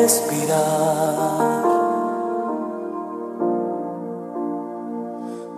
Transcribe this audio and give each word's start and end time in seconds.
respirar. 0.00 1.62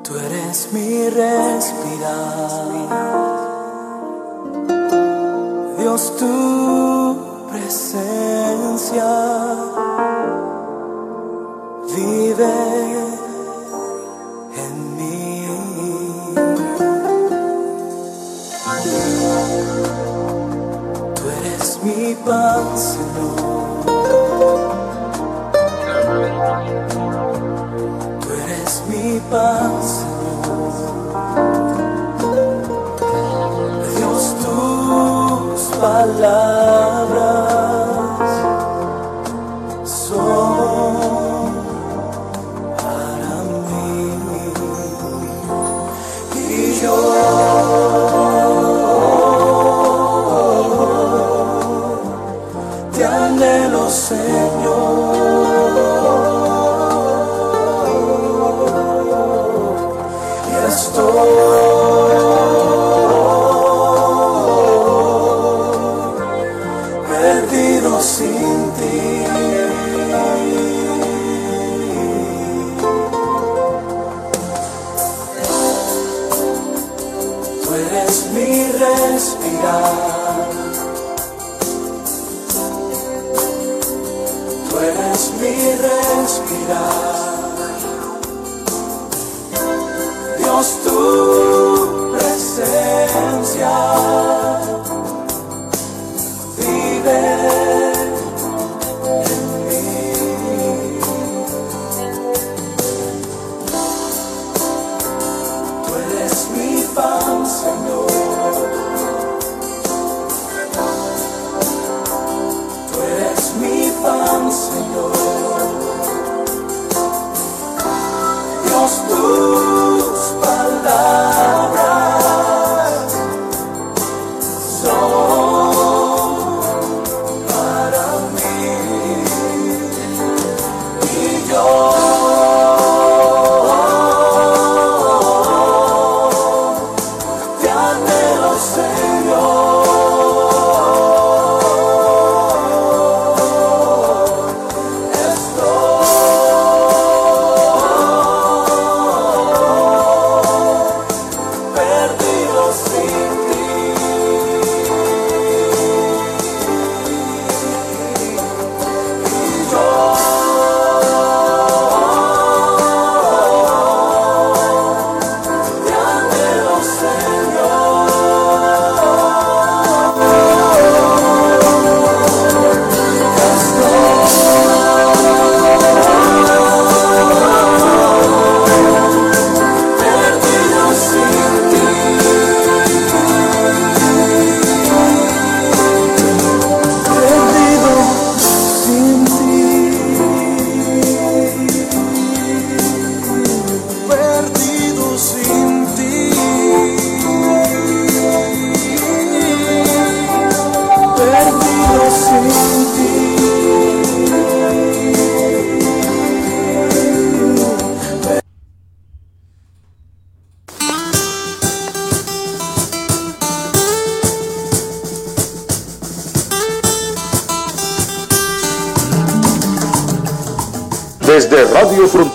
Tú 0.03 0.17
eres 0.17 0.69
mi 0.73 1.09
respirar. 1.09 2.69
Dios, 5.79 6.17
tu 6.19 7.17
presencia 7.51 9.11
vive 11.95 12.72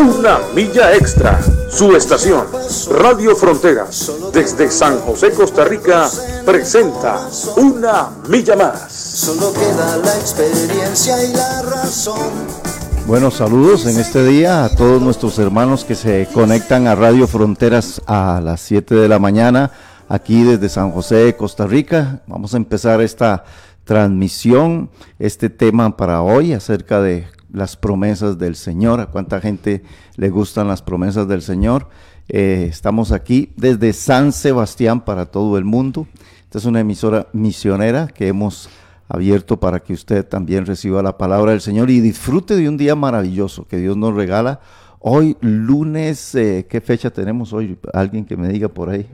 una 0.00 0.38
milla 0.54 0.94
extra. 0.94 1.38
Su 1.68 1.94
estación, 1.94 2.46
Radio 2.90 3.36
Fronteras, 3.36 4.10
desde 4.32 4.70
San 4.70 4.98
José, 5.00 5.30
Costa 5.32 5.64
Rica, 5.64 6.08
presenta 6.46 7.28
Una 7.58 8.08
Milla 8.28 8.56
Más. 8.56 8.90
Solo 8.90 9.52
queda 9.52 9.98
la 9.98 10.16
experiencia 10.16 11.22
y 11.22 11.32
la 11.34 11.62
razón. 11.62 12.30
Buenos 13.06 13.34
saludos 13.34 13.84
en 13.86 14.00
este 14.00 14.24
día 14.24 14.64
a 14.64 14.74
todos 14.74 15.02
nuestros 15.02 15.38
hermanos 15.38 15.84
que 15.84 15.94
se 15.94 16.26
conectan 16.32 16.86
a 16.86 16.94
Radio 16.94 17.26
Fronteras 17.26 18.00
a 18.06 18.40
las 18.42 18.62
7 18.62 18.94
de 18.94 19.08
la 19.08 19.18
mañana, 19.18 19.70
aquí 20.08 20.44
desde 20.44 20.70
San 20.70 20.92
José, 20.92 21.36
Costa 21.36 21.66
Rica. 21.66 22.22
Vamos 22.26 22.54
a 22.54 22.56
empezar 22.56 23.02
esta 23.02 23.44
transmisión, 23.84 24.88
este 25.18 25.50
tema 25.50 25.94
para 25.96 26.22
hoy 26.22 26.54
acerca 26.54 27.02
de 27.02 27.26
las 27.52 27.76
promesas 27.76 28.38
del 28.38 28.56
Señor, 28.56 29.00
a 29.00 29.06
cuánta 29.06 29.40
gente 29.40 29.82
le 30.16 30.30
gustan 30.30 30.68
las 30.68 30.82
promesas 30.82 31.28
del 31.28 31.42
Señor. 31.42 31.88
Eh, 32.28 32.66
estamos 32.68 33.12
aquí 33.12 33.52
desde 33.56 33.92
San 33.92 34.32
Sebastián 34.32 35.04
para 35.04 35.26
todo 35.26 35.58
el 35.58 35.64
mundo. 35.64 36.06
Esta 36.44 36.58
es 36.58 36.64
una 36.64 36.80
emisora 36.80 37.28
misionera 37.32 38.06
que 38.06 38.28
hemos 38.28 38.68
abierto 39.08 39.58
para 39.58 39.80
que 39.80 39.92
usted 39.92 40.24
también 40.24 40.66
reciba 40.66 41.02
la 41.02 41.18
palabra 41.18 41.50
del 41.50 41.60
Señor 41.60 41.90
y 41.90 42.00
disfrute 42.00 42.54
de 42.54 42.68
un 42.68 42.76
día 42.76 42.94
maravilloso 42.94 43.66
que 43.66 43.78
Dios 43.78 43.96
nos 43.96 44.14
regala. 44.14 44.60
Hoy 45.00 45.36
lunes, 45.40 46.34
eh, 46.34 46.66
¿qué 46.68 46.80
fecha 46.80 47.10
tenemos 47.10 47.52
hoy? 47.52 47.78
Alguien 47.92 48.24
que 48.24 48.36
me 48.36 48.48
diga 48.48 48.68
por 48.68 48.90
ahí. 48.90 49.08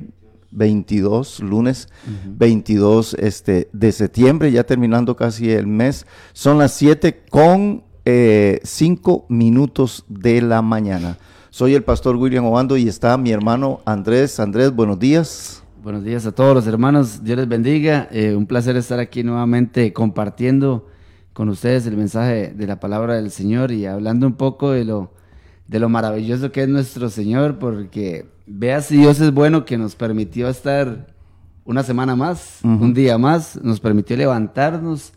22, 0.50 1.40
lunes 1.40 1.88
22 2.26 3.14
este, 3.14 3.68
de 3.72 3.92
septiembre, 3.92 4.50
ya 4.50 4.64
terminando 4.64 5.14
casi 5.16 5.50
el 5.50 5.66
mes. 5.66 6.06
Son 6.32 6.58
las 6.58 6.72
7 6.72 7.24
con 7.28 7.84
5 8.06 9.26
minutos 9.28 10.04
de 10.08 10.40
la 10.40 10.62
mañana. 10.62 11.18
Soy 11.50 11.74
el 11.74 11.82
pastor 11.82 12.16
William 12.16 12.44
Obando 12.44 12.76
y 12.76 12.86
está 12.86 13.16
mi 13.16 13.32
hermano 13.32 13.80
Andrés. 13.84 14.38
Andrés, 14.38 14.70
buenos 14.72 14.98
días. 14.98 15.64
Buenos 15.82 16.04
días 16.04 16.24
a 16.26 16.32
todos 16.32 16.54
los 16.54 16.66
hermanos, 16.66 17.24
Dios 17.24 17.38
les 17.38 17.48
bendiga. 17.48 18.08
Eh, 18.10 18.34
un 18.34 18.46
placer 18.46 18.76
estar 18.76 18.98
aquí 18.98 19.22
nuevamente 19.22 19.92
compartiendo 19.92 20.86
con 21.32 21.48
ustedes 21.48 21.86
el 21.86 21.96
mensaje 21.96 22.52
de 22.54 22.66
la 22.66 22.80
palabra 22.80 23.14
del 23.14 23.30
Señor 23.30 23.72
y 23.72 23.86
hablando 23.86 24.26
un 24.26 24.34
poco 24.34 24.70
de 24.70 24.84
lo, 24.84 25.12
de 25.66 25.78
lo 25.78 25.88
maravilloso 25.88 26.52
que 26.52 26.62
es 26.62 26.68
nuestro 26.68 27.08
Señor, 27.08 27.58
porque 27.58 28.26
vea 28.46 28.82
si 28.82 28.96
Dios 28.96 29.20
es 29.20 29.32
bueno 29.32 29.64
que 29.64 29.78
nos 29.78 29.96
permitió 29.96 30.48
estar 30.48 31.06
una 31.64 31.82
semana 31.82 32.14
más, 32.14 32.60
un 32.62 32.94
día 32.94 33.18
más, 33.18 33.58
nos 33.62 33.80
permitió 33.80 34.16
levantarnos. 34.16 35.12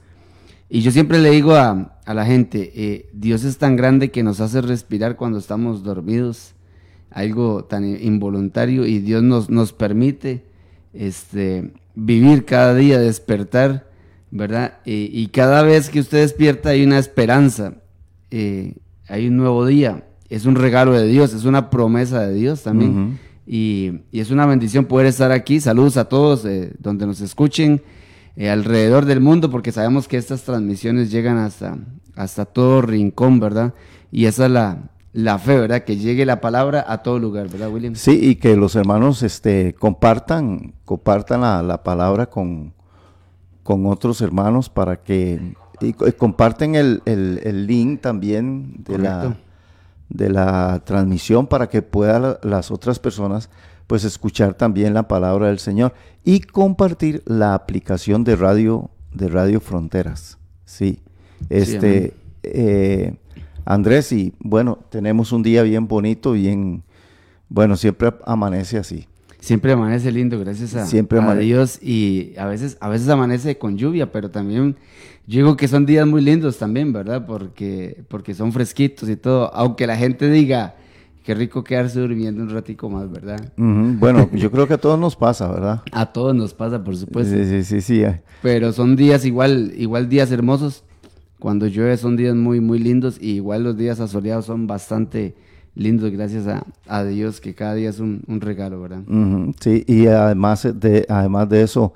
Y 0.70 0.82
yo 0.82 0.92
siempre 0.92 1.20
le 1.20 1.32
digo 1.32 1.56
a, 1.56 1.96
la 2.06 2.26
gente, 2.26 2.72
eh, 2.76 3.10
Dios 3.14 3.44
es 3.44 3.58
tan 3.58 3.76
grande 3.76 4.12
que 4.12 4.24
nos 4.24 4.40
hace 4.40 4.62
respirar 4.62 5.16
cuando 5.16 5.40
estamos 5.40 5.84
dormidos, 5.84 6.54
algo 7.10 7.66
tan 7.66 7.86
involuntario, 7.86 8.86
y 8.86 9.00
Dios 9.00 9.24
nos, 9.24 9.50
nos 9.50 9.74
permite 9.74 10.46
este, 10.94 11.74
vivir 11.96 12.46
cada 12.46 12.76
día, 12.76 13.00
despertar, 13.00 13.90
¿verdad? 14.32 14.78
y 14.86 15.26
cada 15.28 15.64
vez 15.64 15.90
que 15.90 16.00
usted 16.00 16.20
despierta 16.20 16.70
hay 16.70 16.84
una 16.84 17.00
esperanza, 17.00 17.74
eh, 18.32 18.76
hay 19.08 19.28
un 19.28 19.38
nuevo 19.38 19.66
día, 19.66 20.04
es 20.30 20.46
un 20.46 20.56
regalo 20.56 20.94
de 20.94 21.08
Dios, 21.08 21.34
es 21.34 21.46
una 21.46 21.70
promesa 21.70 22.28
de 22.28 22.36
Dios 22.36 22.64
también. 22.64 23.20
y, 23.48 24.02
es 24.12 24.30
una 24.30 24.46
bendición 24.46 24.86
poder 24.86 25.08
estar 25.08 25.32
aquí. 25.32 25.60
Saludos 25.60 25.98
a 25.98 26.06
todos 26.06 26.46
eh, 26.46 26.72
donde 26.78 27.08
nos 27.08 27.22
escuchen 27.22 27.82
eh, 28.40 28.50
alrededor 28.50 29.04
del 29.04 29.20
mundo, 29.20 29.52
porque 29.52 29.74
sabemos 29.74 30.08
que 30.08 30.16
estas 30.16 30.44
transmisiones 30.44 31.12
llegan 31.12 31.38
hasta, 31.38 31.78
hasta 32.16 32.46
todo 32.46 32.82
rincón, 32.82 33.42
¿verdad? 33.42 33.74
Y 34.14 34.28
esa 34.28 34.46
es 34.46 34.52
la, 34.52 34.78
la 35.12 35.38
fe, 35.40 35.60
¿verdad? 35.60 35.84
Que 35.84 35.98
llegue 35.98 36.26
la 36.26 36.40
palabra 36.40 36.86
a 36.88 37.00
todo 37.00 37.20
lugar, 37.20 37.50
¿verdad, 37.50 37.70
William? 37.70 37.96
Sí, 37.96 38.18
y 38.18 38.36
que 38.36 38.56
los 38.56 38.78
hermanos 38.78 39.24
este, 39.24 39.76
compartan, 39.78 40.74
compartan 40.86 41.42
la, 41.68 41.84
palabra 41.84 42.28
con, 42.28 42.72
con 43.62 43.86
otros 43.86 44.22
hermanos 44.22 44.70
para 44.70 45.04
que 45.04 45.56
y, 45.82 45.92
comparten 45.92 46.76
el, 46.76 47.02
el, 47.04 47.68
link 47.68 48.00
también 48.00 48.86
de 48.86 49.00
la, 49.00 49.36
de 50.08 50.30
la 50.30 50.82
transmisión 50.86 51.46
para 51.46 51.68
que 51.68 51.82
puedan 51.82 52.38
las 52.44 52.72
otras 52.72 53.00
personas 53.00 53.50
pues 53.90 54.04
escuchar 54.04 54.54
también 54.54 54.94
la 54.94 55.08
palabra 55.08 55.48
del 55.48 55.58
Señor 55.58 55.96
y 56.24 56.42
compartir 56.42 57.24
la 57.26 57.56
aplicación 57.56 58.24
de 58.24 58.36
radio 58.36 58.92
de 59.16 59.30
Radio 59.30 59.60
Fronteras. 59.60 60.38
Sí, 60.64 61.00
este 61.50 62.14
eh, 62.44 63.16
Andrés, 63.66 64.12
y 64.12 64.32
bueno, 64.38 64.78
tenemos 64.92 65.32
un 65.32 65.42
día 65.42 65.64
bien 65.64 65.88
bonito, 65.88 66.34
bien, 66.34 66.84
bueno, 67.50 67.76
siempre 67.78 68.14
amanece 68.28 68.78
así. 68.78 69.08
Siempre 69.40 69.72
amanece 69.72 70.12
lindo, 70.12 70.40
gracias 70.40 70.76
a, 70.76 70.86
siempre 70.86 71.20
Dios. 71.44 71.82
Y 71.82 72.34
a 72.38 72.46
veces, 72.46 72.78
a 72.82 72.90
veces 72.90 73.10
amanece 73.10 73.58
con 73.58 73.76
lluvia, 73.76 74.12
pero 74.12 74.30
también 74.30 74.76
yo 75.26 75.38
digo 75.40 75.58
que 75.58 75.68
son 75.68 75.88
días 75.88 76.06
muy 76.06 76.22
lindos 76.22 76.60
también, 76.60 76.94
¿verdad? 76.94 77.26
Porque, 77.26 78.04
porque 78.08 78.36
son 78.36 78.52
fresquitos 78.52 79.10
y 79.10 79.16
todo. 79.16 79.52
Aunque 79.56 79.88
la 79.88 79.98
gente 79.98 80.30
diga, 80.30 80.76
qué 81.30 81.36
rico 81.36 81.64
quedarse 81.64 82.00
durmiendo 82.00 82.42
un 82.42 82.50
ratico 82.50 82.90
más, 82.90 83.12
¿verdad? 83.12 83.54
Bueno, 83.56 84.32
yo 84.34 84.50
creo 84.50 84.68
que 84.68 84.74
a 84.74 84.78
todos 84.80 84.98
nos 84.98 85.16
pasa, 85.16 85.48
¿verdad? 85.48 85.84
A 85.92 86.08
todos 86.08 86.34
nos 86.34 86.56
pasa, 86.56 86.84
por 86.84 86.98
supuesto. 86.98 87.36
Sí, 87.36 87.46
sí, 87.46 87.64
sí, 87.64 87.82
sí. 87.82 88.04
Pero 88.42 88.74
son 88.74 88.96
días 88.96 89.24
igual, 89.26 89.72
igual 89.78 90.10
días 90.10 90.32
hermosos 90.32 90.84
cuando 91.38 91.68
llueve 91.68 91.98
son 91.98 92.18
días 92.18 92.34
muy, 92.34 92.62
muy 92.62 92.80
lindos 92.80 93.20
y 93.22 93.34
igual 93.34 93.64
los 93.64 93.78
días 93.78 94.00
asoleados 94.00 94.46
son 94.46 94.66
bastante 94.66 95.36
lindos 95.76 96.10
gracias 96.10 96.48
a, 96.48 97.04
Dios 97.04 97.40
que 97.40 97.54
cada 97.54 97.76
día 97.76 97.92
es 97.92 98.00
un, 98.00 98.24
regalo, 98.42 98.82
¿verdad? 98.82 99.04
sí, 99.60 99.84
y 99.86 100.08
además 100.08 100.68
de, 100.80 101.06
además 101.08 101.48
de 101.48 101.62
eso, 101.62 101.94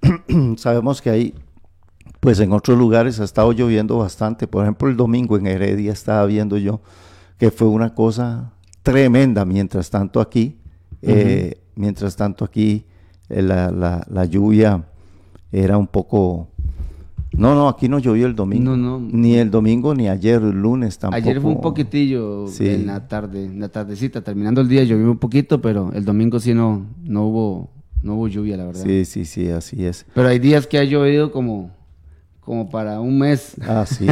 sabemos 0.56 1.02
que 1.02 1.10
hay, 1.10 1.34
pues 2.20 2.40
en 2.40 2.52
otros 2.52 2.78
lugares 2.78 3.20
ha 3.20 3.24
estado 3.24 3.52
lloviendo 3.52 3.98
bastante. 3.98 4.46
Por 4.46 4.64
ejemplo, 4.64 4.88
el 4.88 4.96
domingo 4.96 5.36
en 5.36 5.46
Heredia 5.46 5.92
estaba 5.92 6.24
viendo 6.24 6.56
yo 6.56 6.80
que 7.36 7.50
fue 7.50 7.68
una 7.68 7.94
cosa 7.94 8.51
tremenda. 8.82 9.44
Mientras 9.44 9.90
tanto 9.90 10.20
aquí, 10.20 10.56
eh, 11.02 11.58
mientras 11.74 12.16
tanto 12.16 12.44
aquí, 12.44 12.84
eh, 13.28 13.42
la, 13.42 13.70
la, 13.70 14.06
la 14.10 14.24
lluvia 14.24 14.84
era 15.50 15.76
un 15.76 15.86
poco 15.86 16.48
no, 17.36 17.54
no, 17.54 17.68
aquí 17.68 17.88
no 17.88 17.98
llovió 17.98 18.26
el 18.26 18.34
domingo. 18.34 18.76
No, 18.76 18.76
no. 18.76 19.00
Ni 19.00 19.36
el 19.36 19.50
domingo 19.50 19.94
ni 19.94 20.08
ayer, 20.08 20.42
el 20.42 20.60
lunes 20.60 20.98
tampoco. 20.98 21.16
Ayer 21.22 21.40
fue 21.40 21.50
un 21.50 21.60
poquitillo 21.60 22.46
en 22.60 22.86
la 22.86 23.08
tarde, 23.08 23.46
en 23.46 23.60
la 23.60 23.68
tardecita, 23.68 24.20
terminando 24.20 24.60
el 24.60 24.68
día 24.68 24.84
llovió 24.84 25.10
un 25.10 25.18
poquito, 25.18 25.60
pero 25.60 25.92
el 25.94 26.04
domingo 26.04 26.38
sí 26.40 26.52
no, 26.52 26.86
no 27.02 27.26
hubo, 27.26 27.70
no 28.02 28.14
hubo 28.16 28.28
lluvia, 28.28 28.56
la 28.56 28.66
verdad. 28.66 28.82
Sí, 28.84 29.04
sí, 29.04 29.24
sí, 29.24 29.48
así 29.48 29.84
es. 29.84 30.04
Pero 30.14 30.28
hay 30.28 30.38
días 30.38 30.66
que 30.66 30.78
ha 30.78 30.84
llovido 30.84 31.32
como, 31.32 31.70
como 32.44 32.68
para 32.68 33.00
un 33.00 33.18
mes. 33.18 33.54
Ah, 33.62 33.84
sí. 33.86 34.06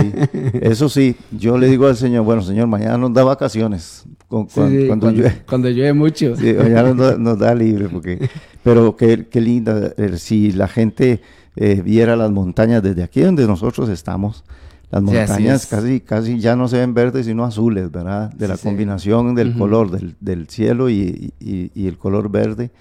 Eso 0.60 0.88
sí, 0.88 1.16
yo 1.30 1.58
le 1.58 1.66
digo 1.66 1.86
al 1.86 1.96
Señor, 1.96 2.24
bueno, 2.24 2.42
Señor, 2.42 2.66
mañana 2.68 2.96
nos 2.96 3.12
da 3.12 3.24
vacaciones. 3.24 4.04
cuando, 4.28 5.10
llueve. 5.10 5.42
Cuando 5.48 5.68
llueve 5.68 5.92
mucho. 5.92 6.36
Sí, 6.36 6.52
mañana 6.54 7.16
nos 7.18 7.38
da, 7.38 7.54
libre, 7.54 7.88
porque, 7.88 8.28
pero 8.62 8.96
qué, 8.96 9.26
qué 9.28 9.40
linda, 9.40 9.92
eh, 9.96 10.16
si 10.16 10.52
la 10.52 10.68
gente 10.68 11.20
eh, 11.56 11.82
viera 11.84 12.16
las 12.16 12.30
montañas 12.30 12.82
desde 12.82 13.02
aquí 13.02 13.20
donde 13.20 13.46
nosotros 13.46 13.88
estamos. 13.88 14.44
Las 14.90 15.02
montañas 15.02 15.66
casi, 15.66 16.00
casi 16.00 16.40
ya 16.40 16.56
no 16.56 16.66
se 16.66 16.78
ven 16.78 16.94
verdes, 16.94 17.26
sino 17.26 17.44
azules, 17.44 17.92
¿verdad? 17.92 18.32
De 18.32 18.48
la 18.48 18.56
combinación 18.56 19.36
del 19.36 19.56
color 19.56 19.92
del, 19.92 20.16
del 20.18 20.48
cielo 20.48 20.90
y, 20.90 21.32
y, 21.38 21.86
el 21.86 21.96
color 21.96 22.28
verde, 22.28 22.72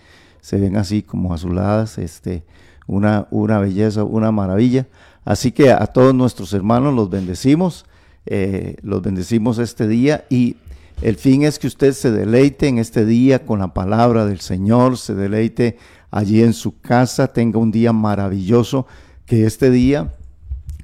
se 0.42 0.58
ven 0.58 0.76
así 0.76 1.04
como 1.04 1.36
azuladas, 1.36 2.00
este, 2.00 2.44
una, 2.88 3.28
una 3.30 3.60
belleza, 3.60 4.04
una 4.06 4.32
maravilla. 4.32 4.88
Así 5.30 5.52
que 5.52 5.70
a 5.70 5.86
todos 5.86 6.16
nuestros 6.16 6.54
hermanos 6.54 6.96
los 6.96 7.12
bendecimos, 7.12 7.86
eh, 8.26 8.78
los 8.82 9.04
bendecimos 9.04 9.60
este 9.60 9.88
día 9.88 10.26
y 10.28 10.56
el 11.04 11.18
fin 11.18 11.44
es 11.44 11.60
que 11.60 11.68
usted 11.68 11.94
se 11.94 12.10
deleite 12.10 12.68
en 12.68 12.80
este 12.80 13.06
día 13.06 13.46
con 13.46 13.60
la 13.60 13.72
palabra 13.72 14.26
del 14.26 14.40
Señor, 14.40 14.98
se 14.98 15.14
deleite 15.14 15.78
allí 16.10 16.42
en 16.42 16.54
su 16.54 16.80
casa, 16.80 17.28
tenga 17.28 17.60
un 17.60 17.70
día 17.70 17.94
maravilloso, 17.94 18.88
que 19.28 19.46
este 19.46 19.70
día, 19.70 20.12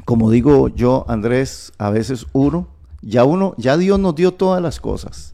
como 0.05 0.29
digo 0.29 0.67
yo, 0.67 1.05
Andrés, 1.07 1.73
a 1.79 1.89
veces 1.89 2.27
uno, 2.31 2.67
ya 3.01 3.23
uno, 3.23 3.55
ya 3.57 3.77
Dios 3.77 3.99
nos 3.99 4.13
dio 4.13 4.31
todas 4.31 4.61
las 4.61 4.79
cosas, 4.79 5.33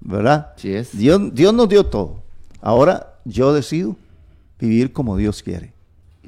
¿verdad? 0.00 0.54
Sí 0.56 0.72
es. 0.72 0.96
Dios, 0.96 1.34
Dios 1.34 1.52
nos 1.52 1.68
dio 1.68 1.84
todo. 1.84 2.22
Ahora 2.62 3.18
yo 3.26 3.52
decido 3.52 3.96
vivir 4.58 4.94
como 4.94 5.18
Dios 5.18 5.42
quiere. 5.42 5.75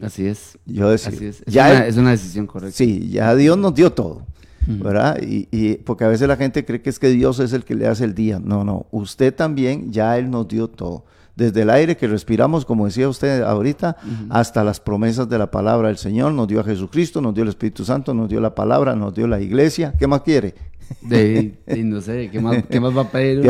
Así 0.01 0.27
es. 0.27 0.59
Yo 0.67 0.91
decido. 0.91 1.17
Así 1.17 1.27
es. 1.27 1.43
ya 1.47 1.87
es 1.87 1.97
una 1.97 2.11
decisión 2.11 2.47
correcta. 2.47 2.77
Sí, 2.77 3.09
ya 3.11 3.35
Dios 3.35 3.59
nos 3.59 3.75
dio 3.75 3.93
todo. 3.93 4.27
¿verdad? 4.67 5.19
Y, 5.23 5.49
y, 5.51 5.77
porque 5.77 6.05
a 6.05 6.09
veces 6.09 6.29
la 6.29 6.37
gente 6.37 6.63
cree 6.63 6.83
que 6.83 6.91
es 6.91 6.99
que 6.99 7.09
Dios 7.09 7.41
es 7.41 7.55
el 7.55 7.65
que 7.65 7.75
le 7.75 7.87
hace 7.87 8.05
el 8.05 8.15
día. 8.15 8.39
No, 8.39 8.65
no, 8.65 8.85
usted 8.91 9.35
también, 9.35 9.93
ya 9.93 10.19
Él 10.19 10.31
nos 10.31 10.47
dio 10.47 10.69
todo 10.69 11.05
desde 11.39 11.63
el 11.63 11.71
aire 11.71 11.97
que 11.97 12.09
respiramos, 12.09 12.65
como 12.65 12.87
decía 12.87 13.09
usted 13.09 13.43
ahorita, 13.43 13.97
hasta 14.29 14.65
las 14.65 14.81
promesas 14.81 15.29
de 15.29 15.39
la 15.39 15.49
palabra 15.53 15.87
del 15.87 15.97
Señor. 15.97 16.33
Nos 16.33 16.49
dio 16.49 16.59
a 16.59 16.65
Jesucristo, 16.65 17.21
nos 17.21 17.33
dio 17.33 17.45
el 17.45 17.51
Espíritu 17.51 17.85
Santo, 17.85 18.13
nos 18.13 18.29
dio 18.29 18.41
la 18.41 18.57
palabra, 18.57 18.97
nos 18.97 19.15
dio 19.15 19.29
la 19.29 19.41
iglesia. 19.41 19.95
¿Qué 19.97 20.09
más 20.09 20.23
quiere? 20.23 20.57
De, 21.01 21.55
no 21.85 22.01
sé, 22.01 22.29
¿qué 22.33 22.41
más, 22.41 22.57
va 22.57 23.03
a 23.03 23.09
pedir? 23.09 23.43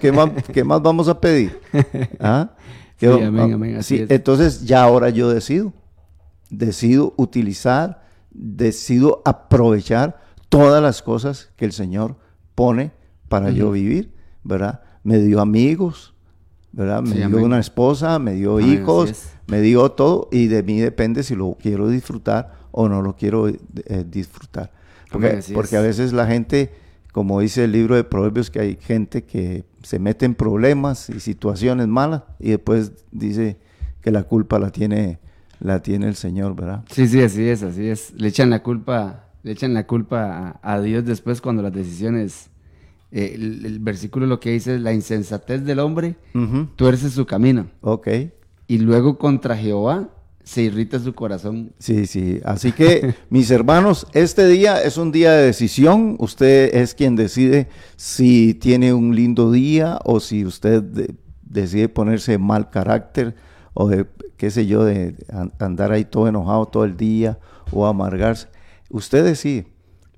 ¿Qué, 0.00 0.12
más, 0.64 0.82
vamos 0.82 1.06
a 1.06 1.20
pedir? 1.20 1.60
¿Ah? 2.18 2.50
Sí, 2.96 3.06
amén, 3.06 3.52
amén, 3.52 3.82
sí, 3.82 4.04
entonces 4.08 4.64
ya 4.64 4.82
ahora 4.82 5.10
yo 5.10 5.28
decido, 5.28 5.72
decido 6.50 7.14
utilizar, 7.16 8.02
decido 8.30 9.22
aprovechar 9.24 10.20
todas 10.48 10.82
las 10.82 11.02
cosas 11.02 11.50
que 11.56 11.64
el 11.64 11.72
Señor 11.72 12.16
pone 12.54 12.92
para 13.28 13.50
yo 13.50 13.70
vivir, 13.70 14.12
¿verdad? 14.44 14.82
Me 15.02 15.18
dio 15.18 15.40
amigos, 15.40 16.14
¿verdad? 16.72 17.02
Me 17.02 17.26
dio 17.26 17.44
una 17.44 17.58
esposa, 17.58 18.18
me 18.18 18.34
dio 18.34 18.60
hijos, 18.60 19.30
me 19.46 19.60
dio 19.60 19.90
todo 19.92 20.28
y 20.30 20.46
de 20.46 20.62
mí 20.62 20.80
depende 20.80 21.22
si 21.22 21.34
lo 21.34 21.56
quiero 21.60 21.88
disfrutar 21.88 22.54
o 22.70 22.88
no 22.88 23.02
lo 23.02 23.16
quiero 23.16 23.48
eh, 23.48 23.56
disfrutar. 24.06 24.70
Porque, 25.10 25.42
porque 25.54 25.76
a 25.76 25.80
veces 25.80 26.12
la 26.12 26.26
gente, 26.26 26.72
como 27.12 27.40
dice 27.40 27.64
el 27.64 27.72
libro 27.72 27.96
de 27.96 28.04
Proverbios, 28.04 28.50
que 28.50 28.60
hay 28.60 28.78
gente 28.80 29.24
que 29.24 29.64
se 29.82 29.98
mete 29.98 30.26
en 30.26 30.34
problemas 30.34 31.08
y 31.08 31.20
situaciones 31.20 31.86
malas 31.86 32.24
y 32.38 32.50
después 32.50 32.92
dice 33.12 33.56
que 34.02 34.10
la 34.10 34.24
culpa 34.24 34.58
la 34.58 34.70
tiene, 34.70 35.20
la 35.60 35.80
tiene 35.82 36.08
el 36.08 36.14
Señor, 36.16 36.54
¿verdad? 36.56 36.84
Sí, 36.90 37.06
sí, 37.08 37.20
así 37.22 37.48
es, 37.48 37.62
así 37.62 37.86
es. 37.88 38.12
Le 38.16 38.28
echan 38.28 38.50
la 38.50 38.62
culpa, 38.62 39.24
le 39.42 39.52
echan 39.52 39.74
la 39.74 39.86
culpa 39.86 40.58
a 40.62 40.80
Dios 40.80 41.04
después 41.04 41.40
cuando 41.40 41.62
las 41.62 41.72
decisiones 41.72 42.50
eh, 43.12 43.32
el, 43.36 43.78
versículo 43.80 44.26
lo 44.26 44.40
que 44.40 44.50
dice 44.50 44.74
es 44.74 44.80
la 44.80 44.92
insensatez 44.92 45.64
del 45.64 45.78
hombre 45.78 46.16
tuerce 46.76 47.08
su 47.10 47.24
camino. 47.26 47.68
Ok. 47.80 48.08
y 48.68 48.78
luego 48.78 49.16
contra 49.16 49.56
Jehová 49.56 50.08
se 50.42 50.62
irrita 50.62 50.98
su 51.00 51.12
corazón. 51.14 51.72
Sí, 51.80 52.06
sí. 52.06 52.40
Así 52.44 52.70
que, 52.70 53.14
mis 53.30 53.50
hermanos, 53.50 54.06
este 54.12 54.46
día 54.46 54.80
es 54.80 54.96
un 54.96 55.10
día 55.10 55.32
de 55.32 55.46
decisión. 55.46 56.14
Usted 56.20 56.72
es 56.72 56.94
quien 56.94 57.16
decide 57.16 57.68
si 57.96 58.54
tiene 58.54 58.92
un 58.94 59.16
lindo 59.16 59.50
día 59.50 59.98
o 60.04 60.20
si 60.20 60.44
usted 60.44 60.82
de- 60.84 61.14
decide 61.42 61.88
ponerse 61.88 62.38
mal 62.38 62.70
carácter 62.70 63.34
o 63.78 63.88
de, 63.88 64.06
qué 64.38 64.50
sé 64.50 64.66
yo, 64.66 64.84
de 64.84 65.14
an- 65.30 65.52
andar 65.58 65.92
ahí 65.92 66.06
todo 66.06 66.26
enojado 66.28 66.64
todo 66.66 66.84
el 66.84 66.96
día 66.96 67.38
o 67.70 67.86
amargarse. 67.86 68.48
Usted 68.88 69.22
decide, 69.22 69.66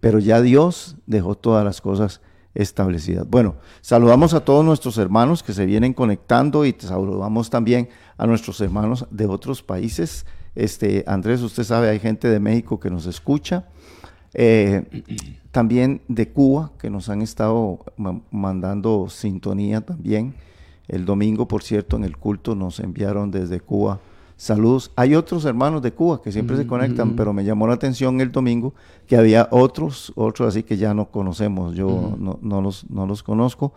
pero 0.01 0.21
ya 0.21 0.41
Dios 0.41 0.97
dejó 1.07 1.35
todas 1.35 1.65
las 1.65 1.81
cosas 1.81 2.21
establecidas. 2.55 3.29
Bueno, 3.29 3.57
saludamos 3.81 4.33
a 4.35 4.45
todos 4.45 4.65
nuestros 4.65 4.97
hermanos 4.99 5.43
que 5.43 5.53
se 5.53 5.67
vienen 5.67 5.93
conectando 5.93 6.65
y 6.65 6.75
saludamos 6.79 7.51
también 7.51 7.89
a 8.17 8.27
nuestros 8.29 8.61
hermanos 8.61 9.07
de 9.11 9.27
otros 9.27 9.63
países. 9.63 10.25
Este, 10.55 11.03
Andrés, 11.07 11.41
usted 11.43 11.65
sabe, 11.65 11.89
hay 11.89 11.99
gente 11.99 12.29
de 12.29 12.39
México 12.41 12.79
que 12.79 12.91
nos 12.91 13.07
escucha. 13.07 13.67
Eh, 14.35 14.85
también 15.51 16.03
de 16.09 16.29
Cuba, 16.31 16.73
que 16.79 16.91
nos 16.91 17.09
han 17.09 17.23
estado 17.23 17.79
ma- 17.97 18.21
mandando 18.31 19.09
sintonía 19.09 19.81
también. 19.81 20.35
El 20.89 21.05
domingo, 21.05 21.47
por 21.47 21.63
cierto, 21.63 21.97
en 21.97 22.05
el 22.05 22.17
culto 22.17 22.55
nos 22.55 22.81
enviaron 22.81 23.31
desde 23.31 23.61
Cuba 23.61 24.01
saludos. 24.39 24.93
Hay 24.97 25.15
otros 25.15 25.45
hermanos 25.45 25.83
de 25.83 25.93
Cuba 25.93 26.23
que 26.23 26.33
siempre 26.33 26.57
se 26.57 26.67
conectan, 26.67 27.17
pero 27.17 27.35
me 27.35 27.45
llamó 27.45 27.67
la 27.67 27.75
atención 27.75 28.21
el 28.23 28.33
domingo 28.33 28.73
que 29.07 29.17
había 29.17 29.49
otros, 29.51 30.13
otros 30.15 30.49
así 30.49 30.63
que 30.63 30.79
ya 30.79 30.95
no 30.95 31.11
conocemos. 31.11 31.75
Yo 31.75 32.17
no, 32.19 32.39
no 32.41 32.63
los, 32.63 32.89
no 32.89 33.07
los 33.07 33.23
conozco, 33.23 33.75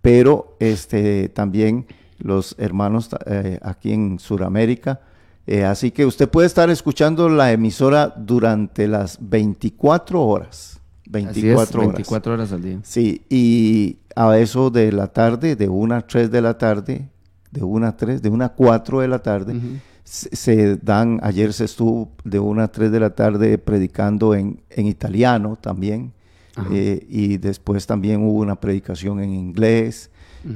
pero 0.00 0.56
este, 0.60 1.28
también 1.28 1.86
los 2.18 2.54
hermanos 2.58 3.10
eh, 3.26 3.58
aquí 3.60 3.92
en 3.92 4.18
Sudamérica. 4.18 5.00
Eh, 5.46 5.64
así 5.64 5.90
que 5.90 6.06
usted 6.06 6.28
puede 6.28 6.46
estar 6.46 6.70
escuchando 6.70 7.28
la 7.28 7.52
emisora 7.52 8.14
durante 8.16 8.88
las 8.88 9.18
24 9.20 10.22
horas. 10.22 10.73
24 11.06 11.30
Así 11.30 11.48
es, 11.48 11.74
horas. 11.74 11.86
24 11.96 12.32
horas 12.34 12.52
al 12.52 12.62
día. 12.62 12.78
Sí, 12.82 13.22
y 13.28 13.98
a 14.16 14.38
eso 14.38 14.70
de 14.70 14.92
la 14.92 15.08
tarde, 15.08 15.56
de 15.56 15.68
1 15.68 15.94
a 15.94 16.06
3 16.06 16.30
de 16.30 16.40
la 16.42 16.58
tarde, 16.58 17.08
de 17.50 17.62
1 17.62 17.86
a 17.86 17.96
3, 17.96 18.22
de 18.22 18.28
1 18.28 18.44
a 18.44 18.48
4 18.50 19.00
de 19.00 19.08
la 19.08 19.18
tarde, 19.20 19.60
se, 20.02 20.34
se 20.34 20.76
dan, 20.76 21.20
ayer 21.22 21.52
se 21.52 21.64
estuvo 21.64 22.10
de 22.24 22.38
1 22.38 22.62
a 22.62 22.68
3 22.68 22.90
de 22.90 23.00
la 23.00 23.10
tarde 23.14 23.58
predicando 23.58 24.34
en, 24.34 24.62
en 24.70 24.86
italiano 24.86 25.56
también, 25.60 26.12
eh, 26.70 27.04
y 27.08 27.36
después 27.38 27.86
también 27.86 28.22
hubo 28.22 28.40
una 28.40 28.56
predicación 28.60 29.20
en 29.20 29.34
inglés, 29.34 30.10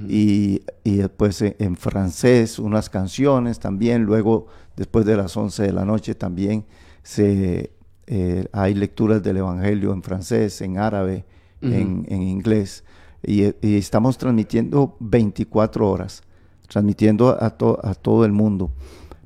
y, 0.06 0.60
y 0.84 0.96
después 0.96 1.40
en, 1.40 1.56
en 1.58 1.74
francés, 1.74 2.58
unas 2.58 2.90
canciones 2.90 3.58
también, 3.58 4.02
luego 4.02 4.46
después 4.76 5.06
de 5.06 5.16
las 5.16 5.34
11 5.34 5.62
de 5.62 5.72
la 5.72 5.86
noche 5.86 6.14
también 6.14 6.66
se, 7.02 7.70
eh, 8.10 8.46
hay 8.52 8.74
lecturas 8.74 9.22
del 9.22 9.36
Evangelio 9.36 9.92
en 9.92 10.02
francés, 10.02 10.60
en 10.62 10.78
árabe, 10.78 11.24
en, 11.60 12.06
en 12.08 12.22
inglés, 12.22 12.84
y, 13.22 13.44
y 13.66 13.76
estamos 13.76 14.16
transmitiendo 14.16 14.96
24 15.00 15.88
horas, 15.90 16.22
transmitiendo 16.68 17.36
a, 17.42 17.50
to- 17.50 17.78
a 17.84 17.94
todo 17.94 18.24
el 18.24 18.32
mundo, 18.32 18.70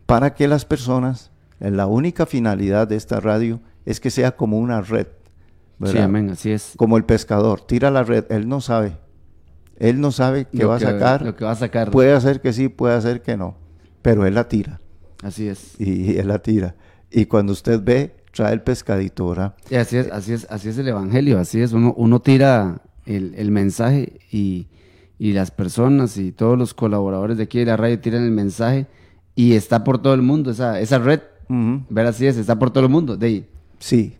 para 0.06 0.34
que 0.34 0.48
las 0.48 0.64
personas, 0.64 1.30
eh, 1.60 1.70
la 1.70 1.86
única 1.86 2.26
finalidad 2.26 2.88
de 2.88 2.96
esta 2.96 3.20
radio 3.20 3.60
es 3.84 4.00
que 4.00 4.10
sea 4.10 4.32
como 4.36 4.58
una 4.58 4.80
red, 4.80 5.06
Sí, 5.06 5.86
¿verdad? 5.88 6.04
amén, 6.04 6.30
así 6.30 6.50
es. 6.52 6.74
como 6.76 6.96
el 6.96 7.04
pescador, 7.04 7.60
tira 7.60 7.90
la 7.90 8.04
red, 8.04 8.24
él 8.30 8.48
no 8.48 8.60
sabe, 8.60 8.98
él 9.78 10.00
no 10.00 10.12
sabe 10.12 10.46
qué 10.46 10.58
Lo 10.62 10.68
va 10.68 10.76
a 10.76 10.80
sacar, 10.80 11.22
Lo 11.22 11.34
que 11.36 11.44
va 11.44 11.50
a 11.52 11.56
sacar. 11.56 11.90
puede 11.90 12.12
hacer 12.12 12.40
que 12.40 12.52
sí, 12.52 12.68
puede 12.68 12.94
hacer 12.94 13.20
que 13.22 13.36
no, 13.36 13.56
pero 14.00 14.24
él 14.26 14.34
la 14.36 14.48
tira, 14.48 14.80
Así 15.22 15.48
es. 15.48 15.78
y 15.80 16.16
él 16.18 16.28
la 16.28 16.38
tira, 16.40 16.76
y 17.10 17.26
cuando 17.26 17.52
usted 17.52 17.80
ve, 17.82 18.14
trae 18.32 18.52
el 18.54 18.62
pescadito, 18.62 19.28
¿verdad? 19.28 19.54
Y 19.70 19.76
así 19.76 19.96
es, 19.96 20.10
así 20.10 20.32
es, 20.32 20.46
así 20.50 20.68
es 20.70 20.78
el 20.78 20.88
evangelio, 20.88 21.38
así 21.38 21.60
es. 21.60 21.72
Uno, 21.72 21.94
uno 21.96 22.20
tira 22.20 22.82
el, 23.06 23.34
el 23.36 23.50
mensaje 23.50 24.20
y, 24.30 24.66
y 25.18 25.32
las 25.32 25.50
personas 25.50 26.16
y 26.16 26.32
todos 26.32 26.58
los 26.58 26.74
colaboradores 26.74 27.36
de 27.36 27.44
aquí 27.44 27.58
de 27.58 27.66
la 27.66 27.76
radio 27.76 27.98
tiran 28.00 28.24
el 28.24 28.30
mensaje 28.32 28.86
y 29.34 29.52
está 29.54 29.84
por 29.84 30.00
todo 30.02 30.14
el 30.14 30.22
mundo, 30.22 30.50
esa, 30.50 30.80
esa 30.80 30.98
red, 30.98 31.20
ver 31.48 32.06
así 32.06 32.26
es, 32.26 32.36
está 32.36 32.58
por 32.58 32.70
todo 32.70 32.84
el 32.84 32.90
mundo. 32.90 33.16
De 33.16 33.26
ahí. 33.26 33.46
Sí, 33.78 34.16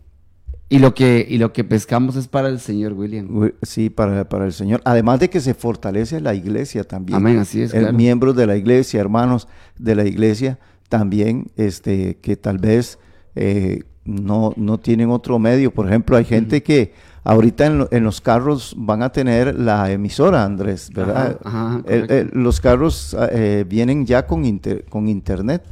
Y 0.69 0.79
lo 0.79 0.93
que, 0.93 1.25
y 1.29 1.37
lo 1.37 1.51
que 1.53 1.63
pescamos 1.63 2.15
es 2.15 2.27
para 2.27 2.47
el 2.49 2.59
Señor 2.59 2.93
William. 2.93 3.27
Wi- 3.29 3.53
Sí, 3.61 3.89
para, 3.89 4.27
para 4.29 4.45
el 4.45 4.53
Señor. 4.53 4.81
Además 4.85 5.19
de 5.19 5.29
que 5.29 5.39
se 5.39 5.53
fortalece 5.53 6.19
la 6.21 6.33
iglesia 6.35 6.83
también. 6.83 7.17
Amén, 7.17 7.37
así 7.39 7.61
es, 7.61 7.71
claro. 7.71 7.93
Miembros 7.93 8.35
de 8.35 8.45
la 8.47 8.55
iglesia, 8.57 8.99
hermanos 9.01 9.47
de 9.79 9.95
la 9.95 10.05
iglesia, 10.05 10.59
también, 10.89 11.47
este, 11.55 12.17
que 12.21 12.35
tal 12.37 12.57
vez 12.59 12.99
eh, 13.35 13.83
no, 14.05 14.53
no 14.57 14.79
tienen 14.79 15.09
otro 15.09 15.39
medio. 15.39 15.71
Por 15.73 15.87
ejemplo, 15.87 16.17
hay 16.17 16.25
gente 16.25 16.61
que 16.63 16.93
ahorita 17.23 17.65
en, 17.65 17.77
lo- 17.79 17.87
en 17.91 18.03
los 18.03 18.19
carros 18.21 18.75
van 18.77 19.01
a 19.03 19.09
tener 19.11 19.55
la 19.57 19.89
emisora, 19.91 20.43
Andrés, 20.43 20.89
¿verdad? 20.93 21.37
Ajá, 21.43 21.75
ajá, 21.77 21.81
El- 21.87 22.29
los 22.33 22.59
carros 22.59 23.15
eh, 23.31 23.65
vienen 23.67 24.05
ya 24.05 24.25
con, 24.27 24.43
inter- 24.45 24.85
con 24.89 25.07
internet, 25.07 25.63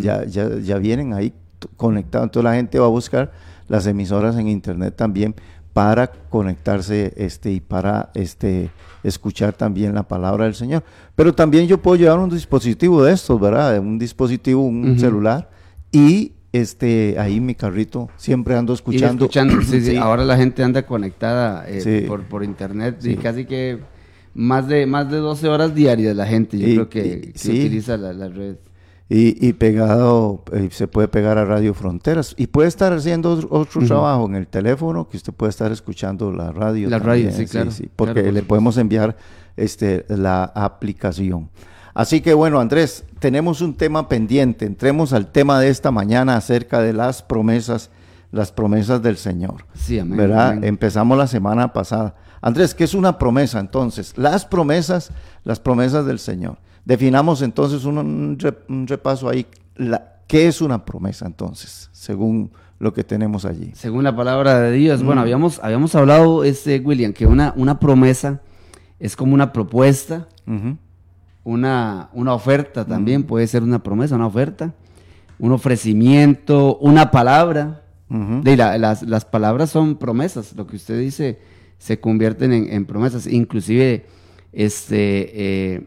ya, 0.00 0.24
ya, 0.24 0.58
ya 0.58 0.78
vienen 0.78 1.12
ahí 1.12 1.32
conectados. 1.76 2.26
Entonces 2.26 2.44
la 2.50 2.56
gente 2.56 2.78
va 2.80 2.86
a 2.86 2.90
buscar 2.90 3.30
las 3.68 3.86
emisoras 3.86 4.36
en 4.36 4.48
internet 4.48 4.94
también 4.96 5.34
para 5.72 6.08
conectarse 6.08 7.12
este, 7.16 7.52
y 7.52 7.60
para 7.60 8.10
este, 8.14 8.70
escuchar 9.04 9.52
también 9.52 9.94
la 9.94 10.02
palabra 10.02 10.46
del 10.46 10.54
Señor. 10.56 10.82
Pero 11.14 11.32
también 11.32 11.68
yo 11.68 11.78
puedo 11.78 11.96
llevar 11.96 12.18
un 12.18 12.30
dispositivo 12.30 13.04
de 13.04 13.12
estos, 13.12 13.38
¿verdad? 13.40 13.78
Un 13.78 13.98
dispositivo, 14.00 14.62
un 14.62 14.98
celular 14.98 15.48
y 15.92 16.32
este, 16.52 17.16
ahí 17.18 17.40
mi 17.40 17.54
carrito 17.54 18.08
siempre 18.16 18.56
ando 18.56 18.72
escuchando. 18.74 19.24
escuchando, 19.26 19.62
sí, 19.62 19.80
sí. 19.82 19.96
Ahora 19.96 20.24
la 20.24 20.36
gente 20.36 20.62
anda 20.62 20.84
conectada 20.86 21.64
eh, 21.68 22.04
por, 22.08 22.22
por 22.24 22.44
internet 22.44 23.04
y 23.04 23.16
casi 23.16 23.44
que 23.44 23.78
más 24.34 24.66
de, 24.68 24.86
más 24.86 25.10
de 25.10 25.18
12 25.18 25.48
horas 25.48 25.74
diarias 25.74 26.14
la 26.16 26.26
gente, 26.26 26.56
yo 26.58 26.68
Y- 26.68 26.74
creo 26.74 26.88
que, 26.88 27.06
y- 27.28 27.32
que 27.32 27.38
sí. 27.38 27.50
utiliza 27.50 27.96
la, 27.96 28.12
la 28.12 28.28
red. 28.28 28.56
Y, 29.10 29.46
y 29.48 29.54
pegado, 29.54 30.44
eh, 30.52 30.68
se 30.70 30.86
puede 30.86 31.08
pegar 31.08 31.38
a 31.38 31.44
Radio 31.46 31.72
Fronteras. 31.72 32.34
Y 32.36 32.48
puede 32.48 32.68
estar 32.68 32.92
haciendo 32.92 33.30
otro, 33.32 33.48
otro 33.52 33.86
trabajo 33.86 34.26
en 34.26 34.34
el 34.34 34.46
teléfono, 34.46 35.08
que 35.08 35.16
usted 35.16 35.32
puede 35.32 35.48
estar 35.48 35.72
escuchando 35.72 36.30
la 36.30 36.52
radio. 36.52 36.90
La 36.90 36.98
radio, 36.98 37.32
sí, 37.32 37.46
claro, 37.46 37.70
porque 37.96 38.12
claro, 38.12 38.26
por 38.26 38.34
le 38.34 38.42
podemos 38.42 38.76
enviar 38.76 39.16
este, 39.56 40.04
la 40.08 40.44
aplicación. 40.44 41.48
Así 41.98 42.20
que 42.20 42.32
bueno, 42.32 42.60
Andrés, 42.60 43.04
tenemos 43.18 43.60
un 43.60 43.74
tema 43.74 44.08
pendiente. 44.08 44.64
Entremos 44.66 45.12
al 45.12 45.32
tema 45.32 45.58
de 45.58 45.68
esta 45.68 45.90
mañana 45.90 46.36
acerca 46.36 46.80
de 46.80 46.92
las 46.92 47.22
promesas, 47.24 47.90
las 48.30 48.52
promesas 48.52 49.02
del 49.02 49.16
Señor. 49.16 49.66
Sí, 49.74 49.98
amén. 49.98 50.16
¿verdad? 50.16 50.50
amén. 50.50 50.62
Empezamos 50.64 51.18
la 51.18 51.26
semana 51.26 51.72
pasada. 51.72 52.14
Andrés, 52.40 52.72
¿qué 52.72 52.84
es 52.84 52.94
una 52.94 53.18
promesa 53.18 53.58
entonces? 53.58 54.16
Las 54.16 54.44
promesas, 54.44 55.10
las 55.42 55.58
promesas 55.58 56.06
del 56.06 56.20
Señor. 56.20 56.58
Definamos 56.84 57.42
entonces 57.42 57.84
un, 57.84 57.98
un 57.98 58.38
re- 58.38 58.58
un 58.68 58.86
repaso 58.86 59.28
ahí. 59.28 59.44
La- 59.74 60.20
¿Qué 60.28 60.46
es 60.46 60.60
una 60.60 60.84
promesa 60.84 61.26
entonces? 61.26 61.88
Según 61.90 62.52
lo 62.78 62.92
que 62.92 63.02
tenemos 63.02 63.44
allí. 63.44 63.72
Según 63.74 64.04
la 64.04 64.14
palabra 64.14 64.60
de 64.60 64.70
Dios. 64.70 65.02
Mm. 65.02 65.06
Bueno, 65.06 65.20
habíamos, 65.22 65.58
habíamos 65.64 65.96
hablado, 65.96 66.44
este, 66.44 66.78
William, 66.78 67.12
que 67.12 67.26
una, 67.26 67.52
una 67.56 67.80
promesa 67.80 68.40
es 69.00 69.16
como 69.16 69.34
una 69.34 69.52
propuesta. 69.52 70.28
Una, 71.48 72.10
una 72.12 72.34
oferta 72.34 72.84
también, 72.84 73.22
puede 73.22 73.46
ser 73.46 73.62
una 73.62 73.82
promesa, 73.82 74.16
una 74.16 74.26
oferta, 74.26 74.74
un 75.38 75.52
ofrecimiento, 75.52 76.76
una 76.78 77.10
palabra. 77.10 77.82
Ujú. 78.10 78.42
De, 78.42 78.56
la- 78.56 78.76
las, 78.78 79.02
las 79.02 79.24
palabras 79.24 79.70
son 79.70 79.96
promesas, 79.96 80.54
lo 80.56 80.66
que 80.66 80.76
usted 80.76 80.98
dice 80.98 81.38
se 81.78 82.00
convierten 82.00 82.52
en, 82.52 82.72
en 82.72 82.84
promesas. 82.86 83.26
Inclusive, 83.26 84.04
este, 84.52 85.74
eh, 85.74 85.86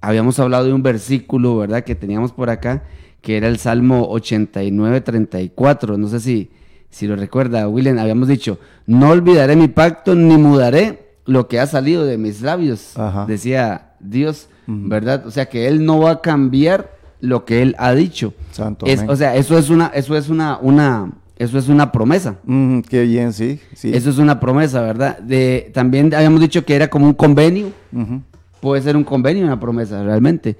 habíamos 0.00 0.38
hablado 0.38 0.66
de 0.66 0.72
un 0.72 0.82
versículo, 0.82 1.56
¿verdad? 1.58 1.82
Que 1.84 1.94
teníamos 1.94 2.32
por 2.32 2.50
acá, 2.50 2.84
que 3.20 3.36
era 3.36 3.48
el 3.48 3.58
Salmo 3.58 4.06
89, 4.10 5.00
34. 5.00 5.96
No 5.96 6.08
sé 6.08 6.20
si, 6.20 6.50
si 6.90 7.06
lo 7.06 7.16
recuerda, 7.16 7.66
William. 7.68 7.98
Habíamos 7.98 8.28
dicho, 8.28 8.58
no 8.86 9.10
olvidaré 9.10 9.56
mi 9.56 9.68
pacto 9.68 10.14
ni 10.14 10.36
mudaré 10.36 11.14
lo 11.24 11.48
que 11.48 11.58
ha 11.58 11.66
salido 11.66 12.04
de 12.04 12.18
mis 12.18 12.42
labios, 12.42 12.98
Ajá. 12.98 13.24
decía 13.26 13.93
Dios, 14.08 14.48
¿verdad? 14.66 15.26
O 15.26 15.30
sea 15.30 15.46
que 15.46 15.66
Él 15.68 15.84
no 15.84 15.98
va 16.00 16.10
a 16.12 16.20
cambiar 16.20 16.90
lo 17.20 17.44
que 17.44 17.62
Él 17.62 17.74
ha 17.78 17.92
dicho. 17.94 18.34
Santo 18.52 18.86
Es- 18.86 19.02
o 19.06 19.16
sea, 19.16 19.36
eso 19.36 19.56
es 19.58 19.70
una, 19.70 19.86
eso 19.88 20.16
es 20.16 20.28
una, 20.28 20.58
una, 20.60 21.10
eso 21.36 21.58
es 21.58 21.68
una 21.68 21.90
promesa. 21.92 22.36
Mm, 22.44 22.80
qué 22.80 23.02
bien, 23.02 23.32
sí. 23.32 23.60
sí. 23.74 23.90
Eso 23.94 24.10
es 24.10 24.18
una 24.18 24.38
promesa, 24.40 24.80
¿verdad? 24.82 25.18
De, 25.18 25.70
también 25.74 26.12
habíamos 26.14 26.40
dicho 26.40 26.64
que 26.64 26.74
era 26.76 26.88
como 26.88 27.06
un 27.06 27.14
convenio. 27.14 27.68
Puede 28.60 28.82
ser 28.82 28.96
un 28.96 29.04
convenio, 29.04 29.44
una 29.44 29.60
promesa, 29.60 30.02
realmente. 30.02 30.56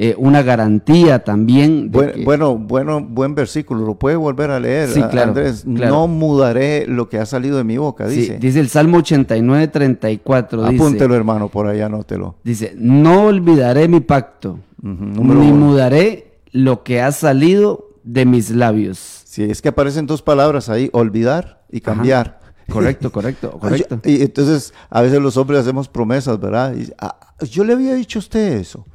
Eh, 0.00 0.14
una 0.16 0.42
garantía 0.42 1.24
también. 1.24 1.90
de 1.90 1.98
Buen- 1.98 2.12
que- 2.12 2.24
bueno, 2.24 2.56
bueno, 2.56 3.00
buen 3.02 3.34
versículo. 3.34 3.84
Lo 3.84 3.96
puede 3.98 4.14
volver 4.14 4.52
a 4.52 4.60
leer, 4.60 4.88
Sí, 4.90 5.00
a- 5.00 5.08
claro, 5.08 5.30
Andrés. 5.30 5.64
claro. 5.74 5.92
No 5.92 6.06
mudaré 6.06 6.86
lo 6.86 7.08
que 7.08 7.18
ha 7.18 7.26
salido 7.26 7.56
de 7.58 7.64
mi 7.64 7.78
boca, 7.78 8.08
sí, 8.08 8.14
dice. 8.20 8.38
dice 8.38 8.60
el 8.60 8.68
Salmo 8.68 8.98
89, 8.98 9.66
34. 9.66 10.64
Apúntelo, 10.64 10.90
Dice, 11.08 11.16
hermano, 11.16 11.48
por 11.48 11.66
ahí 11.66 11.80
anótelo. 11.80 12.36
dice, 12.44 12.74
no 12.78 13.24
olvidaré 13.26 13.88
mi 13.88 13.98
pacto, 13.98 14.60
ni 14.80 14.90
uno. 15.18 15.34
mudaré 15.34 16.38
lo 16.52 16.84
que 16.84 17.00
ha 17.02 17.10
salido 17.10 17.88
de 18.04 18.24
mis 18.24 18.50
labios. 18.50 19.22
Sí, 19.24 19.42
es 19.42 19.60
que 19.60 19.70
aparecen 19.70 20.06
dos 20.06 20.22
palabras 20.22 20.68
ahí, 20.68 20.90
olvidar 20.92 21.64
y 21.72 21.80
cambiar. 21.80 22.38
Correcto, 22.70 23.10
correcto, 23.12 23.50
correcto. 23.58 23.98
y 24.04 24.22
entonces 24.22 24.72
a 24.90 25.02
veces 25.02 25.20
los 25.20 25.36
hombres 25.36 25.58
hacemos 25.60 25.88
promesas, 25.88 26.38
¿verdad? 26.38 26.76
Y, 26.76 26.92
ah, 27.00 27.18
yo 27.50 27.64
le 27.64 27.72
había 27.72 27.94
dicho 27.94 28.18
a 28.18 28.20
usted 28.20 28.52
eso. 28.58 28.86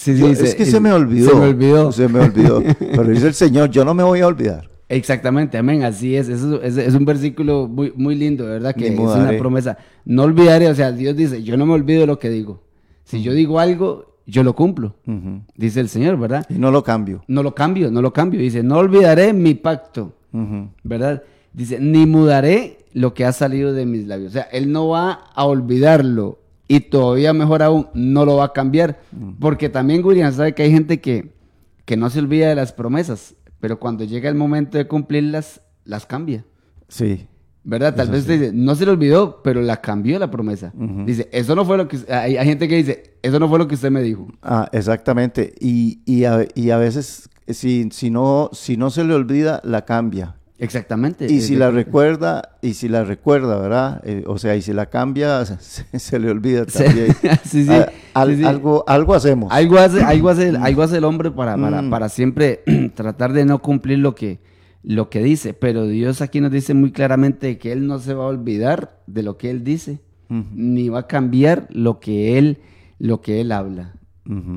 Sí, 0.00 0.16
Yo- 0.16 0.34
sí, 0.34 0.44
es 0.44 0.54
que 0.54 0.64
se 0.64 0.80
me 0.80 0.90
olvidó. 0.92 1.28
Se 1.28 1.36
me 1.36 1.42
olvidó. 1.48 1.92
Se 1.92 2.08
me 2.08 2.20
olvidó. 2.20 2.62
Pero 2.78 3.04
dice 3.04 3.26
el 3.26 3.34
Señor, 3.34 3.68
yo 3.70 3.84
no 3.84 3.92
me 3.92 4.02
voy 4.02 4.20
a 4.20 4.28
olvidar. 4.28 4.70
Exactamente, 4.88 5.58
amén, 5.58 5.82
así 5.82 6.16
es. 6.16 6.30
Es, 6.30 6.42
es 6.42 6.94
un 6.94 7.04
versículo 7.04 7.68
muy, 7.68 7.92
muy 7.94 8.14
lindo, 8.14 8.46
¿verdad? 8.46 8.74
Que 8.74 8.88
es 8.88 8.98
una 8.98 9.36
promesa. 9.38 9.76
No 10.06 10.22
olvidaré, 10.22 10.68
o 10.68 10.74
sea, 10.74 10.90
Dios 10.90 11.14
dice, 11.16 11.42
yo 11.42 11.58
no 11.58 11.66
me 11.66 11.74
olvido 11.74 12.00
de 12.00 12.06
lo 12.06 12.18
que 12.18 12.30
digo. 12.30 12.62
Si 13.04 13.22
yo 13.22 13.34
digo 13.34 13.60
algo, 13.60 14.16
yo 14.26 14.42
lo 14.42 14.54
cumplo, 14.54 14.96
dice 15.54 15.80
el 15.80 15.90
Señor, 15.90 16.18
¿verdad? 16.18 16.46
Y 16.48 16.54
no 16.54 16.70
lo 16.70 16.82
cambio. 16.82 17.22
No 17.28 17.42
lo 17.42 17.54
cambio, 17.54 17.90
no 17.90 18.00
lo 18.00 18.14
cambio. 18.14 18.40
Dice, 18.40 18.62
no 18.62 18.78
olvidaré 18.78 19.34
mi 19.34 19.52
pacto. 19.54 20.14
¿verdad? 20.82 21.22
Dice, 21.52 21.78
ni 21.78 22.06
mudaré 22.06 22.78
lo 22.94 23.12
que 23.12 23.26
ha 23.26 23.32
salido 23.32 23.74
de 23.74 23.84
mis 23.84 24.06
labios. 24.06 24.30
O 24.30 24.32
sea, 24.32 24.44
Él 24.50 24.72
no 24.72 24.88
va 24.88 25.24
a 25.34 25.44
olvidarlo 25.44 26.38
y 26.70 26.78
todavía 26.78 27.32
mejor 27.32 27.64
aún, 27.64 27.88
no 27.94 28.24
lo 28.24 28.36
va 28.36 28.44
a 28.44 28.52
cambiar. 28.52 29.00
Porque 29.40 29.68
también, 29.68 30.04
William, 30.04 30.32
sabe 30.32 30.54
que 30.54 30.62
hay 30.62 30.70
gente 30.70 31.00
que, 31.00 31.34
que 31.84 31.96
no 31.96 32.08
se 32.10 32.20
olvida 32.20 32.48
de 32.48 32.54
las 32.54 32.72
promesas, 32.72 33.34
pero 33.58 33.80
cuando 33.80 34.04
llega 34.04 34.28
el 34.28 34.36
momento 34.36 34.78
de 34.78 34.86
cumplirlas, 34.86 35.62
las 35.84 36.06
cambia. 36.06 36.44
Sí. 36.86 37.26
¿Verdad? 37.64 37.96
Tal 37.96 38.08
vez 38.10 38.22
sí. 38.22 38.38
dice, 38.38 38.52
no 38.54 38.76
se 38.76 38.84
le 38.84 38.92
olvidó, 38.92 39.42
pero 39.42 39.62
la 39.62 39.80
cambió 39.80 40.16
la 40.20 40.30
promesa. 40.30 40.72
Dice, 41.06 41.28
eso 41.32 41.56
no 41.56 41.64
fue 41.64 41.76
lo 41.76 41.88
que... 41.88 41.98
Hay, 42.08 42.36
hay 42.36 42.46
gente 42.46 42.68
que 42.68 42.76
dice, 42.76 43.16
eso 43.20 43.40
no 43.40 43.48
fue 43.48 43.58
lo 43.58 43.66
que 43.66 43.74
usted 43.74 43.90
me 43.90 44.02
dijo. 44.02 44.28
Ah, 44.40 44.68
exactamente. 44.70 45.52
Y, 45.58 46.02
y, 46.06 46.22
a, 46.22 46.46
y 46.54 46.70
a 46.70 46.78
veces, 46.78 47.28
si, 47.48 47.88
si, 47.90 48.10
no, 48.10 48.48
si 48.52 48.76
no 48.76 48.90
se 48.90 49.02
le 49.02 49.14
olvida, 49.14 49.60
la 49.64 49.84
cambia. 49.84 50.36
Exactamente. 50.60 51.26
Y 51.32 51.40
si 51.40 51.56
la 51.56 51.70
recuerda, 51.70 52.56
y 52.62 52.74
si 52.74 52.88
la 52.88 53.02
recuerda, 53.04 53.58
¿verdad? 53.58 54.02
Eh, 54.04 54.24
o 54.26 54.38
sea, 54.38 54.54
y 54.56 54.62
si 54.62 54.72
la 54.72 54.86
cambia, 54.86 55.44
se, 55.58 55.98
se 55.98 56.18
le 56.18 56.30
olvida 56.30 56.66
también. 56.66 57.08
sí, 57.44 57.64
sí, 57.64 57.70
Ah, 57.70 57.88
al- 58.14 58.30
sí, 58.30 58.36
sí. 58.36 58.44
Algo, 58.44 58.84
algo 58.86 59.14
hacemos. 59.14 59.50
Algo 59.52 59.78
hace, 59.78 60.02
algo 60.02 60.28
hace, 60.28 60.48
el- 60.50 60.56
algo 60.56 60.82
hace 60.82 60.98
el 60.98 61.04
hombre 61.04 61.30
para, 61.30 61.56
para, 61.56 61.82
Mm. 61.82 61.90
para 61.90 62.08
siempre 62.08 62.60
tratar 62.94 63.32
de 63.32 63.44
no 63.44 63.60
cumplir 63.62 63.98
lo 63.98 64.14
que, 64.14 64.40
lo 64.82 65.08
que 65.10 65.22
dice. 65.22 65.54
Pero 65.54 65.86
Dios 65.86 66.20
aquí 66.20 66.40
nos 66.40 66.52
dice 66.52 66.74
muy 66.74 66.92
claramente 66.92 67.56
que 67.58 67.72
Él 67.72 67.86
no 67.86 67.98
se 67.98 68.14
va 68.14 68.24
a 68.24 68.28
olvidar 68.28 69.00
de 69.06 69.22
lo 69.22 69.38
que 69.38 69.50
Él 69.50 69.64
dice, 69.64 70.00
ni 70.28 70.88
va 70.90 71.00
a 71.00 71.06
cambiar 71.06 71.66
lo 71.70 71.98
que 72.00 72.38
Él, 72.38 72.58
lo 72.98 73.20
que 73.20 73.40
Él 73.40 73.50
habla. 73.50 73.94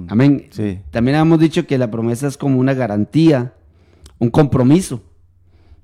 Amén. 0.08 0.48
Sí. 0.52 0.80
También 0.92 1.18
hemos 1.18 1.40
dicho 1.40 1.66
que 1.66 1.78
la 1.80 1.90
promesa 1.90 2.28
es 2.28 2.38
como 2.38 2.60
una 2.60 2.74
garantía, 2.76 3.54
un 4.20 4.30
compromiso, 4.30 5.02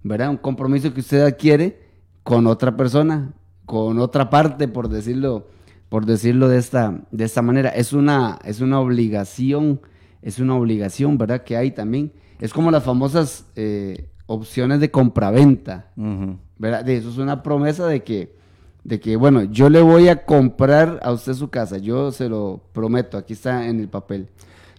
¿verdad? 0.04 0.30
Un 0.30 0.38
compromiso 0.38 0.94
que 0.94 1.02
usted 1.02 1.22
adquiere 1.22 1.82
con 2.24 2.48
otra 2.48 2.76
persona, 2.76 3.34
con 3.66 4.00
otra 4.00 4.30
parte, 4.30 4.68
por 4.68 4.90
decirlo, 4.90 5.48
por 5.90 6.06
decirlo 6.06 6.48
de 6.48 6.58
esta, 6.58 7.02
de 7.12 7.24
esta 7.24 7.42
manera. 7.42 7.70
Es 7.70 7.94
una, 7.94 8.40
es 8.44 8.62
una 8.62 8.80
obligación, 8.80 9.82
es 10.22 10.40
una 10.40 10.56
obligación, 10.56 11.18
¿verdad? 11.18 11.44
Que 11.44 11.58
hay 11.58 11.72
también. 11.72 12.14
Es 12.40 12.54
como 12.54 12.72
las 12.72 12.84
famosas 12.84 13.46
eh, 13.56 14.10
opciones 14.26 14.80
de 14.80 14.92
compraventa. 14.92 15.92
¿verdad? 16.58 16.86
De 16.86 16.98
eso 16.98 17.10
es 17.10 17.18
una 17.18 17.42
promesa 17.42 17.88
de 17.88 18.04
que, 18.04 18.36
de 18.84 19.00
que, 19.00 19.16
bueno, 19.16 19.44
yo 19.44 19.70
le 19.70 19.82
voy 19.82 20.08
a 20.08 20.26
comprar 20.26 21.00
a 21.04 21.12
usted 21.12 21.34
su 21.34 21.50
casa, 21.50 21.78
yo 21.78 22.12
se 22.12 22.30
lo 22.30 22.62
prometo, 22.74 23.18
aquí 23.18 23.34
está 23.34 23.68
en 23.68 23.80
el 23.80 23.90
papel. 23.90 24.30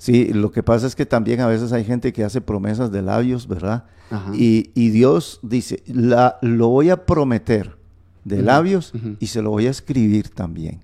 Sí, 0.00 0.32
lo 0.32 0.50
que 0.50 0.62
pasa 0.62 0.86
es 0.86 0.96
que 0.96 1.04
también 1.04 1.40
a 1.40 1.46
veces 1.46 1.74
hay 1.74 1.84
gente 1.84 2.14
que 2.14 2.24
hace 2.24 2.40
promesas 2.40 2.90
de 2.90 3.02
labios, 3.02 3.46
¿verdad? 3.46 3.84
Y, 4.32 4.70
y 4.74 4.88
Dios 4.88 5.40
dice, 5.42 5.82
la, 5.86 6.38
lo 6.40 6.68
voy 6.68 6.88
a 6.88 7.04
prometer 7.04 7.76
de 8.24 8.40
labios 8.40 8.94
y 9.18 9.26
se 9.26 9.42
lo 9.42 9.50
voy 9.50 9.66
a 9.66 9.70
escribir 9.70 10.30
también. 10.30 10.80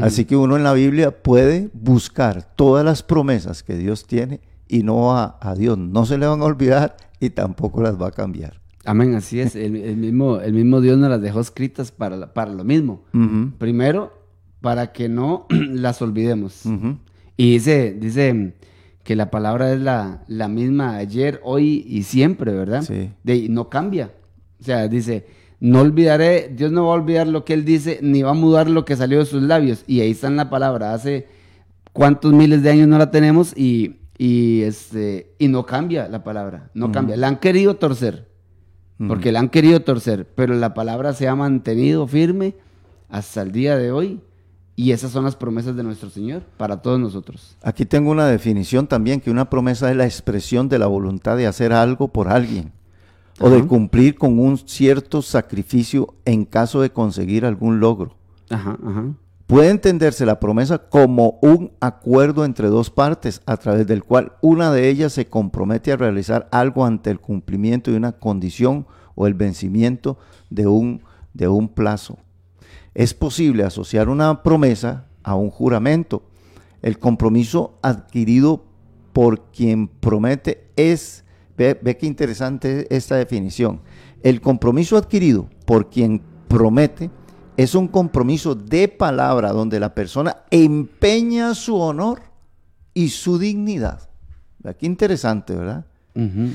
Así 0.00 0.26
que 0.26 0.36
uno 0.36 0.56
en 0.56 0.62
la 0.62 0.74
Biblia 0.74 1.22
puede 1.24 1.70
buscar 1.72 2.54
todas 2.54 2.84
las 2.84 3.02
promesas 3.02 3.64
que 3.64 3.74
Dios 3.76 4.06
tiene 4.06 4.40
y 4.68 4.84
no 4.84 5.16
a, 5.16 5.38
a 5.40 5.56
Dios 5.56 5.76
no 5.76 6.06
se 6.06 6.16
le 6.16 6.26
van 6.26 6.40
a 6.40 6.44
olvidar 6.44 6.96
y 7.18 7.30
tampoco 7.30 7.82
las 7.82 8.00
va 8.00 8.06
a 8.06 8.12
cambiar. 8.12 8.60
Amén, 8.84 9.16
así 9.16 9.40
es. 9.40 9.56
El, 9.56 9.74
el 9.74 9.96
mismo, 9.96 10.38
el 10.38 10.52
mismo 10.52 10.80
Dios 10.80 10.98
nos 10.98 11.10
las 11.10 11.20
dejó 11.20 11.40
escritas 11.40 11.90
para, 11.90 12.32
para 12.32 12.52
lo 12.52 12.62
mismo. 12.62 13.02
Primero, 13.58 14.12
para 14.60 14.92
que 14.92 15.08
no 15.08 15.46
las 15.50 16.00
olvidemos. 16.00 16.62
Y 17.36 17.52
dice, 17.52 17.96
dice 17.98 18.54
que 19.02 19.16
la 19.16 19.30
palabra 19.30 19.72
es 19.72 19.80
la, 19.80 20.22
la 20.28 20.48
misma 20.48 20.96
ayer, 20.96 21.40
hoy 21.42 21.84
y 21.88 22.04
siempre, 22.04 22.52
¿verdad? 22.52 22.82
Sí. 22.82 23.10
De, 23.22 23.48
no 23.48 23.68
cambia. 23.68 24.12
O 24.60 24.64
sea, 24.64 24.86
dice, 24.88 25.26
no 25.58 25.80
olvidaré, 25.80 26.52
Dios 26.54 26.72
no 26.72 26.86
va 26.86 26.92
a 26.92 26.96
olvidar 26.96 27.26
lo 27.26 27.44
que 27.44 27.54
Él 27.54 27.64
dice, 27.64 27.98
ni 28.02 28.22
va 28.22 28.30
a 28.30 28.34
mudar 28.34 28.68
lo 28.68 28.84
que 28.84 28.96
salió 28.96 29.18
de 29.18 29.26
sus 29.26 29.42
labios. 29.42 29.84
Y 29.86 30.00
ahí 30.00 30.10
está 30.10 30.26
en 30.28 30.36
la 30.36 30.50
palabra. 30.50 30.92
Hace 30.94 31.26
cuántos 31.92 32.32
miles 32.32 32.62
de 32.62 32.70
años 32.70 32.88
no 32.88 32.98
la 32.98 33.10
tenemos 33.10 33.56
y, 33.56 34.00
y, 34.18 34.62
este, 34.62 35.34
y 35.38 35.48
no 35.48 35.66
cambia 35.66 36.08
la 36.08 36.24
palabra. 36.24 36.70
No 36.74 36.92
cambia. 36.92 37.16
La 37.16 37.28
han 37.28 37.38
querido 37.38 37.76
torcer. 37.76 38.28
Porque 39.08 39.32
la 39.32 39.40
han 39.40 39.48
querido 39.48 39.80
torcer. 39.80 40.28
Pero 40.34 40.54
la 40.54 40.74
palabra 40.74 41.12
se 41.12 41.26
ha 41.26 41.34
mantenido 41.34 42.06
firme 42.06 42.54
hasta 43.08 43.42
el 43.42 43.50
día 43.50 43.76
de 43.76 43.90
hoy. 43.90 44.20
Y 44.74 44.92
esas 44.92 45.10
son 45.12 45.24
las 45.24 45.36
promesas 45.36 45.76
de 45.76 45.82
nuestro 45.82 46.08
Señor 46.08 46.42
para 46.56 46.80
todos 46.80 46.98
nosotros. 46.98 47.56
Aquí 47.62 47.84
tengo 47.84 48.10
una 48.10 48.26
definición 48.26 48.86
también, 48.86 49.20
que 49.20 49.30
una 49.30 49.50
promesa 49.50 49.90
es 49.90 49.96
la 49.96 50.06
expresión 50.06 50.68
de 50.68 50.78
la 50.78 50.86
voluntad 50.86 51.36
de 51.36 51.46
hacer 51.46 51.72
algo 51.72 52.08
por 52.08 52.28
alguien 52.28 52.72
o 53.40 53.50
de 53.50 53.66
cumplir 53.66 54.16
con 54.16 54.38
un 54.38 54.56
cierto 54.58 55.20
sacrificio 55.20 56.14
en 56.24 56.44
caso 56.44 56.80
de 56.80 56.90
conseguir 56.90 57.44
algún 57.44 57.80
logro. 57.80 58.16
Ajá, 58.50 58.78
ajá. 58.84 59.04
Puede 59.46 59.68
entenderse 59.68 60.24
la 60.24 60.40
promesa 60.40 60.78
como 60.78 61.38
un 61.42 61.72
acuerdo 61.80 62.46
entre 62.46 62.68
dos 62.68 62.88
partes 62.88 63.42
a 63.44 63.58
través 63.58 63.86
del 63.86 64.02
cual 64.02 64.32
una 64.40 64.72
de 64.72 64.88
ellas 64.88 65.12
se 65.12 65.26
compromete 65.26 65.92
a 65.92 65.96
realizar 65.96 66.48
algo 66.50 66.86
ante 66.86 67.10
el 67.10 67.20
cumplimiento 67.20 67.90
de 67.90 67.98
una 67.98 68.12
condición 68.12 68.86
o 69.14 69.26
el 69.26 69.34
vencimiento 69.34 70.16
de 70.48 70.66
un, 70.66 71.02
de 71.34 71.48
un 71.48 71.68
plazo. 71.68 72.16
Es 72.94 73.14
posible 73.14 73.64
asociar 73.64 74.08
una 74.08 74.42
promesa 74.42 75.06
a 75.22 75.34
un 75.34 75.50
juramento. 75.50 76.22
El 76.82 76.98
compromiso 76.98 77.78
adquirido 77.82 78.64
por 79.12 79.50
quien 79.50 79.88
promete 79.88 80.70
es, 80.76 81.24
ve, 81.56 81.78
ve 81.80 81.96
qué 81.96 82.06
interesante 82.06 82.86
esta 82.94 83.16
definición, 83.16 83.80
el 84.22 84.40
compromiso 84.40 84.96
adquirido 84.96 85.48
por 85.66 85.90
quien 85.90 86.22
promete 86.48 87.10
es 87.56 87.74
un 87.74 87.88
compromiso 87.88 88.54
de 88.54 88.88
palabra 88.88 89.52
donde 89.52 89.78
la 89.78 89.94
persona 89.94 90.38
empeña 90.50 91.54
su 91.54 91.76
honor 91.76 92.22
y 92.94 93.10
su 93.10 93.38
dignidad. 93.38 94.08
Vea 94.58 94.74
qué 94.74 94.86
interesante, 94.86 95.54
¿verdad? 95.54 95.86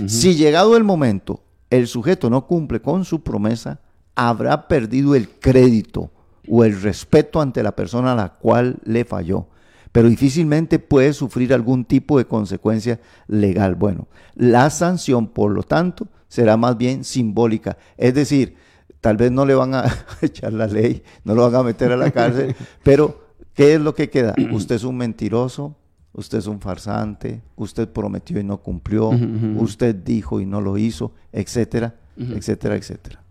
Si 0.08 0.36
llegado 0.36 0.78
el 0.78 0.84
momento 0.84 1.44
el 1.70 1.88
sujeto 1.88 2.30
no 2.30 2.46
cumple 2.46 2.82
con 2.82 3.06
su 3.06 3.22
promesa, 3.22 3.82
habrá 4.16 4.68
perdido 4.68 5.16
el 5.16 5.30
crédito 5.30 6.12
o 6.50 6.64
el 6.64 6.82
respeto 6.82 7.42
ante 7.42 7.64
la 7.64 7.76
persona 7.76 8.14
a 8.14 8.16
la 8.16 8.34
cual 8.34 8.78
le 8.84 9.06
falló, 9.06 9.48
pero 9.92 10.10
difícilmente 10.10 10.80
puede 10.80 11.14
sufrir 11.14 11.54
algún 11.54 11.86
tipo 11.86 12.18
de 12.18 12.26
consecuencia 12.26 13.00
legal. 13.28 13.76
Bueno, 13.76 14.08
la 14.36 14.70
sanción, 14.70 15.28
por 15.28 15.52
lo 15.52 15.64
tanto, 15.64 16.08
será 16.28 16.58
más 16.58 16.78
bien 16.78 17.04
simbólica, 17.04 17.78
es 17.98 18.14
decir, 18.14 18.56
tal 19.02 19.18
vez 19.18 19.32
no 19.32 19.46
le 19.46 19.56
van 19.56 19.76
a 19.76 19.86
echar 20.22 20.54
la 20.54 20.68
ley, 20.68 21.04
no 21.24 21.36
lo 21.36 21.44
van 21.44 21.56
a 21.56 21.64
meter 21.64 21.92
a 21.92 21.98
la 21.98 22.12
cárcel, 22.12 22.56
pero 22.84 23.28
¿qué 23.54 23.76
es 23.76 23.82
lo 23.82 23.96
que 23.96 24.10
queda? 24.10 24.36
Usted 24.52 24.76
es 24.76 24.84
un 24.84 24.98
mentiroso, 24.98 25.76
usted 26.14 26.40
es 26.40 26.48
un 26.48 26.60
farsante, 26.60 27.42
usted 27.56 27.88
prometió 27.88 28.40
y 28.40 28.44
no 28.44 28.58
cumplió, 28.58 29.12
usted 29.58 29.96
dijo 29.96 30.42
y 30.42 30.46
no 30.46 30.62
lo 30.62 30.78
hizo, 30.78 31.14
etcétera, 31.32 31.96
etcétera, 32.18 32.76
etcétera. 32.76 33.22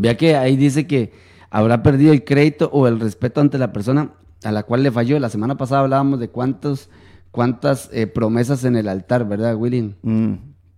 Vea 0.00 0.16
que 0.16 0.36
ahí 0.36 0.56
dice 0.56 0.86
que 0.86 1.12
habrá 1.50 1.82
perdido 1.82 2.12
el 2.12 2.24
crédito 2.24 2.70
o 2.72 2.86
el 2.88 3.00
respeto 3.00 3.40
ante 3.40 3.58
la 3.58 3.72
persona 3.72 4.12
a 4.44 4.52
la 4.52 4.62
cual 4.62 4.82
le 4.82 4.90
falló. 4.92 5.18
La 5.18 5.28
semana 5.30 5.56
pasada 5.56 5.80
hablábamos 5.82 6.20
de 6.20 6.28
cuántos, 6.28 6.90
cuántas 7.30 7.90
eh, 7.92 8.06
promesas 8.06 8.64
en 8.64 8.76
el 8.76 8.88
altar, 8.88 9.26
¿verdad, 9.28 9.56
William? 9.56 9.94
mm, 10.02 10.10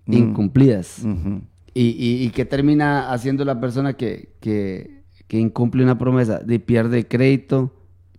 mm, 0.07 0.13
Incumplidas. 0.13 1.01
ujú. 1.05 1.43
¿Y, 1.73 1.91
y, 1.91 2.25
y 2.25 2.31
qué 2.31 2.45
termina 2.45 3.13
haciendo 3.13 3.45
la 3.45 3.61
persona 3.61 3.93
que, 3.95 4.35
que, 4.41 5.05
que 5.29 5.39
incumple 5.39 5.85
una 5.85 5.99
promesa? 5.99 6.41
De 6.41 6.59
pierde 6.59 6.99
el 6.99 7.07
crédito, 7.09 7.73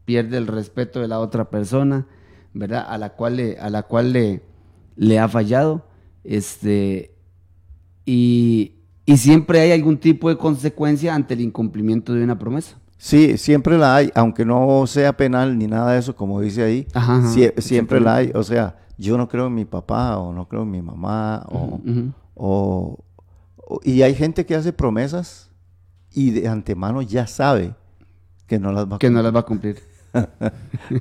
pierde 0.06 0.38
el 0.38 0.48
respeto 0.48 1.02
de 1.02 1.08
la 1.10 1.20
otra 1.20 1.50
persona, 1.50 2.08
¿verdad? 2.54 2.86
A 2.88 2.98
la 2.98 3.10
cual 3.10 3.36
le, 3.38 3.58
a 3.60 3.70
la 3.70 3.84
cual 3.84 4.14
le, 4.14 4.42
le 4.96 5.20
ha 5.20 5.28
fallado. 5.28 5.86
Este, 6.24 7.16
y, 8.06 8.76
y 9.06 9.18
siempre 9.18 9.60
hay 9.62 9.72
algún 9.72 9.98
tipo 9.98 10.30
de 10.30 10.38
consecuencia 10.38 11.16
ante 11.16 11.34
el 11.34 11.42
incumplimiento 11.42 12.14
de 12.14 12.24
una 12.24 12.38
promesa. 12.40 12.78
Sí, 12.98 13.38
siempre 13.38 13.78
la 13.78 13.96
hay, 13.96 14.12
aunque 14.14 14.46
no 14.46 14.86
sea 14.86 15.18
penal 15.18 15.58
ni 15.58 15.66
nada 15.68 15.94
de 15.94 16.00
eso, 16.00 16.16
como 16.16 16.40
dice 16.40 16.62
ahí, 16.64 16.88
Ajá, 16.94 17.16
ajá, 17.18 17.28
sie- 17.34 17.54
siempre 17.60 18.00
la 18.00 18.16
hay. 18.18 18.32
O 18.36 18.44
sea, 18.44 18.78
yo 18.98 19.18
no 19.18 19.28
creo 19.28 19.48
en 19.48 19.56
mi 19.56 19.66
papá 19.66 20.18
o 20.18 20.32
no 20.34 20.48
creo 20.48 20.62
en 20.64 20.70
mi 20.72 20.82
mamá 20.84 21.44
o, 21.50 21.80
o- 22.36 23.04
o- 23.58 23.80
y 23.84 24.04
hay 24.04 24.14
gente 24.14 24.46
que 24.46 24.54
hace 24.56 24.72
promesas 24.74 25.50
y 26.14 26.30
de 26.32 26.48
antemano 26.48 27.02
ya 27.02 27.26
sabe 27.26 27.74
que 28.46 28.60
no 28.60 28.72
las 28.72 28.86
va 28.92 28.98
a 28.98 29.00
Que 29.00 29.10
no 29.10 29.22
las 29.24 29.34
va 29.34 29.40
a 29.40 29.46
cumplir. 29.46 29.80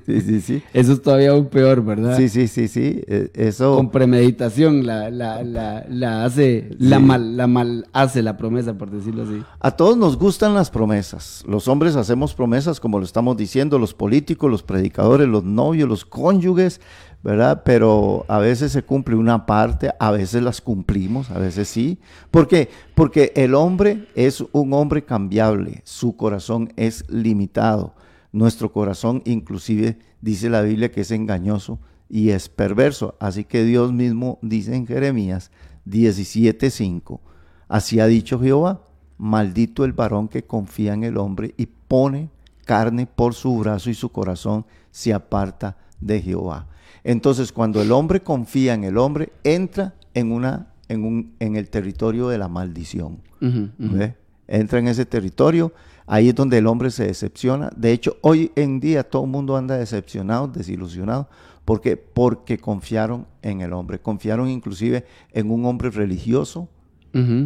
Sí, 0.07 0.20
sí, 0.20 0.40
sí. 0.40 0.62
Eso 0.73 0.92
es 0.92 1.03
todavía 1.03 1.31
aún 1.31 1.46
peor, 1.46 1.85
¿verdad? 1.85 2.16
Sí, 2.16 2.29
sí, 2.29 2.46
sí, 2.46 2.68
sí. 2.68 3.03
eh, 3.09 3.31
Eso. 3.35 3.77
Con 3.77 3.90
premeditación 3.90 4.87
la, 4.87 5.11
la, 5.11 5.42
la, 5.42 5.85
la 5.88 6.25
hace, 6.25 6.70
la 6.79 7.01
mal, 7.01 7.37
la 7.37 7.46
mal 7.46 7.88
hace 7.92 8.23
la 8.23 8.37
promesa, 8.37 8.75
por 8.79 8.90
decirlo 8.90 9.25
así. 9.25 9.42
A 9.59 9.73
todos 9.73 9.96
nos 9.96 10.16
gustan 10.16 10.55
las 10.55 10.70
promesas. 10.70 11.42
Los 11.46 11.66
hombres 11.66 11.96
hacemos 11.96 12.35
promesas, 12.35 12.79
como 12.79 12.99
lo 12.99 13.05
estamos 13.05 13.37
diciendo, 13.37 13.79
los 13.79 13.94
políticos, 13.94 14.51
los 14.51 14.62
predicadores, 14.62 15.27
los 15.29 15.42
novios, 15.44 15.88
los 15.88 16.05
cónyuges, 16.05 16.81
¿verdad? 17.23 17.62
Pero 17.64 18.25
a 18.29 18.38
veces 18.38 18.70
se 18.73 18.83
cumple 18.83 19.16
una 19.16 19.44
parte, 19.44 19.90
a 19.99 20.11
veces 20.12 20.42
las 20.42 20.61
cumplimos, 20.61 21.31
a 21.31 21.38
veces 21.38 21.68
sí. 21.68 21.99
¿Por 22.31 22.46
qué? 22.46 22.68
Porque 22.94 23.33
el 23.35 23.55
hombre 23.55 24.07
es 24.14 24.44
un 24.53 24.73
hombre 24.73 25.05
cambiable, 25.05 25.83
su 25.85 26.16
corazón 26.16 26.73
es 26.77 27.05
limitado. 27.11 27.94
Nuestro 28.33 28.73
corazón 28.73 29.23
inclusive 29.25 29.99
dice 30.21 30.51
la 30.51 30.62
Biblia 30.62 30.93
que 30.93 31.01
es 31.03 31.11
engañoso 31.11 31.79
y 32.09 32.31
es 32.31 32.49
perverso. 32.49 33.16
Así 33.21 33.45
que 33.45 33.64
Dios 33.64 33.93
mismo 33.93 34.38
dice 34.43 34.75
en 34.75 34.87
Jeremías 34.87 35.51
17:5, 35.87 37.21
así 37.69 38.01
ha 38.01 38.07
dicho 38.07 38.40
Jehová, 38.40 38.85
maldito 39.19 39.85
el 39.85 39.93
varón 39.93 40.29
que 40.29 40.45
confía 40.45 40.95
en 40.95 41.05
el 41.05 41.16
hombre 41.16 41.55
y 41.57 41.66
pone 41.66 42.31
carne 42.64 43.07
por 43.07 43.35
su 43.35 43.57
brazo 43.59 43.90
y 43.90 43.95
su 43.95 44.11
corazón 44.11 44.64
se 44.90 45.12
aparta 45.12 45.77
de 46.01 46.21
Jehová. 46.23 46.69
Entonces, 47.03 47.53
cuando 47.53 47.81
el 47.83 47.93
hombre 47.93 48.23
confía 48.23 48.75
en 48.75 48.85
el 48.85 48.99
hombre, 48.99 49.33
entra 49.45 49.95
en 50.14 50.33
una 50.33 50.69
en 50.88 51.05
un 51.05 51.35
en 51.38 51.57
el 51.57 51.71
territorio 51.71 52.29
de 52.29 52.38
la 52.38 52.49
maldición. 52.49 53.21
¿Ve? 53.40 54.16
Entra 54.49 54.81
en 54.81 54.88
ese 54.88 55.07
territorio, 55.07 55.73
ahí 56.11 56.29
es 56.29 56.35
donde 56.35 56.59
el 56.59 56.66
hombre 56.66 56.90
se 56.90 57.07
decepciona. 57.07 57.70
De 57.77 57.92
hecho, 57.92 58.16
hoy 58.23 58.51
en 58.57 58.81
día 58.81 59.03
todo 59.05 59.25
el 59.25 59.31
mundo 59.31 59.57
anda 59.57 59.77
decepcionado, 59.79 60.49
desilusionado, 60.49 61.29
porque 61.64 61.96
porque 61.96 62.59
confiaron 62.59 63.27
en 63.42 63.61
el 63.61 63.73
hombre, 63.73 63.99
confiaron 64.01 64.49
inclusive 64.49 65.05
en 65.33 65.51
un 65.51 65.64
hombre 65.66 65.90
religioso, 65.90 66.68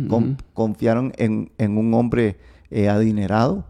con- 0.09 0.37
confiaron 0.53 1.13
en, 1.17 1.51
en 1.59 1.79
un 1.79 1.95
hombre 1.95 2.37
eh, 2.71 2.89
adinerado, 2.89 3.65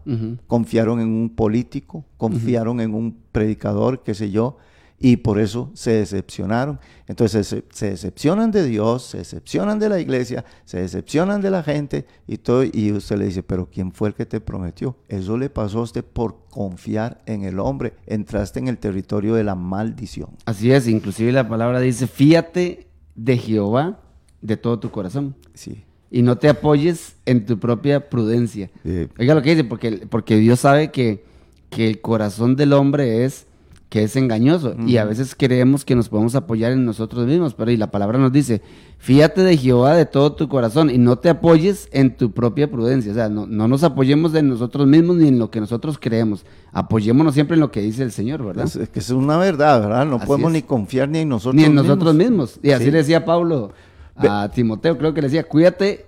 confiaron 0.47 0.99
en 0.99 1.07
un 1.09 1.29
político, 1.29 2.03
confiaron 2.17 2.79
en 2.79 2.93
un 2.93 3.15
predicador, 3.31 4.01
qué 4.03 4.13
sé 4.13 4.31
yo, 4.31 4.57
y 4.97 5.17
por 5.17 5.39
eso 5.39 5.71
se 5.73 5.91
decepcionaron. 5.91 6.79
Entonces 7.07 7.45
se, 7.47 7.63
se 7.69 7.89
decepcionan 7.91 8.51
de 8.51 8.65
Dios, 8.65 9.03
se 9.03 9.17
decepcionan 9.19 9.77
de 9.77 9.89
la 9.89 9.99
iglesia, 9.99 10.45
se 10.63 10.79
decepcionan 10.79 11.41
de 11.41 11.51
la 11.51 11.63
gente 11.63 12.05
y 12.27 12.37
todo, 12.37 12.63
y 12.63 12.91
usted 12.91 13.17
le 13.17 13.25
dice, 13.25 13.43
pero 13.43 13.69
¿quién 13.69 13.91
fue 13.91 14.07
el 14.09 14.13
que 14.15 14.25
te 14.25 14.39
prometió? 14.39 14.95
Eso 15.09 15.37
le 15.37 15.49
pasó 15.49 15.79
a 15.79 15.83
usted 15.83 16.03
por 16.03 16.45
confiar 16.49 17.21
en 17.25 17.43
el 17.43 17.59
hombre. 17.59 17.93
Entraste 18.07 18.59
en 18.59 18.67
el 18.69 18.77
territorio 18.77 19.35
de 19.35 19.43
la 19.43 19.55
maldición. 19.55 20.29
Así 20.45 20.71
es, 20.71 20.87
inclusive 20.87 21.31
la 21.31 21.47
palabra 21.47 21.79
dice, 21.81 22.07
fíate 22.07 22.87
de 23.15 23.37
Jehová 23.37 23.99
de 24.41 24.57
todo 24.57 24.79
tu 24.79 24.91
corazón 24.91 25.35
Sí. 25.53 25.83
y 26.11 26.21
no 26.21 26.37
te 26.37 26.47
apoyes 26.49 27.15
en 27.25 27.45
tu 27.45 27.59
propia 27.59 28.09
prudencia. 28.09 28.69
Eh, 28.83 29.07
Oiga 29.19 29.35
lo 29.35 29.41
que 29.41 29.51
dice, 29.51 29.63
porque, 29.63 30.07
porque 30.09 30.37
Dios 30.37 30.59
sabe 30.61 30.91
que, 30.91 31.25
que 31.69 31.87
el 31.87 31.99
corazón 32.01 32.55
del 32.55 32.73
hombre 32.73 33.25
es 33.25 33.47
que 33.89 34.03
es 34.03 34.15
engañoso 34.15 34.75
y 34.87 34.97
a 34.97 35.05
veces 35.05 35.35
creemos 35.37 35.85
que 35.85 35.95
nos 35.95 36.09
podemos 36.09 36.33
apoyar 36.35 36.71
en 36.71 36.85
nosotros 36.85 37.27
mismos, 37.27 37.53
pero 37.53 37.69
y 37.71 37.77
la 37.77 37.91
palabra 37.91 38.17
nos 38.17 38.31
dice, 38.31 38.61
fíate 38.97 39.41
de 39.41 39.55
Jehová 39.55 39.93
de 39.95 40.05
todo 40.05 40.33
tu 40.33 40.49
corazón 40.49 40.89
y 40.89 40.97
no 40.97 41.17
te 41.19 41.29
apoyes 41.29 41.87
en 41.91 42.17
tu 42.17 42.31
propia 42.31 42.69
prudencia, 42.69 43.11
o 43.11 43.15
sea, 43.15 43.29
no, 43.29 43.45
no 43.45 43.67
nos 43.67 43.83
apoyemos 43.83 44.33
en 44.35 44.49
nosotros 44.49 44.87
mismos 44.87 45.17
ni 45.17 45.27
en 45.27 45.37
lo 45.39 45.51
que 45.51 45.59
nosotros 45.61 45.97
creemos, 46.01 46.45
apoyémonos 46.73 47.35
siempre 47.35 47.53
en 47.53 47.61
lo 47.61 47.71
que 47.71 47.81
dice 47.81 48.01
el 48.03 48.11
Señor, 48.11 48.43
¿verdad? 48.43 48.65
es, 48.65 48.75
es 48.75 48.89
que 48.89 48.99
es 48.99 49.09
una 49.11 49.37
verdad, 49.37 49.79
¿verdad? 49.81 50.05
No 50.05 50.15
Así 50.17 50.25
podemos 50.25 50.49
es. 50.49 50.53
ni 50.55 50.61
confiar 50.63 51.07
ni 51.07 51.19
en 51.19 51.29
nosotros 51.29 51.55
ni 51.55 51.63
en 51.63 51.75
nosotros 51.75 52.15
mismos. 52.15 52.59
Y 52.63 52.71
así 52.71 52.85
Sí. 52.85 52.91
le 52.91 52.97
decía 52.97 53.23
Pablo 53.23 53.71
a 54.15 54.49
Timoteo, 54.53 54.97
creo 54.97 55.13
que 55.13 55.21
le 55.21 55.27
decía, 55.27 55.43
cuídate, 55.43 56.05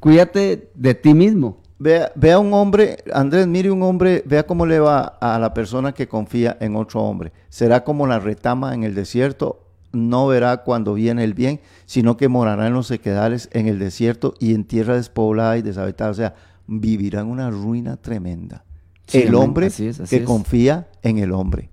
cuídate 0.00 0.70
de 0.74 0.94
ti 0.94 1.14
mismo. 1.14 1.58
Vea, 1.80 2.10
vea 2.16 2.38
un 2.40 2.52
hombre, 2.54 2.98
Andrés, 3.12 3.46
mire 3.46 3.70
un 3.70 3.82
hombre, 3.82 4.22
vea 4.26 4.44
cómo 4.46 4.66
le 4.66 4.80
va 4.80 5.00
a 5.00 5.38
la 5.38 5.54
persona 5.54 5.92
que 5.92 6.08
confía 6.08 6.56
en 6.60 6.74
otro 6.74 7.02
hombre. 7.02 7.32
Será 7.48 7.84
como 7.84 8.06
la 8.06 8.18
retama 8.18 8.74
en 8.74 8.82
el 8.82 8.94
desierto, 8.96 9.64
no 9.92 10.26
verá 10.26 10.58
cuando 10.64 10.94
viene 10.94 11.24
el 11.24 11.34
bien, 11.34 11.60
sino 11.86 12.16
que 12.16 12.28
morará 12.28 12.66
en 12.66 12.74
los 12.74 12.88
sequedales, 12.88 13.48
en 13.52 13.68
el 13.68 13.78
desierto 13.78 14.34
y 14.40 14.54
en 14.54 14.64
tierra 14.64 14.96
despoblada 14.96 15.56
y 15.56 15.62
deshabitada. 15.62 16.10
O 16.10 16.14
sea, 16.14 16.34
vivirá 16.66 17.20
en 17.20 17.28
una 17.28 17.50
ruina 17.50 17.96
tremenda. 17.96 18.64
Sí, 19.06 19.22
el 19.22 19.34
hombre 19.34 19.68
Así 19.68 19.86
es, 19.86 20.00
así 20.00 20.16
que 20.16 20.22
es. 20.22 20.26
confía 20.26 20.88
en 21.02 21.18
el 21.18 21.32
hombre. 21.32 21.70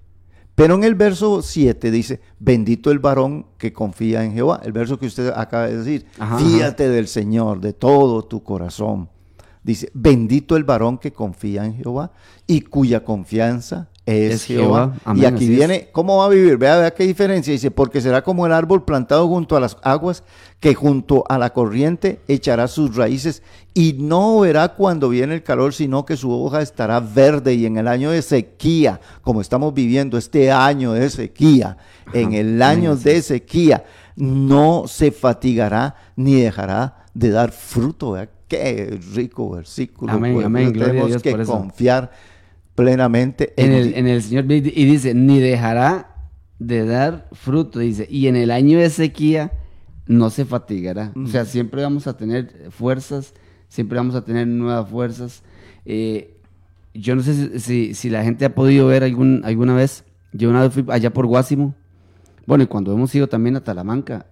Pero 0.55 0.75
en 0.75 0.85
el 0.85 0.95
verso 0.95 1.41
7 1.41 1.91
dice, 1.91 2.21
bendito 2.39 2.89
el 2.91 2.99
varón 2.99 3.47
que 3.57 3.73
confía 3.73 4.23
en 4.23 4.33
Jehová. 4.33 4.61
El 4.63 4.71
verso 4.71 4.97
que 4.97 5.05
usted 5.05 5.33
acaba 5.35 5.67
de 5.67 5.77
decir, 5.77 6.05
Ajá, 6.17 6.37
fíate 6.39 6.87
del 6.87 7.07
Señor 7.09 7.59
de 7.59 7.73
todo 7.73 8.23
tu 8.23 8.41
corazón. 8.41 9.09
Dice, 9.65 9.89
bendito 9.95 10.55
el 10.57 10.63
varón 10.63 10.99
que 10.99 11.11
confía 11.11 11.65
en 11.65 11.75
Jehová 11.75 12.11
y 12.45 12.61
cuya 12.61 13.03
confianza 13.03 13.89
es, 14.05 14.33
Es 14.33 14.43
Jehová. 14.43 14.63
Jehová. 14.63 14.97
Amén, 15.05 15.23
y 15.23 15.25
aquí 15.25 15.43
es. 15.45 15.49
viene, 15.49 15.89
¿cómo 15.91 16.17
va 16.17 16.25
a 16.25 16.29
vivir? 16.29 16.55
Vea, 16.57 16.77
vea 16.77 16.93
qué 16.93 17.03
diferencia. 17.07 17.51
Dice, 17.51 17.71
porque 17.71 17.99
será 17.99 18.23
como 18.23 18.45
el 18.45 18.53
árbol 18.53 18.85
plantado 18.85 19.27
junto 19.27 19.57
a 19.57 19.59
las 19.59 19.77
aguas, 19.81 20.21
que 20.59 20.75
junto 20.75 21.23
a 21.29 21.39
la 21.39 21.51
corriente 21.51 22.21
echará 22.27 22.67
sus 22.67 22.95
raíces 22.95 23.41
y 23.73 23.93
no 23.93 24.39
verá 24.41 24.75
cuando 24.75 25.09
viene 25.09 25.33
el 25.33 25.41
calor, 25.41 25.73
sino 25.73 26.05
que 26.05 26.15
su 26.15 26.31
hoja 26.31 26.61
estará 26.61 26.99
verde 26.99 27.55
y 27.55 27.65
en 27.65 27.77
el 27.77 27.87
año 27.87 28.11
de 28.11 28.21
sequía, 28.21 29.01
como 29.23 29.41
estamos 29.41 29.73
viviendo 29.73 30.19
este 30.19 30.51
año 30.51 30.93
de 30.93 31.09
sequía, 31.09 31.77
en 32.13 32.33
el 32.33 32.61
año 32.61 32.91
Amén, 32.91 33.03
de 33.03 33.21
sequía, 33.23 33.83
no 34.15 34.83
se 34.85 35.09
fatigará 35.09 35.95
ni 36.15 36.35
dejará 36.35 37.07
de 37.15 37.31
dar 37.31 37.51
fruto. 37.51 38.11
¿verdad? 38.11 38.34
Qué 38.57 38.99
rico 39.15 39.51
versículo. 39.51 40.11
Amén, 40.13 40.33
pues, 40.33 40.45
amén, 40.45 40.73
Tenemos 40.73 41.07
Dios 41.09 41.21
que 41.21 41.31
por 41.31 41.41
eso. 41.41 41.51
confiar 41.51 42.11
plenamente 42.75 43.53
En 43.57 43.71
en, 43.71 43.77
el, 43.77 43.93
en 43.95 44.07
el 44.07 44.21
Señor 44.21 44.51
y 44.51 44.61
dice, 44.61 45.13
ni 45.13 45.39
dejará 45.39 46.15
de 46.59 46.85
dar 46.85 47.27
fruto, 47.31 47.79
dice, 47.79 48.07
y 48.09 48.27
en 48.27 48.35
el 48.35 48.51
año 48.51 48.79
de 48.79 48.89
sequía 48.89 49.51
no 50.07 50.29
se 50.29 50.45
fatigará. 50.45 51.11
O 51.15 51.27
sea, 51.27 51.45
siempre 51.45 51.81
vamos 51.83 52.07
a 52.07 52.15
tener 52.17 52.67
fuerzas, 52.71 53.33
siempre 53.69 53.97
vamos 53.97 54.15
a 54.15 54.23
tener 54.23 54.47
nuevas 54.47 54.89
fuerzas. 54.89 55.41
Eh, 55.85 56.37
yo 56.93 57.15
no 57.15 57.21
sé 57.23 57.33
si, 57.33 57.59
si- 57.59 57.93
si 57.93 58.09
la 58.09 58.23
gente 58.23 58.45
ha 58.45 58.55
podido 58.55 58.87
ver 58.87 59.03
algún, 59.03 59.41
alguna 59.45 59.73
vez, 59.75 60.03
yo 60.33 60.49
una 60.49 60.61
vez 60.61 60.73
fui 60.73 60.85
allá 60.89 61.11
por 61.11 61.25
Guásimo, 61.25 61.75
bueno, 62.45 62.63
y 62.63 62.67
cuando 62.67 62.93
hemos 62.93 63.13
ido 63.15 63.27
también 63.27 63.55
a 63.55 63.63
Talamanca, 63.63 64.27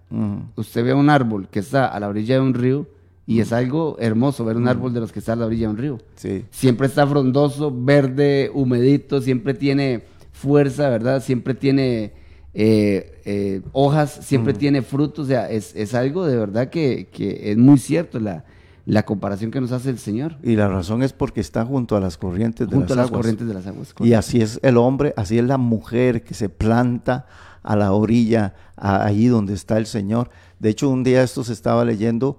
usted 0.56 0.84
ve 0.86 0.94
un 0.94 1.10
árbol 1.10 1.48
que 1.50 1.60
está 1.60 1.88
a 1.88 2.00
la 2.00 2.08
orilla 2.08 2.36
de 2.36 2.42
un 2.42 2.54
río 2.54 2.88
y 3.26 3.40
es 3.40 3.54
algo 3.54 3.96
hermoso 4.00 4.44
ver 4.46 4.58
un 4.58 4.68
árbol 4.68 4.94
de 4.94 5.00
los 5.00 5.12
que 5.12 5.20
está 5.20 5.34
a 5.34 5.36
la 5.38 5.46
orilla 5.46 5.68
de 5.68 5.72
un 5.74 5.78
río. 5.78 5.98
Sí. 6.16 6.46
Siempre 6.52 6.88
está 6.88 7.08
frondoso, 7.08 7.72
verde, 7.74 8.52
humedito, 8.54 9.22
siempre 9.22 9.54
tiene 9.54 10.04
fuerza, 10.32 10.90
¿verdad? 10.90 11.22
Siempre 11.24 11.54
tiene 11.54 12.14
eh, 12.54 13.22
eh, 13.26 13.62
hojas, 13.72 14.20
siempre 14.22 14.54
tiene 14.54 14.82
frutos, 14.82 15.26
o 15.26 15.28
sea, 15.30 15.50
es, 15.50 15.76
es 15.76 15.94
algo 15.94 16.26
de 16.26 16.36
verdad 16.38 16.70
que, 16.70 17.08
que 17.12 17.52
es 17.52 17.58
muy 17.58 17.78
cierto 17.80 18.20
la, 18.20 18.44
la 18.86 19.04
comparación 19.04 19.50
que 19.52 19.62
nos 19.62 19.72
hace 19.72 19.90
el 19.90 19.98
Señor 19.98 20.36
Y 20.44 20.56
la 20.58 20.68
razón 20.68 21.02
es 21.02 21.14
porque 21.14 21.40
está 21.42 21.66
junto 21.66 21.96
a 21.96 22.02
las 22.02 22.18
corrientes 22.18 22.68
de 22.70 22.76
junto 22.76 22.94
a 22.94 22.98
las 22.98 23.06
las 23.06 23.08
aguas. 23.08 23.20
corrientes 23.22 23.48
de 23.48 23.54
las 23.54 23.66
aguas. 23.68 23.96
Y 24.02 24.14
así 24.14 24.42
es 24.42 24.60
el 24.62 24.78
hombre, 24.78 25.14
así 25.16 25.40
es 25.40 25.46
la 25.46 25.58
mujer 25.58 26.24
que 26.24 26.34
se 26.34 26.50
planta 26.50 27.26
a 27.64 27.76
la 27.78 27.94
orilla, 27.94 28.54
a- 28.76 29.06
ahí 29.06 29.28
donde 29.28 29.54
está 29.54 29.78
el 29.78 29.86
Señor. 29.86 30.30
De 30.60 30.70
hecho, 30.70 30.90
un 30.90 31.04
día 31.04 31.24
esto 31.24 31.44
se 31.46 31.54
estaba 31.54 31.86
leyendo 31.86 32.38